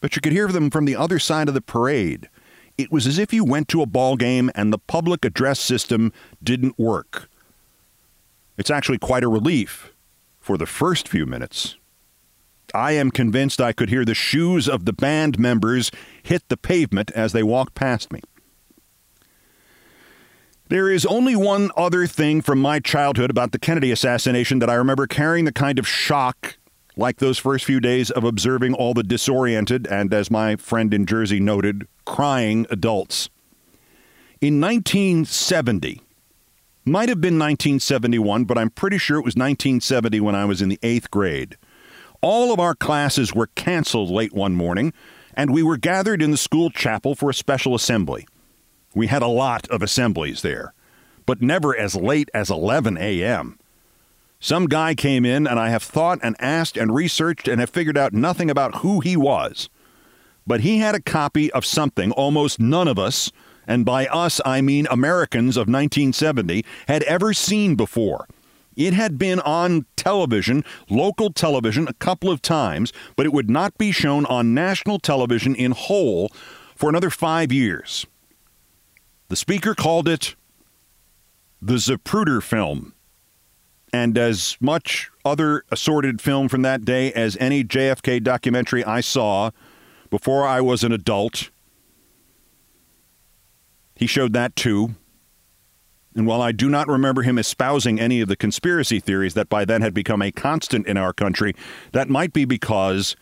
But 0.00 0.16
you 0.16 0.22
could 0.22 0.32
hear 0.32 0.48
them 0.48 0.70
from 0.70 0.84
the 0.84 0.96
other 0.96 1.18
side 1.18 1.48
of 1.48 1.54
the 1.54 1.60
parade 1.60 2.28
it 2.78 2.92
was 2.92 3.06
as 3.06 3.18
if 3.18 3.32
you 3.32 3.44
went 3.44 3.68
to 3.68 3.82
a 3.82 3.86
ball 3.86 4.16
game 4.16 4.50
and 4.54 4.72
the 4.72 4.78
public 4.78 5.24
address 5.24 5.58
system 5.58 6.12
didn't 6.42 6.78
work. 6.78 7.28
It's 8.56 8.70
actually 8.70 8.98
quite 8.98 9.24
a 9.24 9.28
relief 9.28 9.92
for 10.38 10.56
the 10.56 10.66
first 10.66 11.08
few 11.08 11.26
minutes. 11.26 11.76
I 12.74 12.92
am 12.92 13.10
convinced 13.10 13.60
I 13.60 13.72
could 13.72 13.88
hear 13.88 14.04
the 14.04 14.14
shoes 14.14 14.68
of 14.68 14.84
the 14.84 14.92
band 14.92 15.38
members 15.38 15.90
hit 16.22 16.48
the 16.48 16.56
pavement 16.56 17.10
as 17.12 17.32
they 17.32 17.42
walked 17.42 17.74
past 17.74 18.12
me. 18.12 18.20
There 20.68 20.90
is 20.90 21.06
only 21.06 21.34
one 21.34 21.70
other 21.76 22.06
thing 22.06 22.42
from 22.42 22.60
my 22.60 22.78
childhood 22.78 23.30
about 23.30 23.52
the 23.52 23.58
Kennedy 23.58 23.90
assassination 23.90 24.58
that 24.58 24.68
I 24.68 24.74
remember 24.74 25.06
carrying 25.06 25.46
the 25.46 25.52
kind 25.52 25.78
of 25.78 25.88
shock 25.88 26.58
like 26.98 27.18
those 27.18 27.38
first 27.38 27.64
few 27.64 27.78
days 27.78 28.10
of 28.10 28.24
observing 28.24 28.74
all 28.74 28.92
the 28.92 29.04
disoriented 29.04 29.86
and, 29.86 30.12
as 30.12 30.30
my 30.30 30.56
friend 30.56 30.92
in 30.92 31.06
Jersey 31.06 31.38
noted, 31.38 31.86
crying 32.04 32.66
adults. 32.70 33.30
In 34.40 34.60
1970, 34.60 36.02
might 36.84 37.08
have 37.08 37.20
been 37.20 37.38
1971, 37.38 38.44
but 38.44 38.58
I'm 38.58 38.70
pretty 38.70 38.98
sure 38.98 39.16
it 39.16 39.24
was 39.24 39.36
1970 39.36 40.20
when 40.20 40.34
I 40.34 40.44
was 40.44 40.60
in 40.60 40.68
the 40.68 40.78
eighth 40.82 41.10
grade. 41.10 41.56
All 42.20 42.52
of 42.52 42.58
our 42.58 42.74
classes 42.74 43.32
were 43.32 43.46
canceled 43.48 44.10
late 44.10 44.32
one 44.32 44.56
morning, 44.56 44.92
and 45.34 45.52
we 45.52 45.62
were 45.62 45.76
gathered 45.76 46.20
in 46.20 46.32
the 46.32 46.36
school 46.36 46.68
chapel 46.68 47.14
for 47.14 47.30
a 47.30 47.34
special 47.34 47.76
assembly. 47.76 48.26
We 48.94 49.06
had 49.06 49.22
a 49.22 49.28
lot 49.28 49.68
of 49.68 49.82
assemblies 49.82 50.42
there, 50.42 50.74
but 51.26 51.42
never 51.42 51.78
as 51.78 51.94
late 51.94 52.28
as 52.34 52.50
11 52.50 52.98
a.m. 52.98 53.57
Some 54.40 54.66
guy 54.66 54.94
came 54.94 55.24
in, 55.24 55.46
and 55.46 55.58
I 55.58 55.70
have 55.70 55.82
thought 55.82 56.20
and 56.22 56.36
asked 56.38 56.76
and 56.76 56.94
researched 56.94 57.48
and 57.48 57.60
have 57.60 57.70
figured 57.70 57.98
out 57.98 58.12
nothing 58.12 58.50
about 58.50 58.76
who 58.76 59.00
he 59.00 59.16
was. 59.16 59.68
But 60.46 60.60
he 60.60 60.78
had 60.78 60.94
a 60.94 61.00
copy 61.00 61.50
of 61.52 61.66
something 61.66 62.12
almost 62.12 62.60
none 62.60 62.86
of 62.88 62.98
us, 62.98 63.32
and 63.66 63.84
by 63.84 64.06
us 64.06 64.40
I 64.44 64.60
mean 64.60 64.86
Americans 64.90 65.56
of 65.56 65.62
1970, 65.62 66.64
had 66.86 67.02
ever 67.02 67.34
seen 67.34 67.74
before. 67.74 68.26
It 68.76 68.94
had 68.94 69.18
been 69.18 69.40
on 69.40 69.86
television, 69.96 70.64
local 70.88 71.32
television, 71.32 71.88
a 71.88 71.94
couple 71.94 72.30
of 72.30 72.40
times, 72.40 72.92
but 73.16 73.26
it 73.26 73.32
would 73.32 73.50
not 73.50 73.76
be 73.76 73.90
shown 73.90 74.24
on 74.26 74.54
national 74.54 75.00
television 75.00 75.56
in 75.56 75.72
whole 75.72 76.30
for 76.76 76.88
another 76.88 77.10
five 77.10 77.50
years. 77.50 78.06
The 79.28 79.36
speaker 79.36 79.74
called 79.74 80.08
it 80.08 80.36
the 81.60 81.74
Zapruder 81.74 82.40
film. 82.40 82.94
And 83.92 84.18
as 84.18 84.56
much 84.60 85.10
other 85.24 85.64
assorted 85.70 86.20
film 86.20 86.48
from 86.48 86.62
that 86.62 86.84
day 86.84 87.12
as 87.12 87.36
any 87.40 87.64
JFK 87.64 88.22
documentary 88.22 88.84
I 88.84 89.00
saw 89.00 89.50
before 90.10 90.46
I 90.46 90.60
was 90.60 90.84
an 90.84 90.92
adult, 90.92 91.50
he 93.94 94.06
showed 94.06 94.32
that 94.34 94.56
too. 94.56 94.94
And 96.14 96.26
while 96.26 96.42
I 96.42 96.52
do 96.52 96.68
not 96.68 96.88
remember 96.88 97.22
him 97.22 97.38
espousing 97.38 98.00
any 98.00 98.20
of 98.20 98.28
the 98.28 98.36
conspiracy 98.36 98.98
theories 98.98 99.34
that 99.34 99.48
by 99.48 99.64
then 99.64 99.82
had 99.82 99.94
become 99.94 100.22
a 100.22 100.32
constant 100.32 100.86
in 100.86 100.96
our 100.96 101.12
country, 101.12 101.54
that 101.92 102.08
might 102.08 102.32
be 102.32 102.44
because 102.44 103.14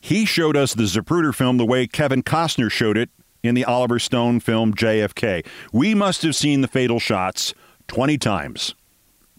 he 0.00 0.24
showed 0.24 0.56
us 0.56 0.74
the 0.74 0.82
Zapruder 0.82 1.34
film 1.34 1.56
the 1.56 1.64
way 1.64 1.86
Kevin 1.86 2.22
Costner 2.22 2.70
showed 2.70 2.98
it 2.98 3.10
in 3.42 3.54
the 3.54 3.64
Oliver 3.64 3.98
Stone 3.98 4.40
film 4.40 4.74
JFK. 4.74 5.46
We 5.72 5.94
must 5.94 6.22
have 6.22 6.36
seen 6.36 6.60
the 6.60 6.68
fatal 6.68 6.98
shots 6.98 7.54
20 7.88 8.18
times 8.18 8.74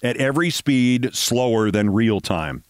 at 0.05 0.17
every 0.17 0.49
speed 0.49 1.13
slower 1.15 1.71
than 1.71 1.89
real 1.89 2.21
time. 2.21 2.63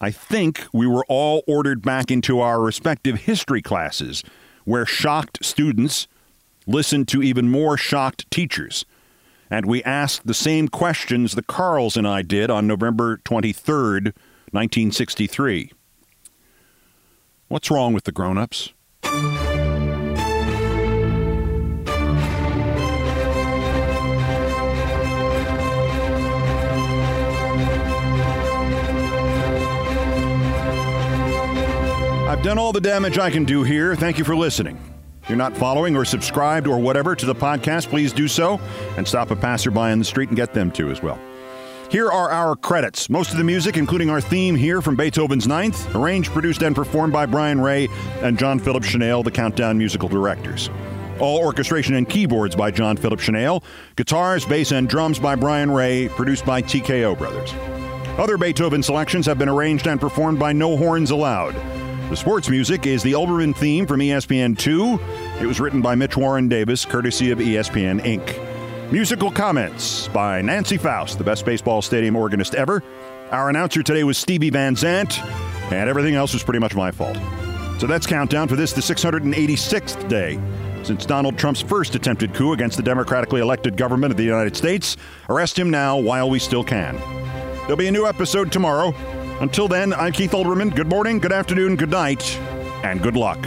I 0.00 0.10
think 0.10 0.66
we 0.72 0.86
were 0.86 1.04
all 1.08 1.42
ordered 1.46 1.80
back 1.80 2.10
into 2.10 2.40
our 2.40 2.60
respective 2.60 3.20
history 3.20 3.62
classes 3.62 4.22
where 4.64 4.84
shocked 4.84 5.44
students 5.44 6.06
listened 6.66 7.08
to 7.08 7.22
even 7.22 7.48
more 7.48 7.76
shocked 7.76 8.30
teachers. 8.30 8.84
And 9.50 9.66
we 9.66 9.82
asked 9.84 10.26
the 10.26 10.34
same 10.34 10.68
questions 10.68 11.34
the 11.34 11.42
Carls 11.42 11.96
and 11.96 12.06
I 12.06 12.22
did 12.22 12.50
on 12.50 12.66
November 12.66 13.18
23rd, 13.18 14.12
1963. 14.50 15.72
What's 17.48 17.70
wrong 17.70 17.92
with 17.92 18.04
the 18.04 18.12
grown 18.12 18.38
ups? 18.38 18.72
I've 32.32 32.42
done 32.42 32.56
all 32.56 32.72
the 32.72 32.80
damage 32.80 33.18
I 33.18 33.28
can 33.28 33.44
do 33.44 33.62
here. 33.62 33.94
Thank 33.94 34.16
you 34.16 34.24
for 34.24 34.34
listening. 34.34 34.80
If 35.22 35.28
you're 35.28 35.36
not 35.36 35.54
following 35.54 35.94
or 35.94 36.06
subscribed 36.06 36.66
or 36.66 36.78
whatever 36.78 37.14
to 37.14 37.26
the 37.26 37.34
podcast, 37.34 37.90
please 37.90 38.10
do 38.10 38.26
so 38.26 38.58
and 38.96 39.06
stop 39.06 39.30
a 39.30 39.36
passerby 39.36 39.90
in 39.90 39.98
the 39.98 40.04
street 40.06 40.30
and 40.30 40.36
get 40.36 40.54
them 40.54 40.70
to 40.72 40.90
as 40.90 41.02
well. 41.02 41.20
Here 41.90 42.10
are 42.10 42.30
our 42.30 42.56
credits. 42.56 43.10
Most 43.10 43.32
of 43.32 43.36
the 43.36 43.44
music, 43.44 43.76
including 43.76 44.08
our 44.08 44.22
theme 44.22 44.54
here 44.54 44.80
from 44.80 44.96
Beethoven's 44.96 45.46
Ninth, 45.46 45.94
arranged, 45.94 46.30
produced, 46.30 46.62
and 46.62 46.74
performed 46.74 47.12
by 47.12 47.26
Brian 47.26 47.60
Ray 47.60 47.88
and 48.22 48.38
John 48.38 48.58
Philip 48.58 48.82
Shenale, 48.82 49.22
the 49.22 49.30
Countdown 49.30 49.76
musical 49.76 50.08
directors. 50.08 50.70
All 51.20 51.38
orchestration 51.38 51.96
and 51.96 52.08
keyboards 52.08 52.56
by 52.56 52.70
John 52.70 52.96
Philip 52.96 53.20
Shenale. 53.20 53.62
Guitars, 53.96 54.46
bass, 54.46 54.72
and 54.72 54.88
drums 54.88 55.18
by 55.18 55.34
Brian 55.34 55.70
Ray, 55.70 56.08
produced 56.08 56.46
by 56.46 56.62
TKO 56.62 57.18
Brothers. 57.18 57.52
Other 58.18 58.38
Beethoven 58.38 58.82
selections 58.82 59.26
have 59.26 59.38
been 59.38 59.50
arranged 59.50 59.86
and 59.86 60.00
performed 60.00 60.38
by 60.38 60.54
No 60.54 60.78
Horns 60.78 61.10
Allowed. 61.10 61.81
The 62.12 62.16
sports 62.16 62.50
music 62.50 62.86
is 62.86 63.02
the 63.02 63.12
Olbermann 63.12 63.56
theme 63.56 63.86
from 63.86 64.00
ESPN2. 64.00 65.40
It 65.40 65.46
was 65.46 65.60
written 65.60 65.80
by 65.80 65.94
Mitch 65.94 66.14
Warren 66.14 66.46
Davis, 66.46 66.84
courtesy 66.84 67.30
of 67.30 67.38
ESPN 67.38 68.02
Inc. 68.02 68.92
Musical 68.92 69.30
comments 69.30 70.08
by 70.08 70.42
Nancy 70.42 70.76
Faust, 70.76 71.16
the 71.16 71.24
best 71.24 71.46
baseball 71.46 71.80
stadium 71.80 72.14
organist 72.14 72.54
ever. 72.54 72.82
Our 73.30 73.48
announcer 73.48 73.82
today 73.82 74.04
was 74.04 74.18
Stevie 74.18 74.50
Van 74.50 74.76
Zandt, 74.76 75.22
and 75.72 75.88
everything 75.88 76.14
else 76.14 76.34
was 76.34 76.42
pretty 76.42 76.58
much 76.58 76.74
my 76.74 76.90
fault. 76.90 77.16
So 77.80 77.86
that's 77.86 78.06
countdown 78.06 78.46
for 78.46 78.56
this, 78.56 78.74
the 78.74 78.82
686th 78.82 80.06
day 80.06 80.38
since 80.84 81.06
Donald 81.06 81.38
Trump's 81.38 81.62
first 81.62 81.94
attempted 81.94 82.34
coup 82.34 82.52
against 82.52 82.76
the 82.76 82.82
democratically 82.82 83.40
elected 83.40 83.78
government 83.78 84.10
of 84.10 84.18
the 84.18 84.24
United 84.24 84.54
States. 84.54 84.98
Arrest 85.30 85.58
him 85.58 85.70
now 85.70 85.96
while 85.96 86.28
we 86.28 86.38
still 86.38 86.62
can. 86.62 86.94
There'll 87.60 87.76
be 87.76 87.88
a 87.88 87.92
new 87.92 88.06
episode 88.06 88.52
tomorrow. 88.52 88.92
Until 89.40 89.68
then, 89.68 89.92
I'm 89.92 90.12
Keith 90.12 90.32
Olbermann. 90.32 90.74
Good 90.74 90.88
morning, 90.88 91.18
good 91.18 91.32
afternoon, 91.32 91.76
good 91.76 91.90
night, 91.90 92.38
and 92.84 93.02
good 93.02 93.16
luck. 93.16 93.46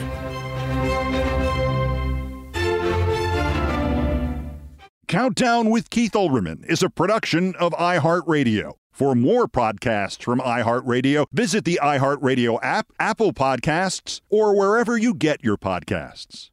Countdown 5.08 5.70
with 5.70 5.90
Keith 5.90 6.14
Olbermann 6.14 6.66
is 6.66 6.82
a 6.82 6.90
production 6.90 7.56
of 7.56 7.72
iHeartRadio. 7.74 8.74
For 8.92 9.14
more 9.14 9.48
podcasts 9.48 10.24
from 10.24 10.40
iHeartRadio, 10.40 11.28
visit 11.32 11.66
the 11.66 11.80
iHeartRadio 11.82 12.60
app, 12.64 12.88
Apple 13.00 13.34
Podcasts, 13.34 14.22
or 14.30 14.58
wherever 14.58 14.98
you 14.98 15.14
get 15.14 15.44
your 15.44 15.58
podcasts. 15.58 16.50